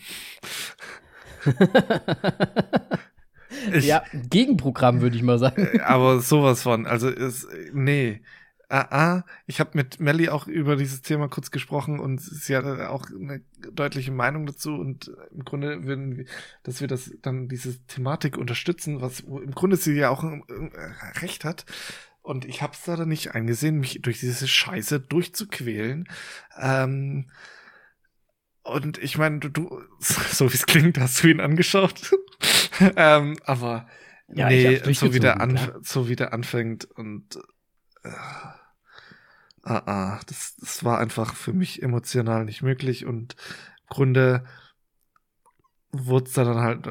ich, 3.73 3.85
ja, 3.85 4.03
Gegenprogramm 4.13 5.01
würde 5.01 5.15
ich 5.15 5.23
mal 5.23 5.39
sagen. 5.39 5.67
Äh, 5.73 5.79
aber 5.81 6.19
sowas 6.21 6.63
von. 6.63 6.85
Also, 6.85 7.09
ist, 7.09 7.47
nee 7.73 8.21
ah, 8.71 8.87
ah, 8.89 9.23
ich 9.47 9.59
habe 9.59 9.71
mit 9.73 9.99
Melly 9.99 10.29
auch 10.29 10.47
über 10.47 10.75
dieses 10.77 11.01
Thema 11.01 11.27
kurz 11.27 11.51
gesprochen 11.51 11.99
und 11.99 12.21
sie 12.21 12.55
hat 12.55 12.65
auch 12.65 13.05
eine 13.09 13.41
deutliche 13.71 14.11
Meinung 14.11 14.45
dazu 14.45 14.73
und 14.75 15.11
im 15.31 15.43
Grunde 15.43 15.83
würden 15.83 16.17
wir, 16.17 16.25
dass 16.63 16.79
wir 16.79 16.87
das 16.87 17.11
dann 17.21 17.49
diese 17.49 17.79
Thematik 17.87 18.37
unterstützen, 18.37 19.01
was 19.01 19.19
im 19.21 19.51
Grunde 19.51 19.75
sie 19.75 19.93
ja 19.93 20.09
auch 20.09 20.23
äh, 20.23 20.39
recht 21.19 21.43
hat. 21.43 21.65
Und 22.21 22.45
ich 22.45 22.61
habe 22.61 22.73
es 22.73 22.83
da 22.83 22.95
dann 22.95 23.09
nicht 23.09 23.33
eingesehen, 23.35 23.79
mich 23.79 24.01
durch 24.01 24.19
diese 24.19 24.47
Scheiße 24.47 24.99
durchzuquälen. 24.99 26.07
Ähm, 26.59 27.27
Und 28.63 28.97
ich 28.99 29.17
meine, 29.17 29.39
du, 29.39 29.49
du, 29.49 29.81
so 29.99 30.51
wie 30.51 30.55
es 30.55 30.65
klingt, 30.65 30.99
hast 30.99 31.23
du 31.23 31.27
ihn 31.29 31.41
angeschaut. 31.41 32.11
ähm, 32.95 33.37
aber 33.45 33.87
ja, 34.27 34.47
nee, 34.47 34.77
so 34.93 35.13
wie, 35.13 35.19
der 35.19 35.41
an, 35.41 35.55
ja. 35.57 35.75
so 35.81 36.07
wie 36.07 36.15
der 36.15 36.33
anfängt 36.33 36.85
und 36.85 37.37
äh, 38.03 38.09
ah, 39.63 39.83
ah, 39.85 40.19
das, 40.27 40.55
das 40.57 40.83
war 40.83 40.99
einfach 40.99 41.35
für 41.35 41.53
mich 41.53 41.81
emotional 41.83 42.45
nicht 42.45 42.61
möglich 42.61 43.05
und 43.05 43.35
im 43.81 43.87
Grunde 43.89 44.45
wurde 45.91 46.25
es 46.25 46.33
dann 46.33 46.59
halt, 46.59 46.87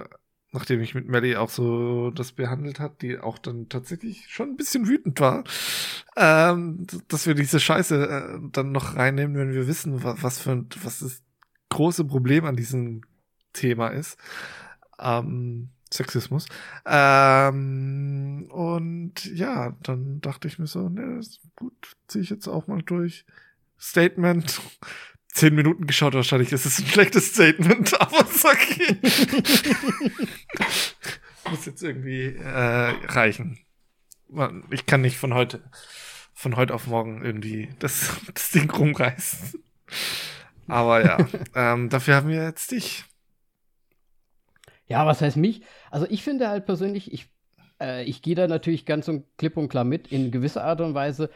nachdem 0.53 0.81
ich 0.81 0.95
mit 0.95 1.09
Melly 1.09 1.37
auch 1.37 1.51
so 1.51 2.11
das 2.11 2.33
behandelt 2.33 2.81
hat, 2.81 3.03
die 3.03 3.19
auch 3.19 3.39
dann 3.39 3.69
tatsächlich 3.69 4.27
schon 4.29 4.51
ein 4.51 4.57
bisschen 4.57 4.89
wütend 4.89 5.21
war, 5.21 5.45
ähm, 6.17 6.87
dass 7.09 7.27
wir 7.27 7.35
diese 7.35 7.61
Scheiße 7.61 8.09
äh, 8.09 8.49
dann 8.53 8.73
noch 8.73 8.97
reinnehmen, 8.97 9.37
wenn 9.37 9.53
wir 9.55 9.69
wissen, 9.69 10.03
was, 10.03 10.23
was 10.23 10.39
für 10.41 10.65
was 10.83 11.01
das 11.01 11.23
große 11.69 12.05
Problem 12.05 12.45
an 12.45 12.57
diesem 12.57 13.03
Thema 13.53 13.89
ist. 13.89 14.19
Ähm, 14.99 15.71
Sexismus. 15.93 16.47
Ähm, 16.87 18.49
und 18.51 19.25
ja, 19.25 19.77
dann 19.83 20.21
dachte 20.21 20.47
ich 20.49 20.59
mir 20.59 20.67
so, 20.67 20.89
ne, 20.89 21.21
gut, 21.57 21.97
ziehe 22.07 22.23
ich 22.23 22.31
jetzt 22.31 22.47
auch 22.49 22.67
mal 22.67 22.83
durch. 22.83 23.25
Statement. 23.79 24.61
Zehn 25.41 25.55
Minuten 25.55 25.87
geschaut, 25.87 26.13
wahrscheinlich 26.13 26.53
ist 26.53 26.67
es 26.67 26.81
ein 26.81 26.87
schlechtes 26.87 27.33
Statement, 27.33 27.95
aber 28.03 28.29
ist 28.29 28.45
okay. 28.45 28.99
Muss 31.51 31.65
jetzt 31.65 31.83
irgendwie 31.83 32.37
äh, 32.37 32.95
reichen. 33.07 33.59
Ich 34.71 34.85
kann 34.85 35.01
nicht 35.01 35.17
von 35.17 35.33
heute, 35.33 35.63
von 36.35 36.57
heute 36.57 36.75
auf 36.75 36.89
morgen 36.89 37.25
irgendwie 37.25 37.71
das, 37.79 38.21
das 38.35 38.51
Ding 38.51 38.71
rumreißen. 38.71 39.63
Aber 40.69 41.03
ja, 41.03 41.27
ähm, 41.55 41.89
dafür 41.89 42.17
haben 42.17 42.29
wir 42.29 42.45
jetzt 42.45 42.71
dich. 42.71 43.05
Ja, 44.89 45.07
was 45.07 45.23
heißt 45.23 45.39
mich? 45.39 45.63
Also 45.91 46.07
ich 46.11 46.23
finde 46.23 46.51
halt 46.51 46.67
persönlich, 46.67 47.15
ich, 47.15 47.31
äh, 47.81 48.05
ich 48.05 48.21
gehe 48.21 48.35
da 48.35 48.47
natürlich 48.47 48.85
ganz 48.85 49.09
und 49.09 49.25
klipp 49.39 49.57
und 49.57 49.71
klar 49.71 49.85
mit, 49.85 50.13
in 50.13 50.33
gewisser 50.33 50.65
Art 50.65 50.83
und 50.83 50.93
Weise. 50.93 51.31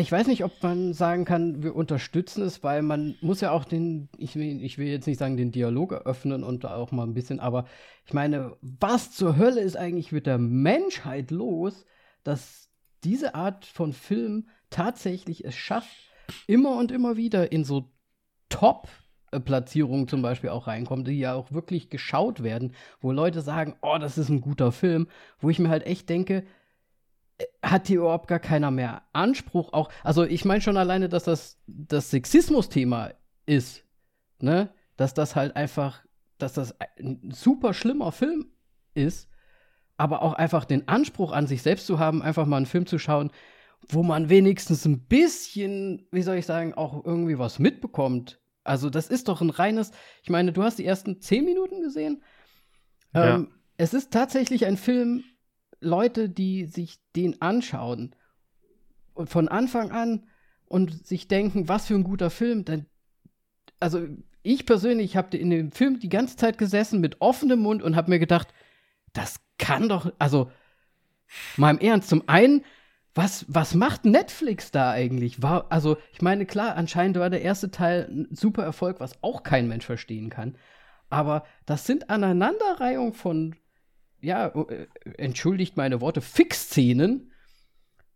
Ich 0.00 0.12
weiß 0.12 0.26
nicht, 0.26 0.44
ob 0.44 0.62
man 0.62 0.92
sagen 0.92 1.24
kann, 1.24 1.62
wir 1.62 1.74
unterstützen 1.74 2.42
es, 2.42 2.62
weil 2.62 2.82
man 2.82 3.16
muss 3.20 3.40
ja 3.40 3.50
auch 3.50 3.64
den, 3.64 4.10
ich 4.18 4.36
will, 4.36 4.62
ich 4.62 4.78
will 4.78 4.86
jetzt 4.86 5.06
nicht 5.06 5.18
sagen, 5.18 5.36
den 5.36 5.50
Dialog 5.50 5.92
eröffnen 5.92 6.44
und 6.44 6.66
auch 6.66 6.92
mal 6.92 7.04
ein 7.04 7.14
bisschen, 7.14 7.40
aber 7.40 7.64
ich 8.04 8.12
meine, 8.12 8.56
was 8.60 9.12
zur 9.12 9.36
Hölle 9.36 9.60
ist 9.60 9.76
eigentlich 9.76 10.12
mit 10.12 10.26
der 10.26 10.38
Menschheit 10.38 11.30
los, 11.30 11.86
dass 12.22 12.70
diese 13.02 13.34
Art 13.34 13.64
von 13.64 13.92
Film 13.92 14.48
tatsächlich 14.70 15.44
es 15.44 15.54
schafft, 15.54 15.96
immer 16.46 16.76
und 16.76 16.92
immer 16.92 17.16
wieder 17.16 17.50
in 17.50 17.64
so 17.64 17.90
Top 18.48 18.88
Platzierungen 19.40 20.08
zum 20.08 20.20
Beispiel 20.20 20.50
auch 20.50 20.66
reinkommen, 20.66 21.04
die 21.04 21.18
ja 21.18 21.34
auch 21.34 21.52
wirklich 21.52 21.88
geschaut 21.88 22.42
werden, 22.42 22.74
wo 23.00 23.12
Leute 23.12 23.40
sagen, 23.40 23.76
oh, 23.80 23.96
das 23.98 24.18
ist 24.18 24.28
ein 24.28 24.42
guter 24.42 24.72
Film, 24.72 25.08
wo 25.40 25.48
ich 25.48 25.58
mir 25.58 25.70
halt 25.70 25.86
echt 25.86 26.08
denke, 26.10 26.44
hat 27.62 27.86
hier 27.86 28.00
überhaupt 28.00 28.28
gar 28.28 28.38
keiner 28.38 28.70
mehr 28.70 29.02
Anspruch 29.12 29.72
auch, 29.72 29.90
also 30.02 30.24
ich 30.24 30.44
meine 30.44 30.60
schon 30.60 30.76
alleine, 30.76 31.08
dass 31.08 31.24
das 31.24 31.60
das 31.66 32.10
Sexismus-Thema 32.10 33.12
ist, 33.46 33.84
ne, 34.38 34.72
dass 34.96 35.14
das 35.14 35.36
halt 35.36 35.56
einfach, 35.56 36.04
dass 36.38 36.52
das 36.52 36.76
ein 36.98 37.30
super 37.32 37.74
schlimmer 37.74 38.12
Film 38.12 38.46
ist, 38.94 39.28
aber 39.96 40.22
auch 40.22 40.34
einfach 40.34 40.64
den 40.64 40.88
Anspruch 40.88 41.32
an 41.32 41.46
sich 41.46 41.62
selbst 41.62 41.86
zu 41.86 41.98
haben, 41.98 42.22
einfach 42.22 42.46
mal 42.46 42.56
einen 42.56 42.66
Film 42.66 42.86
zu 42.86 42.98
schauen, 42.98 43.30
wo 43.88 44.02
man 44.02 44.28
wenigstens 44.28 44.84
ein 44.84 45.06
bisschen, 45.06 46.06
wie 46.12 46.22
soll 46.22 46.36
ich 46.36 46.46
sagen, 46.46 46.74
auch 46.74 47.04
irgendwie 47.04 47.38
was 47.38 47.58
mitbekommt 47.58 48.42
also, 48.64 48.90
das 48.90 49.08
ist 49.08 49.28
doch 49.28 49.40
ein 49.40 49.50
reines. 49.50 49.90
Ich 50.22 50.30
meine, 50.30 50.52
du 50.52 50.62
hast 50.62 50.78
die 50.78 50.86
ersten 50.86 51.20
zehn 51.20 51.44
Minuten 51.44 51.80
gesehen. 51.80 52.22
Ja. 53.14 53.36
Ähm, 53.36 53.48
es 53.76 53.94
ist 53.94 54.12
tatsächlich 54.12 54.66
ein 54.66 54.76
Film, 54.76 55.24
Leute, 55.82 56.28
die 56.28 56.64
sich 56.66 56.98
den 57.14 57.40
anschauen 57.42 58.14
und 59.14 59.28
von 59.28 59.48
Anfang 59.48 59.90
an 59.90 60.26
und 60.66 61.06
sich 61.06 61.28
denken, 61.28 61.68
was 61.68 61.86
für 61.86 61.94
ein 61.94 62.04
guter 62.04 62.30
Film. 62.30 62.64
Denn, 62.64 62.86
also, 63.80 64.06
ich 64.42 64.66
persönlich 64.66 65.16
habe 65.16 65.36
in 65.36 65.50
dem 65.50 65.72
Film 65.72 65.98
die 65.98 66.08
ganze 66.08 66.36
Zeit 66.36 66.58
gesessen 66.58 67.00
mit 67.00 67.20
offenem 67.20 67.60
Mund 67.60 67.82
und 67.82 67.96
habe 67.96 68.10
mir 68.10 68.18
gedacht, 68.18 68.48
das 69.12 69.40
kann 69.58 69.88
doch, 69.88 70.12
also, 70.18 70.50
mal 71.56 71.70
im 71.70 71.78
Ernst, 71.78 72.08
zum 72.08 72.28
einen 72.28 72.64
was, 73.14 73.44
was 73.48 73.74
macht 73.74 74.04
Netflix 74.04 74.70
da 74.70 74.90
eigentlich? 74.90 75.42
War, 75.42 75.66
also, 75.70 75.98
ich 76.12 76.22
meine, 76.22 76.46
klar, 76.46 76.76
anscheinend 76.76 77.18
war 77.18 77.28
der 77.28 77.42
erste 77.42 77.70
Teil 77.70 78.08
ein 78.10 78.28
super 78.30 78.62
Erfolg, 78.62 79.00
was 79.00 79.22
auch 79.22 79.42
kein 79.42 79.68
Mensch 79.68 79.84
verstehen 79.84 80.30
kann. 80.30 80.56
Aber 81.10 81.44
das 81.66 81.86
sind 81.86 82.08
Aneinanderreihungen 82.08 83.12
von, 83.12 83.54
ja, 84.22 84.46
äh, 84.46 84.86
entschuldigt 85.18 85.76
meine 85.76 86.00
Worte, 86.00 86.20
Fix-Szenen 86.20 87.32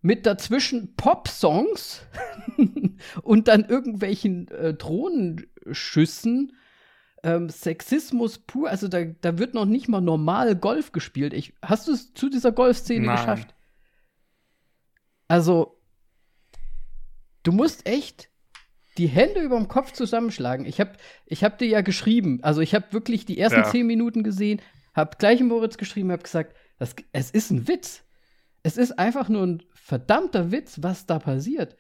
mit 0.01 0.25
dazwischen 0.25 0.95
Pop-Songs 0.95 2.03
und 3.23 3.49
dann 3.49 3.65
irgendwelchen 3.65 4.49
äh, 4.49 4.73
Drohnenschüssen. 4.73 6.53
Ähm, 7.23 7.49
Sexismus 7.49 8.39
pur, 8.39 8.71
also 8.71 8.87
da, 8.87 9.05
da 9.05 9.39
wird 9.39 9.55
noch 9.55 9.65
nicht 9.65 9.89
mal 9.89 10.01
normal 10.01 10.55
Golf 10.55 10.93
gespielt. 10.93 11.35
Ich, 11.35 11.55
hast 11.61 11.89
du 11.89 11.93
es 11.93 12.15
zu 12.15 12.29
dieser 12.29 12.53
Golfszene 12.53 13.09
geschafft? 13.09 13.55
Also, 15.27 15.81
du 17.43 17.51
musst 17.51 17.89
echt 17.89 18.29
die 18.99 19.09
Hände 19.09 19.41
über 19.41 19.57
dem 19.57 19.67
Kopf 19.67 19.93
zusammenschlagen. 19.93 20.67
Ich 20.67 20.79
habe 20.79 20.93
ich 21.27 21.43
hab 21.43 21.59
dir 21.59 21.67
ja 21.67 21.81
geschrieben, 21.81 22.39
also 22.43 22.61
ich 22.61 22.75
habe 22.75 22.93
wirklich 22.93 23.25
die 23.25 23.39
ersten 23.39 23.61
ja. 23.61 23.65
zehn 23.65 23.87
Minuten 23.87 24.23
gesehen, 24.23 24.61
habe 24.97 25.16
gleich 25.18 25.40
Moritz 25.42 25.76
geschrieben, 25.76 26.11
habe 26.11 26.22
gesagt, 26.22 26.57
das, 26.78 26.97
es 27.12 27.30
ist 27.30 27.51
ein 27.51 27.68
Witz. 27.68 28.03
Es 28.62 28.76
ist 28.76 28.99
einfach 28.99 29.28
nur 29.28 29.47
ein 29.47 29.62
verdammter 29.74 30.51
Witz, 30.51 30.78
was 30.82 31.07
da 31.07 31.18
passiert. 31.18 31.76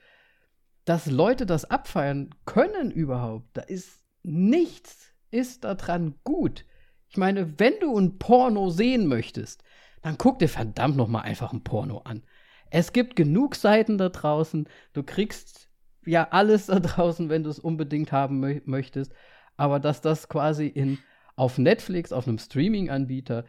Dass 0.84 1.06
Leute 1.06 1.46
das 1.46 1.64
abfeiern 1.64 2.30
können 2.44 2.92
überhaupt, 2.92 3.56
da 3.56 3.62
ist 3.62 4.04
nichts 4.22 5.12
ist 5.30 5.64
daran 5.64 6.14
gut. 6.24 6.64
Ich 7.08 7.16
meine, 7.16 7.58
wenn 7.58 7.74
du 7.80 7.98
ein 7.98 8.18
Porno 8.18 8.70
sehen 8.70 9.06
möchtest, 9.06 9.62
dann 10.02 10.18
guck 10.18 10.38
dir 10.38 10.48
verdammt 10.48 10.96
noch 10.96 11.08
mal 11.08 11.22
einfach 11.22 11.52
ein 11.52 11.64
Porno 11.64 11.98
an. 11.98 12.22
Es 12.70 12.92
gibt 12.92 13.16
genug 13.16 13.54
Seiten 13.54 13.98
da 13.98 14.08
draußen. 14.08 14.68
Du 14.92 15.02
kriegst 15.02 15.68
ja 16.04 16.28
alles 16.30 16.66
da 16.66 16.80
draußen, 16.80 17.28
wenn 17.28 17.44
du 17.44 17.50
es 17.50 17.58
unbedingt 17.58 18.12
haben 18.12 18.40
mö 18.40 18.60
möchtest. 18.64 19.12
Aber 19.56 19.80
dass 19.80 20.00
das 20.00 20.28
quasi 20.28 20.66
in, 20.66 20.98
auf 21.36 21.58
Netflix, 21.58 22.12
auf 22.12 22.26
einem 22.26 22.38
Streaming-Anbieter, 22.38 23.44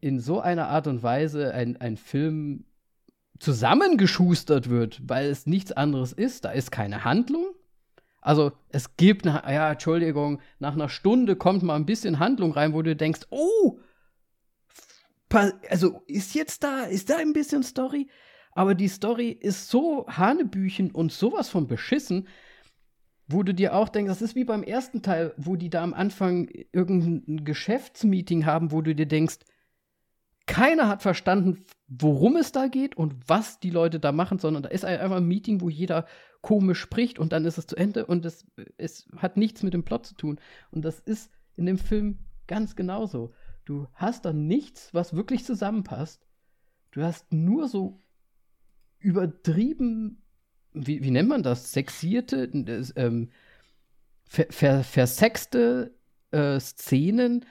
in 0.00 0.20
so 0.20 0.40
einer 0.40 0.68
Art 0.68 0.86
und 0.86 1.02
Weise 1.02 1.52
ein, 1.54 1.76
ein 1.76 1.96
Film 1.96 2.64
zusammengeschustert 3.38 4.68
wird, 4.68 5.00
weil 5.04 5.26
es 5.26 5.46
nichts 5.46 5.72
anderes 5.72 6.12
ist, 6.12 6.44
da 6.44 6.50
ist 6.50 6.70
keine 6.70 7.04
Handlung. 7.04 7.46
Also 8.20 8.52
es 8.68 8.96
gibt, 8.96 9.26
eine, 9.26 9.42
ja, 9.52 9.72
Entschuldigung, 9.72 10.40
nach 10.58 10.74
einer 10.74 10.88
Stunde 10.88 11.36
kommt 11.36 11.62
mal 11.62 11.76
ein 11.76 11.86
bisschen 11.86 12.18
Handlung 12.18 12.52
rein, 12.52 12.72
wo 12.72 12.82
du 12.82 12.96
denkst, 12.96 13.20
oh, 13.30 13.78
also 15.68 16.02
ist 16.06 16.34
jetzt 16.34 16.64
da, 16.64 16.82
ist 16.82 17.10
da 17.10 17.18
ein 17.18 17.32
bisschen 17.32 17.62
Story? 17.62 18.08
aber 18.58 18.74
die 18.74 18.88
Story 18.88 19.28
ist 19.28 19.68
so 19.68 20.04
hanebüchen 20.08 20.90
und 20.90 21.12
sowas 21.12 21.48
von 21.48 21.68
beschissen, 21.68 22.26
wo 23.28 23.42
du 23.42 23.52
dir 23.52 23.74
auch 23.74 23.90
denkst, 23.90 24.08
das 24.08 24.22
ist 24.22 24.34
wie 24.34 24.44
beim 24.44 24.62
ersten 24.62 25.02
Teil, 25.02 25.34
wo 25.36 25.54
die 25.54 25.70
da 25.70 25.82
am 25.82 25.94
Anfang 25.94 26.48
irgendein 26.72 27.44
Geschäftsmeeting 27.44 28.46
haben, 28.46 28.72
wo 28.72 28.80
du 28.80 28.94
dir 28.94 29.06
denkst, 29.06 29.40
keiner 30.46 30.88
hat 30.88 31.02
verstanden, 31.02 31.66
worum 31.88 32.36
es 32.36 32.52
da 32.52 32.68
geht 32.68 32.96
und 32.96 33.14
was 33.28 33.60
die 33.60 33.70
Leute 33.70 34.00
da 34.00 34.12
machen, 34.12 34.38
sondern 34.38 34.62
da 34.62 34.70
ist 34.70 34.84
einfach 34.84 35.16
ein 35.16 35.28
Meeting, 35.28 35.60
wo 35.60 35.68
jeder 35.68 36.06
komisch 36.40 36.80
spricht 36.80 37.18
und 37.18 37.32
dann 37.32 37.44
ist 37.44 37.58
es 37.58 37.66
zu 37.66 37.76
Ende 37.76 38.06
und 38.06 38.24
es, 38.24 38.46
es 38.78 39.06
hat 39.16 39.36
nichts 39.36 39.62
mit 39.62 39.74
dem 39.74 39.84
Plot 39.84 40.06
zu 40.06 40.14
tun. 40.14 40.40
Und 40.70 40.86
das 40.86 41.00
ist 41.00 41.30
in 41.56 41.66
dem 41.66 41.76
Film 41.76 42.20
ganz 42.46 42.76
genauso. 42.76 43.34
Du 43.66 43.86
hast 43.92 44.24
da 44.24 44.32
nichts, 44.32 44.94
was 44.94 45.14
wirklich 45.14 45.44
zusammenpasst. 45.44 46.26
Du 46.92 47.02
hast 47.02 47.30
nur 47.30 47.68
so 47.68 48.02
übertrieben, 48.98 50.22
wie, 50.72 51.02
wie 51.02 51.10
nennt 51.10 51.28
man 51.28 51.42
das? 51.42 51.72
Sexierte, 51.72 52.50
ähm, 52.96 53.30
ver, 54.24 54.46
ver, 54.50 54.84
versexte 54.84 55.94
äh, 56.30 56.60
Szenen 56.60 57.44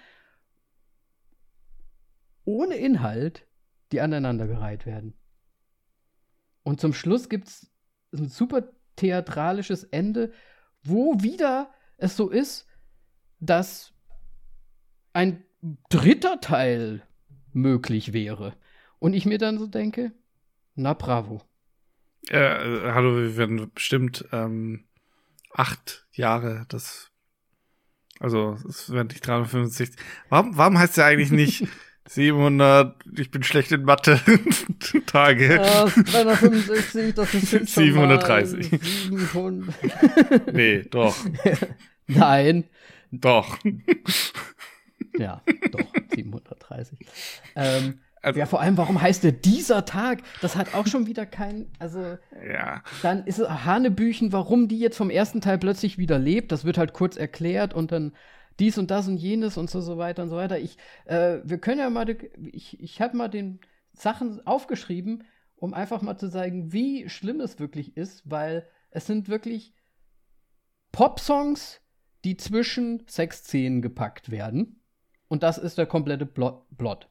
ohne 2.46 2.76
Inhalt, 2.76 3.46
die 3.92 4.02
aneinandergereiht 4.02 4.86
werden. 4.86 5.14
Und 6.64 6.80
zum 6.80 6.94
Schluss 6.94 7.30
gibt 7.30 7.48
es 7.48 7.72
ein 8.14 8.30
super 8.30 8.70
theatralisches 8.96 9.84
Ende, 9.84 10.32
wo 10.84 11.22
wieder 11.22 11.72
es 11.98 12.16
so 12.16 12.30
ist, 12.30 12.68
dass 13.40 13.94
ein 15.14 15.44
dritter 15.90 16.40
Teil 16.40 17.04
möglich 17.54 18.14
wäre. 18.14 18.54
Und 19.00 19.14
ich 19.14 19.26
mir 19.26 19.38
dann 19.38 19.58
so 19.58 19.68
denke, 19.68 20.12
na 20.76 20.94
bravo. 20.94 21.42
Äh, 22.30 22.92
hallo, 22.92 23.16
wir 23.16 23.38
werden 23.38 23.72
bestimmt 23.74 24.26
ähm, 24.32 24.84
acht 25.54 26.06
Jahre 26.12 26.66
das 26.68 27.10
Also, 28.20 28.58
es 28.68 28.92
werden 28.92 29.08
nicht 29.08 29.26
365. 29.26 29.96
Warum, 30.30 30.58
warum 30.58 30.78
heißt 30.78 30.98
der 30.98 31.06
eigentlich 31.06 31.32
nicht 31.32 31.68
700, 32.10 32.96
ich 33.18 33.32
bin 33.32 33.44
schlecht 33.44 33.72
in 33.72 33.84
Mathe, 33.84 34.20
Tage? 35.06 35.56
Ja, 35.56 35.86
365, 35.86 37.16
das 37.16 37.34
ist 37.34 37.76
730. 37.76 38.70
700. 38.82 40.54
nee, 40.54 40.84
doch. 40.84 41.16
Nein. 42.08 42.66
Doch. 43.12 43.58
Ja, 45.18 45.42
doch, 45.72 45.94
730. 46.14 47.00
Ähm, 47.56 48.00
also, 48.28 48.40
ja, 48.40 48.46
vor 48.46 48.62
allem, 48.62 48.78
warum 48.78 49.02
heißt 49.02 49.24
der 49.24 49.32
dieser 49.32 49.86
Tag? 49.86 50.22
Das 50.42 50.56
hat 50.56 50.74
auch 50.76 50.86
schon 50.86 51.08
wieder 51.08 51.26
kein, 51.26 51.68
also. 51.80 52.18
Ja. 52.46 52.84
Dann 53.02 53.26
ist 53.26 53.40
es 53.40 53.48
Hanebüchen, 53.48 54.34
warum 54.34 54.68
die 54.68 54.80
jetzt 54.80 54.98
vom 54.98 55.10
ersten 55.10 55.40
Teil 55.42 55.58
plötzlich 55.58 55.98
wieder 55.98 56.20
lebt. 56.20 56.52
Das 56.52 56.66
wird 56.66 56.78
halt 56.78 56.94
kurz 56.94 57.16
erklärt 57.16 57.74
und 57.74 57.92
dann 57.92 58.14
dies 58.60 58.78
und 58.78 58.92
das 58.92 59.08
und 59.08 59.18
jenes 59.18 59.58
und 59.58 59.70
so, 59.70 59.82
so 59.82 59.98
weiter 59.98 60.24
und 60.24 60.30
so 60.30 60.36
weiter. 60.36 60.60
Ich, 60.60 60.78
äh, 61.06 61.40
wir 61.44 61.58
können 61.58 61.80
ja 61.80 61.90
mal, 61.90 62.06
ich, 62.52 62.80
ich 62.82 63.02
habe 63.02 63.16
mal 63.16 63.30
den 63.30 63.60
Sachen 63.94 64.46
aufgeschrieben, 64.46 65.24
um 65.56 65.74
einfach 65.74 66.02
mal 66.02 66.18
zu 66.18 66.30
zeigen, 66.30 66.74
wie 66.74 67.08
schlimm 67.10 67.40
es 67.40 67.60
wirklich 67.60 67.96
ist, 67.96 68.30
weil 68.30 68.68
es 68.92 69.06
sind 69.06 69.30
wirklich 69.30 69.74
Pop-Songs, 70.92 71.82
die 72.26 72.36
zwischen 72.36 73.08
Sexszenen 73.08 73.82
gepackt 73.82 74.32
werden. 74.32 74.82
Und 75.28 75.44
das 75.44 75.58
ist 75.58 75.78
der 75.78 75.86
komplette 75.86 76.26
Plot. 76.26 77.10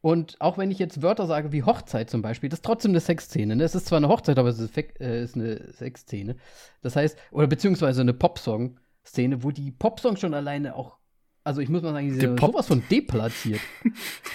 Und 0.00 0.40
auch 0.40 0.58
wenn 0.58 0.70
ich 0.70 0.78
jetzt 0.78 1.02
Wörter 1.02 1.26
sage 1.26 1.52
wie 1.52 1.64
Hochzeit 1.64 2.08
zum 2.08 2.22
Beispiel, 2.22 2.48
das 2.48 2.58
ist 2.58 2.64
trotzdem 2.64 2.92
eine 2.92 3.00
Sexszene. 3.00 3.56
Ne? 3.56 3.64
Es 3.64 3.74
ist 3.74 3.86
zwar 3.86 3.96
eine 3.96 4.08
Hochzeit, 4.08 4.38
aber 4.38 4.48
es 4.48 4.58
ist, 4.60 4.76
äh, 4.76 5.22
ist 5.22 5.34
eine 5.34 5.72
Sexszene. 5.72 6.36
Das 6.82 6.94
heißt, 6.94 7.18
oder 7.32 7.48
beziehungsweise 7.48 8.00
eine 8.02 8.14
Popsong-Szene, 8.14 9.42
wo 9.42 9.50
die 9.50 9.72
Popsongs 9.72 10.20
schon 10.20 10.34
alleine 10.34 10.76
auch, 10.76 10.98
also 11.42 11.60
ich 11.60 11.68
muss 11.68 11.82
mal 11.82 11.92
sagen, 11.92 12.08
die 12.08 12.20
sind 12.20 12.38
sowas 12.38 12.66
von 12.68 12.82
deplatziert. 12.88 13.60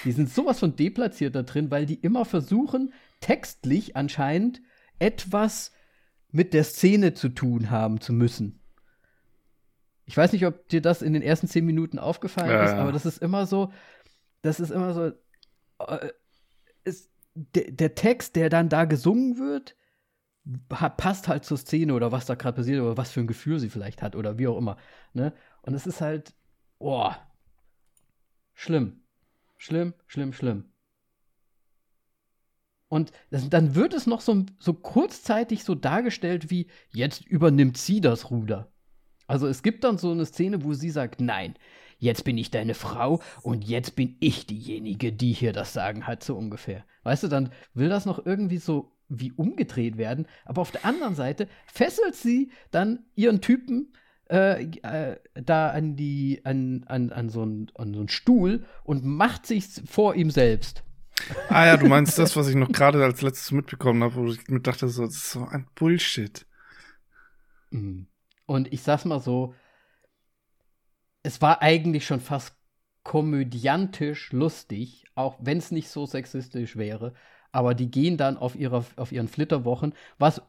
die 0.03 0.11
sind 0.11 0.29
sowas 0.29 0.59
von 0.59 0.75
deplatziert 0.75 1.35
da 1.35 1.43
drin, 1.43 1.71
weil 1.71 1.85
die 1.85 1.95
immer 1.95 2.25
versuchen, 2.25 2.91
textlich 3.21 3.95
anscheinend 3.95 4.61
etwas 4.99 5.71
mit 6.31 6.53
der 6.53 6.65
Szene 6.65 7.13
zu 7.13 7.29
tun 7.29 7.69
haben 7.69 8.01
zu 8.01 8.11
müssen. 8.11 8.59
Ich 10.05 10.17
weiß 10.17 10.33
nicht, 10.33 10.45
ob 10.45 10.67
dir 10.67 10.81
das 10.81 11.01
in 11.01 11.13
den 11.13 11.21
ersten 11.21 11.47
zehn 11.47 11.65
Minuten 11.65 11.99
aufgefallen 11.99 12.49
ja, 12.49 12.65
ist, 12.65 12.73
aber 12.73 12.91
das 12.91 13.05
ist 13.05 13.21
immer 13.21 13.45
so, 13.45 13.71
das 14.41 14.59
ist 14.59 14.71
immer 14.71 14.93
so, 14.93 15.11
ist, 16.83 17.11
de, 17.35 17.71
der 17.71 17.95
Text, 17.95 18.35
der 18.35 18.49
dann 18.49 18.69
da 18.69 18.85
gesungen 18.85 19.37
wird, 19.37 19.75
passt 20.69 21.27
halt 21.27 21.45
zur 21.45 21.57
Szene 21.57 21.93
oder 21.93 22.11
was 22.11 22.25
da 22.25 22.35
gerade 22.35 22.57
passiert 22.57 22.81
oder 22.81 22.97
was 22.97 23.11
für 23.11 23.21
ein 23.21 23.27
Gefühl 23.27 23.59
sie 23.59 23.69
vielleicht 23.69 24.01
hat 24.01 24.15
oder 24.15 24.37
wie 24.37 24.47
auch 24.47 24.57
immer. 24.57 24.77
Ne? 25.13 25.33
Und 25.61 25.73
es 25.73 25.87
ist 25.87 26.01
halt, 26.01 26.33
boah, 26.79 27.17
schlimm. 28.53 29.01
Schlimm, 29.57 29.93
schlimm, 30.07 30.33
schlimm. 30.33 30.65
Und 32.89 33.11
das, 33.31 33.49
dann 33.49 33.75
wird 33.75 33.93
es 33.93 34.05
noch 34.05 34.21
so, 34.21 34.45
so 34.59 34.73
kurzzeitig 34.73 35.63
so 35.63 35.73
dargestellt 35.73 36.51
wie, 36.51 36.67
jetzt 36.91 37.25
übernimmt 37.25 37.77
sie 37.77 38.01
das 38.01 38.29
Ruder. 38.29 38.71
Also 39.25 39.47
es 39.47 39.63
gibt 39.63 39.83
dann 39.83 39.97
so 39.97 40.11
eine 40.11 40.25
Szene, 40.25 40.63
wo 40.63 40.73
sie 40.73 40.89
sagt, 40.89 41.21
nein, 41.21 41.55
jetzt 42.03 42.25
bin 42.25 42.37
ich 42.37 42.51
deine 42.51 42.73
Frau 42.73 43.21
und 43.41 43.63
jetzt 43.63 43.95
bin 43.95 44.17
ich 44.19 44.45
diejenige, 44.45 45.13
die 45.13 45.31
hier 45.31 45.53
das 45.53 45.73
Sagen 45.73 46.05
hat, 46.05 46.23
so 46.23 46.35
ungefähr. 46.35 46.85
Weißt 47.03 47.23
du, 47.23 47.27
dann 47.27 47.51
will 47.73 47.89
das 47.89 48.05
noch 48.05 48.25
irgendwie 48.25 48.57
so 48.57 48.91
wie 49.09 49.31
umgedreht 49.31 49.97
werden, 49.97 50.27
aber 50.45 50.61
auf 50.61 50.71
der 50.71 50.85
anderen 50.85 51.15
Seite 51.15 51.47
fesselt 51.65 52.15
sie 52.15 52.51
dann 52.71 53.05
ihren 53.15 53.41
Typen 53.41 53.93
äh, 54.29 54.63
äh, 54.63 55.17
da 55.35 55.69
an 55.69 55.95
die 55.95 56.41
an, 56.43 56.83
an, 56.87 57.11
an, 57.11 57.29
so 57.29 57.41
einen, 57.41 57.93
so 57.93 58.07
Stuhl 58.07 58.65
und 58.83 59.05
macht 59.05 59.45
sich 59.45 59.65
vor 59.85 60.15
ihm 60.15 60.29
selbst. 60.29 60.83
Ah 61.49 61.65
ja, 61.65 61.77
du 61.77 61.87
meinst 61.87 62.17
das, 62.17 62.35
was 62.35 62.47
ich 62.49 62.55
noch 62.55 62.71
gerade 62.71 63.03
als 63.03 63.21
letztes 63.21 63.51
mitbekommen 63.51 64.03
habe, 64.03 64.15
wo 64.15 64.27
ich 64.27 64.47
mir 64.47 64.59
dachte, 64.59 64.89
so, 64.89 65.05
das 65.05 65.15
ist 65.15 65.31
so 65.31 65.45
ein 65.45 65.67
Bullshit. 65.75 66.45
Mhm. 67.69 68.07
Und 68.45 68.73
ich 68.73 68.81
sag's 68.81 69.05
mal 69.05 69.19
so, 69.19 69.53
es 71.23 71.41
war 71.41 71.61
eigentlich 71.61 72.05
schon 72.05 72.19
fast 72.19 72.55
komödiantisch 73.03 74.31
lustig, 74.31 75.05
auch 75.15 75.37
wenn 75.41 75.57
es 75.57 75.71
nicht 75.71 75.89
so 75.89 76.05
sexistisch 76.05 76.75
wäre. 76.75 77.13
Aber 77.51 77.73
die 77.73 77.89
gehen 77.89 78.17
dann 78.17 78.37
auf, 78.37 78.55
ihrer, 78.55 78.85
auf 78.95 79.11
ihren 79.11 79.27
Flitterwochen, 79.27 79.93
was 80.17 80.41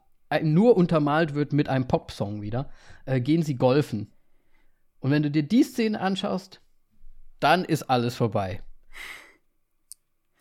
nur 0.43 0.77
untermalt 0.77 1.35
wird 1.35 1.53
mit 1.53 1.69
einem 1.69 1.87
Popsong 1.87 2.43
wieder, 2.43 2.71
äh, 3.05 3.21
gehen 3.21 3.43
sie 3.43 3.57
golfen. 3.57 4.13
Und 5.01 5.11
wenn 5.11 5.23
du 5.23 5.31
dir 5.31 5.43
die 5.43 5.63
Szene 5.63 6.01
anschaust, 6.01 6.61
dann 7.41 7.65
ist 7.65 7.85
alles 7.85 8.17
vorbei. 8.17 8.63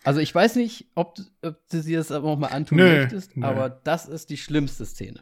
Also 0.04 0.20
ich 0.20 0.34
weiß 0.34 0.56
nicht, 0.56 0.88
ob, 0.96 1.18
ob 1.42 1.68
du 1.70 1.82
dir 1.82 1.98
das 1.98 2.12
auch 2.12 2.38
mal 2.38 2.48
antun 2.48 2.78
nö, 2.78 3.02
möchtest, 3.02 3.38
nö. 3.38 3.46
aber 3.46 3.70
das 3.70 4.08
ist 4.08 4.30
die 4.30 4.38
schlimmste 4.38 4.86
Szene. 4.86 5.22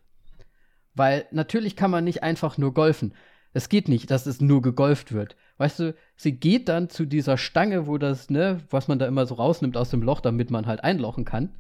Weil 0.94 1.28
natürlich 1.32 1.76
kann 1.76 1.92
man 1.92 2.04
nicht 2.04 2.24
einfach 2.24 2.58
nur 2.58 2.74
golfen. 2.74 3.14
Es 3.54 3.68
geht 3.68 3.90
nicht, 3.90 4.12
dass 4.12 4.26
es 4.26 4.40
nur 4.40 4.62
gegolft 4.62 5.12
wird. 5.12 5.36
Weißt 5.58 5.80
du, 5.80 5.96
sie 6.16 6.34
geht 6.34 6.70
dann 6.70 6.90
zu 6.90 7.06
dieser 7.06 7.38
Stange, 7.38 7.86
wo 7.86 7.98
das, 7.98 8.30
ne, 8.30 8.62
was 8.70 8.88
man 8.88 8.98
da 8.98 9.08
immer 9.08 9.26
so 9.26 9.36
rausnimmt 9.36 9.76
aus 9.76 9.90
dem 9.90 10.02
Loch, 10.02 10.22
damit 10.22 10.52
man 10.52 10.68
halt 10.68 10.84
einlochen 10.84 11.26
kann. 11.26 11.58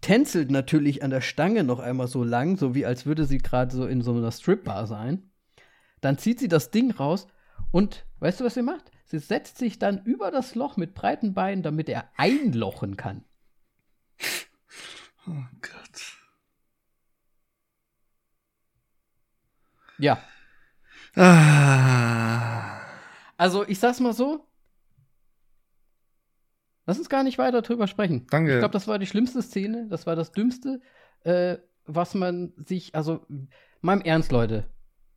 Tänzelt 0.00 0.50
natürlich 0.50 1.02
an 1.02 1.10
der 1.10 1.20
Stange 1.20 1.62
noch 1.62 1.78
einmal 1.78 2.08
so 2.08 2.24
lang, 2.24 2.56
so 2.56 2.74
wie 2.74 2.86
als 2.86 3.04
würde 3.04 3.26
sie 3.26 3.38
gerade 3.38 3.74
so 3.74 3.86
in 3.86 4.00
so 4.00 4.12
einer 4.12 4.32
Stripbar 4.32 4.86
sein. 4.86 5.30
Dann 6.00 6.16
zieht 6.16 6.40
sie 6.40 6.48
das 6.48 6.70
Ding 6.70 6.90
raus 6.90 7.26
und 7.70 8.06
weißt 8.20 8.40
du, 8.40 8.44
was 8.44 8.54
sie 8.54 8.62
macht? 8.62 8.90
Sie 9.04 9.18
setzt 9.18 9.58
sich 9.58 9.78
dann 9.78 10.02
über 10.04 10.30
das 10.30 10.54
Loch 10.54 10.78
mit 10.78 10.94
breiten 10.94 11.34
Beinen, 11.34 11.62
damit 11.62 11.90
er 11.90 12.08
einlochen 12.16 12.96
kann. 12.96 13.24
Oh 15.26 15.44
Gott. 15.60 16.18
Ja, 19.98 20.18
Ah. 21.16 22.80
Also, 23.36 23.66
ich 23.66 23.78
sag's 23.78 24.00
mal 24.00 24.12
so. 24.12 24.46
Lass 26.86 26.98
uns 26.98 27.08
gar 27.08 27.22
nicht 27.22 27.38
weiter 27.38 27.62
drüber 27.62 27.86
sprechen. 27.86 28.26
Danke. 28.30 28.54
Ich 28.54 28.58
glaube, 28.58 28.72
das 28.72 28.88
war 28.88 28.98
die 28.98 29.06
schlimmste 29.06 29.42
Szene. 29.42 29.86
Das 29.88 30.06
war 30.06 30.16
das 30.16 30.32
Dümmste, 30.32 30.80
äh, 31.20 31.56
was 31.86 32.14
man 32.14 32.52
sich. 32.56 32.94
Also, 32.94 33.26
im 33.28 34.00
Ernst, 34.02 34.32
Leute. 34.32 34.64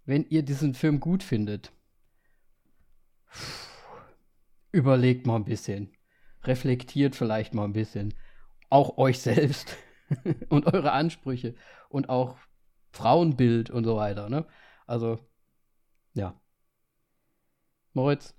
Wenn 0.05 0.25
ihr 0.29 0.43
diesen 0.43 0.73
Film 0.73 1.01
gut 1.01 1.21
findet, 1.23 1.73
überlegt 4.71 5.27
mal 5.27 5.35
ein 5.35 5.45
bisschen. 5.45 5.91
Reflektiert 6.43 7.15
vielleicht 7.15 7.53
mal 7.53 7.65
ein 7.65 7.73
bisschen. 7.73 8.13
Auch 8.69 8.97
euch 8.97 9.19
selbst 9.19 9.75
und 10.49 10.67
eure 10.67 10.93
Ansprüche 10.93 11.55
und 11.89 12.07
auch 12.07 12.37
Frauenbild 12.91 13.69
und 13.69 13.83
so 13.83 13.97
weiter. 13.97 14.29
Ne? 14.29 14.45
Also, 14.85 15.19
ja. 16.17 16.39
Moritz, 17.93 18.35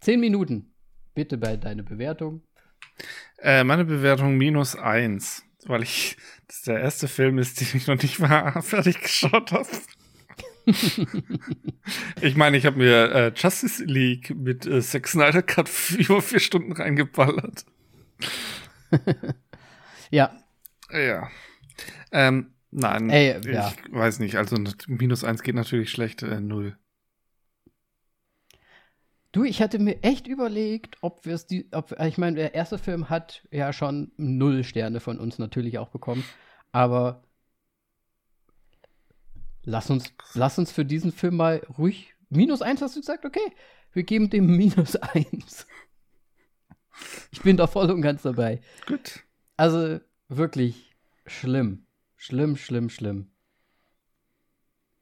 zehn 0.00 0.20
Minuten. 0.20 0.72
Bitte 1.14 1.38
bei 1.38 1.56
deiner 1.56 1.82
Bewertung. 1.82 2.42
Äh, 3.38 3.64
meine 3.64 3.84
Bewertung 3.84 4.36
minus 4.36 4.76
eins, 4.76 5.44
weil 5.64 5.82
ich 5.82 6.16
das 6.46 6.62
der 6.62 6.80
erste 6.80 7.08
Film 7.08 7.38
ist, 7.38 7.60
den 7.60 7.68
ich 7.74 7.86
noch 7.86 8.00
nicht 8.00 8.18
mal 8.18 8.60
fertig 8.62 9.00
geschaut 9.00 9.52
habe. 9.52 9.68
ich 12.20 12.36
meine, 12.36 12.56
ich 12.56 12.66
habe 12.66 12.78
mir 12.78 13.12
äh, 13.12 13.32
Justice 13.34 13.84
League 13.84 14.34
mit 14.34 14.66
äh, 14.66 14.80
Zack 14.80 15.06
Snyder 15.06 15.42
Cut 15.42 15.70
über 15.96 16.20
vier 16.20 16.40
Stunden 16.40 16.72
reingeballert. 16.72 17.64
ja. 20.10 20.36
Ja. 20.90 21.28
Ähm, 22.12 22.52
nein, 22.70 23.10
Ey, 23.10 23.38
ich 23.38 23.46
ja. 23.46 23.72
weiß 23.90 24.18
nicht. 24.18 24.36
Also 24.36 24.56
minus 24.88 25.24
eins 25.24 25.42
geht 25.42 25.54
natürlich 25.54 25.90
schlecht, 25.90 26.22
äh, 26.22 26.40
null. 26.40 26.76
Du, 29.32 29.44
ich 29.44 29.60
hatte 29.60 29.78
mir 29.78 30.02
echt 30.02 30.26
überlegt, 30.26 30.96
ob 31.02 31.26
wir 31.26 31.34
es 31.34 31.46
die, 31.46 31.68
ob, 31.72 31.98
ich 32.00 32.18
meine, 32.18 32.36
der 32.36 32.54
erste 32.54 32.78
Film 32.78 33.10
hat 33.10 33.46
ja 33.50 33.72
schon 33.72 34.12
null 34.16 34.64
Sterne 34.64 35.00
von 35.00 35.18
uns 35.18 35.38
natürlich 35.38 35.78
auch 35.78 35.88
bekommen, 35.88 36.24
aber 36.72 37.22
lass 39.62 39.90
uns, 39.90 40.12
lass 40.34 40.58
uns 40.58 40.72
für 40.72 40.84
diesen 40.84 41.12
Film 41.12 41.36
mal 41.36 41.62
ruhig 41.76 42.14
minus 42.30 42.62
eins, 42.62 42.80
hast 42.80 42.96
du 42.96 43.00
gesagt, 43.00 43.24
okay, 43.24 43.52
wir 43.92 44.04
geben 44.04 44.30
dem 44.30 44.46
minus 44.56 44.96
eins. 44.96 45.66
Ich 47.30 47.42
bin 47.42 47.58
da 47.58 47.66
voll 47.66 47.90
und 47.90 48.00
ganz 48.00 48.22
dabei. 48.22 48.60
Gut. 48.86 49.24
Also 49.58 50.00
wirklich 50.28 50.96
schlimm, 51.26 51.86
schlimm, 52.16 52.56
schlimm, 52.56 52.88
schlimm. 52.88 53.30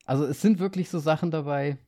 Also 0.04 0.24
es 0.26 0.40
sind 0.40 0.58
wirklich 0.58 0.90
so 0.90 0.98
Sachen 0.98 1.30
dabei 1.30 1.78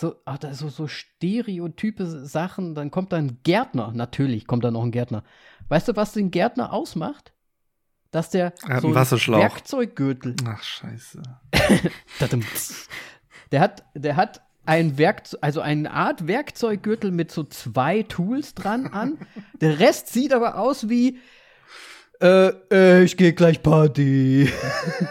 so, 0.00 0.16
ach, 0.24 0.38
da 0.38 0.54
so, 0.54 0.68
so 0.68 0.88
stereotype 0.88 2.06
Sachen. 2.06 2.74
Dann 2.74 2.90
kommt 2.90 3.12
da 3.12 3.18
ein 3.18 3.38
Gärtner. 3.42 3.92
Natürlich 3.94 4.46
kommt 4.46 4.64
da 4.64 4.70
noch 4.70 4.82
ein 4.82 4.92
Gärtner. 4.92 5.22
Weißt 5.68 5.88
du, 5.88 5.96
was 5.96 6.12
den 6.12 6.30
Gärtner 6.30 6.72
ausmacht? 6.72 7.32
Dass 8.10 8.30
der 8.30 8.54
so 8.80 8.88
ein 8.88 8.94
Werkzeuggürtel. 8.94 10.34
Ach, 10.46 10.62
scheiße. 10.62 11.22
Der 13.52 13.60
hat, 13.60 13.84
der 13.94 14.14
hat 14.16 14.42
ein 14.64 14.96
Werkzeug, 14.96 15.40
also 15.42 15.60
eine 15.60 15.90
Art 15.90 16.28
Werkzeuggürtel 16.28 17.10
mit 17.10 17.32
so 17.32 17.42
zwei 17.42 18.04
Tools 18.04 18.54
dran 18.54 18.86
an. 18.86 19.18
Der 19.60 19.80
Rest 19.80 20.08
sieht 20.08 20.32
aber 20.32 20.56
aus 20.56 20.88
wie 20.88 21.18
äh, 22.20 22.52
äh, 22.70 23.04
ich 23.04 23.16
gehe 23.16 23.32
gleich 23.32 23.62
Party. 23.62 24.50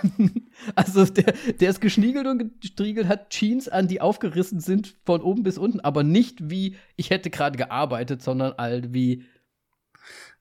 also 0.76 1.06
der, 1.06 1.34
der 1.60 1.70
ist 1.70 1.82
geschniegelt 1.82 2.28
und 2.28 2.62
gestriegelt, 2.62 3.08
hat 3.08 3.32
Jeans 3.32 3.68
an, 3.68 3.88
die 3.88 4.02
aufgerissen 4.02 4.60
sind 4.60 4.96
von 5.06 5.22
oben 5.22 5.44
bis 5.44 5.58
unten, 5.58 5.80
aber 5.80 6.04
nicht 6.04 6.50
wie 6.50 6.76
ich 6.96 7.10
hätte 7.10 7.30
gerade 7.30 7.58
gearbeitet, 7.58 8.22
sondern 8.22 8.54
halt 8.58 8.94
wie 8.94 9.26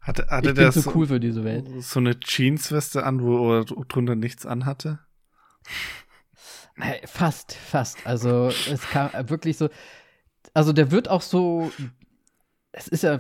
hatte, 0.01 0.27
hatte 0.29 0.51
ich 0.51 0.55
bin 0.55 0.73
so 0.73 0.93
cool 0.95 1.07
für 1.07 1.21
diese 1.21 1.45
Welt. 1.45 1.67
So 1.81 2.01
eine 2.01 2.17
Jeansweste 2.19 3.05
an, 3.05 3.23
wo 3.23 3.59
er 3.59 3.65
drunter 3.65 4.15
nichts 4.15 4.47
anhatte? 4.47 5.01
Fast, 7.07 7.55
fast. 7.55 8.07
Also 8.07 8.53
es 8.71 8.83
kam 8.83 9.11
wirklich 9.29 9.57
so. 9.57 9.69
Also 10.55 10.73
der 10.73 10.93
wird 10.93 11.09
auch 11.09 11.23
so. 11.23 11.73
Es 12.71 12.87
ist 12.87 13.03
ja. 13.03 13.19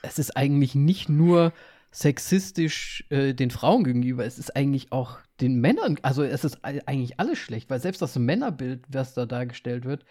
Es 0.00 0.18
ist 0.18 0.38
eigentlich 0.38 0.74
nicht 0.74 1.10
nur 1.10 1.52
sexistisch 1.90 3.04
äh, 3.10 3.34
den 3.34 3.50
Frauen 3.50 3.84
gegenüber, 3.84 4.24
es 4.24 4.38
ist 4.38 4.54
eigentlich 4.54 4.92
auch 4.92 5.18
den 5.40 5.60
Männern, 5.60 5.98
also 6.02 6.22
es 6.22 6.44
ist 6.44 6.64
eigentlich 6.64 7.18
alles 7.18 7.38
schlecht, 7.38 7.70
weil 7.70 7.80
selbst 7.80 8.02
das 8.02 8.16
Männerbild, 8.16 8.84
was 8.88 9.14
da 9.14 9.26
dargestellt 9.26 9.84
wird, 9.84 10.04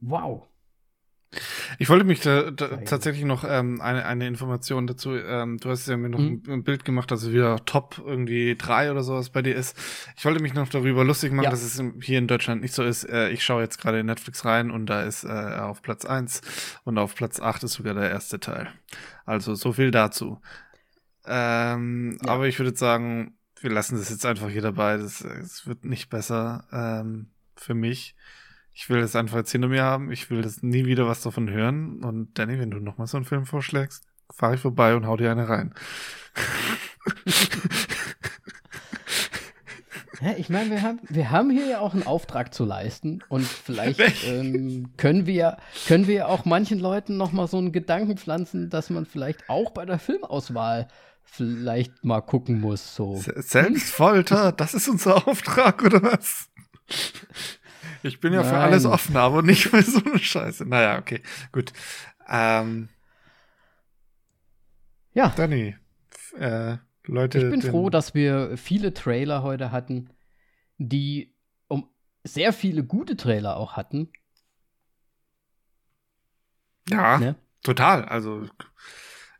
wow. 0.00 0.49
Ich 1.78 1.88
wollte 1.88 2.04
mich 2.04 2.20
da, 2.20 2.50
da 2.50 2.78
tatsächlich 2.78 3.24
noch 3.24 3.44
ähm, 3.46 3.80
eine, 3.80 4.04
eine 4.04 4.26
Information 4.26 4.88
dazu. 4.88 5.14
Ähm, 5.14 5.58
du 5.58 5.70
hast 5.70 5.86
ja 5.86 5.96
mir 5.96 6.08
noch 6.08 6.18
mhm. 6.18 6.42
ein, 6.46 6.52
ein, 6.52 6.64
Bild 6.64 6.84
gemacht, 6.84 7.10
dass 7.10 7.22
es 7.22 7.30
wieder 7.30 7.64
Top 7.66 8.02
irgendwie 8.04 8.56
drei 8.56 8.90
oder 8.90 9.04
sowas 9.04 9.30
bei 9.30 9.40
dir 9.40 9.54
ist. 9.54 9.76
Ich 10.16 10.24
wollte 10.24 10.42
mich 10.42 10.54
noch 10.54 10.68
darüber 10.68 11.04
lustig 11.04 11.32
machen, 11.32 11.44
ja. 11.44 11.50
dass 11.50 11.62
es 11.62 11.80
hier 12.02 12.18
in 12.18 12.26
Deutschland 12.26 12.62
nicht 12.62 12.74
so 12.74 12.82
ist. 12.82 13.04
Äh, 13.04 13.30
ich 13.30 13.44
schaue 13.44 13.62
jetzt 13.62 13.78
gerade 13.78 14.00
in 14.00 14.06
Netflix 14.06 14.44
rein 14.44 14.72
und 14.72 14.86
da 14.86 15.02
ist 15.02 15.22
äh, 15.22 15.28
auf 15.28 15.82
Platz 15.82 16.04
eins 16.04 16.40
und 16.84 16.98
auf 16.98 17.14
Platz 17.14 17.38
acht 17.38 17.62
ist 17.62 17.74
sogar 17.74 17.94
der 17.94 18.10
erste 18.10 18.40
Teil. 18.40 18.68
Also 19.24 19.54
so 19.54 19.72
viel 19.72 19.92
dazu. 19.92 20.40
Ähm, 21.26 22.18
ja. 22.24 22.28
Aber 22.28 22.48
ich 22.48 22.58
würde 22.58 22.76
sagen, 22.76 23.36
wir 23.60 23.70
lassen 23.70 23.96
das 23.96 24.10
jetzt 24.10 24.26
einfach 24.26 24.48
hier 24.48 24.62
dabei. 24.62 24.96
Das, 24.96 25.20
das 25.20 25.66
wird 25.66 25.84
nicht 25.84 26.10
besser 26.10 26.64
ähm, 26.72 27.30
für 27.54 27.74
mich. 27.74 28.16
Ich 28.80 28.88
will 28.88 29.02
das 29.02 29.14
einfach 29.14 29.36
jetzt 29.36 29.52
hinter 29.52 29.68
mir 29.68 29.82
haben. 29.82 30.10
Ich 30.10 30.30
will 30.30 30.40
das 30.40 30.62
nie 30.62 30.86
wieder 30.86 31.06
was 31.06 31.20
davon 31.20 31.50
hören. 31.50 32.02
Und 32.02 32.38
Danny, 32.38 32.58
wenn 32.58 32.70
du 32.70 32.78
nochmal 32.78 33.06
so 33.06 33.18
einen 33.18 33.26
Film 33.26 33.44
vorschlägst, 33.44 34.04
fahre 34.30 34.54
ich 34.54 34.62
vorbei 34.62 34.94
und 34.94 35.06
hau 35.06 35.18
dir 35.18 35.30
eine 35.30 35.48
rein. 35.48 35.74
Ja, 40.22 40.34
ich 40.36 40.50
meine, 40.50 40.68
wir 40.68 40.82
haben, 40.82 41.00
wir 41.08 41.30
haben 41.30 41.48
hier 41.48 41.64
ja 41.64 41.80
auch 41.80 41.94
einen 41.94 42.02
Auftrag 42.02 42.52
zu 42.52 42.66
leisten 42.66 43.24
und 43.30 43.46
vielleicht 43.46 43.98
ähm, 44.26 44.92
können 44.98 45.24
wir 45.24 45.56
können 45.86 46.06
wir 46.06 46.28
auch 46.28 46.44
manchen 46.44 46.78
Leuten 46.78 47.16
noch 47.16 47.32
mal 47.32 47.46
so 47.46 47.56
einen 47.56 47.72
Gedanken 47.72 48.18
pflanzen, 48.18 48.68
dass 48.68 48.90
man 48.90 49.06
vielleicht 49.06 49.48
auch 49.48 49.70
bei 49.70 49.86
der 49.86 49.98
Filmauswahl 49.98 50.88
vielleicht 51.22 52.04
mal 52.04 52.20
gucken 52.20 52.60
muss. 52.60 52.94
So. 52.94 53.16
Selbstfolter, 53.16 54.52
das 54.52 54.74
ist 54.74 54.88
unser 54.88 55.26
Auftrag 55.26 55.82
oder 55.82 56.02
was? 56.02 56.50
Ich 58.02 58.20
bin 58.20 58.32
ja 58.32 58.40
Nein. 58.42 58.50
für 58.50 58.58
alles 58.58 58.84
offen, 58.84 59.16
aber 59.16 59.42
nicht 59.42 59.64
für 59.64 59.82
so 59.82 60.02
eine 60.04 60.18
Scheiße. 60.18 60.64
Naja, 60.66 60.98
okay, 60.98 61.22
gut. 61.52 61.72
Ähm, 62.28 62.88
ja. 65.12 65.32
Danny, 65.36 65.76
äh, 66.38 66.76
Leute. 67.04 67.38
Ich 67.38 67.50
bin 67.50 67.62
froh, 67.62 67.90
dass 67.90 68.14
wir 68.14 68.56
viele 68.56 68.94
Trailer 68.94 69.42
heute 69.42 69.72
hatten, 69.72 70.10
die 70.78 71.34
um 71.68 71.88
sehr 72.24 72.52
viele 72.52 72.84
gute 72.84 73.16
Trailer 73.16 73.56
auch 73.56 73.74
hatten. 73.74 74.10
Ja, 76.88 77.18
ne? 77.18 77.36
total. 77.62 78.04
Also, 78.04 78.46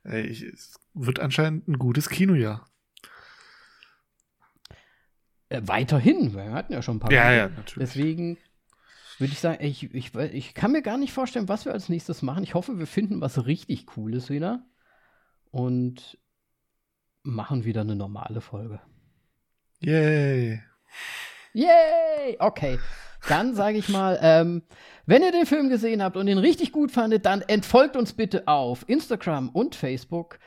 äh, 0.05 0.21
ich, 0.21 0.43
es 0.43 0.79
wird 0.95 1.21
anscheinend 1.21 1.69
ein 1.69 1.79
gutes 1.79 2.09
Kinojahr. 2.09 2.69
Äh, 5.49 5.63
weiterhin, 5.65 6.35
wir 6.35 6.53
hatten 6.53 6.73
ja 6.73 6.83
schon 6.83 6.97
ein 6.97 7.01
paar. 7.01 7.13
Ja, 7.13 7.33
ja, 7.33 7.49
natürlich. 7.49 7.89
Deswegen 7.89 8.39
würde 9.21 9.33
ich 9.33 9.41
sagen, 9.41 9.65
ich, 9.65 9.95
ich, 9.95 10.15
ich 10.15 10.55
kann 10.55 10.73
mir 10.73 10.83
gar 10.83 10.97
nicht 10.97 11.13
vorstellen, 11.13 11.49
was 11.49 11.65
wir 11.65 11.73
als 11.73 11.89
nächstes 11.89 12.23
machen. 12.23 12.43
Ich 12.43 12.55
hoffe, 12.55 12.79
wir 12.79 12.87
finden 12.87 13.21
was 13.21 13.47
richtig 13.47 13.87
Cooles 13.87 14.31
wieder 14.31 14.65
und 15.51 16.19
machen 17.23 17.65
wieder 17.65 17.83
eine 17.83 17.97
normale 17.97 18.41
Folge. 18.41 18.81
Yay! 19.81 20.63
Yay! 21.53 22.37
Okay. 22.39 22.79
Dann 23.29 23.55
sage 23.55 23.79
ich 23.79 23.89
mal, 23.89 24.19
ähm, 24.23 24.63
wenn 25.07 25.23
ihr 25.23 25.33
den 25.33 25.47
Film 25.47 25.69
gesehen 25.69 26.03
habt 26.03 26.17
und 26.17 26.29
ihn 26.29 26.39
richtig 26.39 26.73
gut 26.73 26.91
fandet, 26.91 27.27
dann 27.27 27.43
entfolgt 27.43 27.97
uns 27.97 28.15
bitte 28.15 28.49
auf 28.49 28.89
Instagram 28.89 29.51
und 29.51 29.75
Facebook 29.75 30.39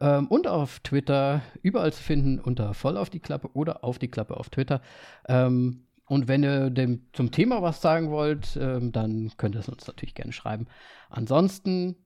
ähm, 0.00 0.28
und 0.28 0.46
auf 0.46 0.80
Twitter. 0.80 1.42
Überall 1.62 1.92
zu 1.92 2.02
finden 2.02 2.38
unter 2.38 2.74
voll 2.74 2.96
auf 2.96 3.10
die 3.10 3.20
Klappe 3.20 3.50
oder 3.54 3.82
auf 3.82 3.98
die 3.98 4.10
Klappe 4.10 4.36
auf 4.36 4.50
Twitter. 4.50 4.80
Ähm, 5.28 5.86
und 6.10 6.26
wenn 6.26 6.42
ihr 6.42 6.70
dem, 6.70 7.06
zum 7.12 7.30
Thema 7.30 7.62
was 7.62 7.80
sagen 7.80 8.10
wollt, 8.10 8.58
ähm, 8.60 8.90
dann 8.90 9.30
könnt 9.36 9.54
ihr 9.54 9.60
es 9.60 9.68
uns 9.68 9.86
natürlich 9.86 10.16
gerne 10.16 10.32
schreiben. 10.32 10.66
Ansonsten, 11.08 12.04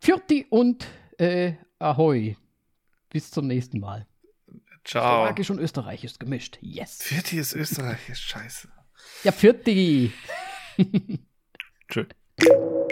Fjorti 0.00 0.46
und 0.50 0.86
äh, 1.18 1.54
Ahoi. 1.80 2.36
Bis 3.10 3.32
zum 3.32 3.48
nächsten 3.48 3.80
Mal. 3.80 4.06
Ciao. 4.84 5.24
Slowakisch 5.24 5.50
und 5.50 5.58
Österreichisch 5.58 6.20
gemischt. 6.20 6.58
Yes. 6.60 7.02
Fjorti 7.02 7.38
ist 7.38 7.54
Österreichisch. 7.54 8.20
Scheiße. 8.20 8.68
Ja, 9.24 9.32
Fjorti. 9.32 10.12
Tschüss. 11.88 12.06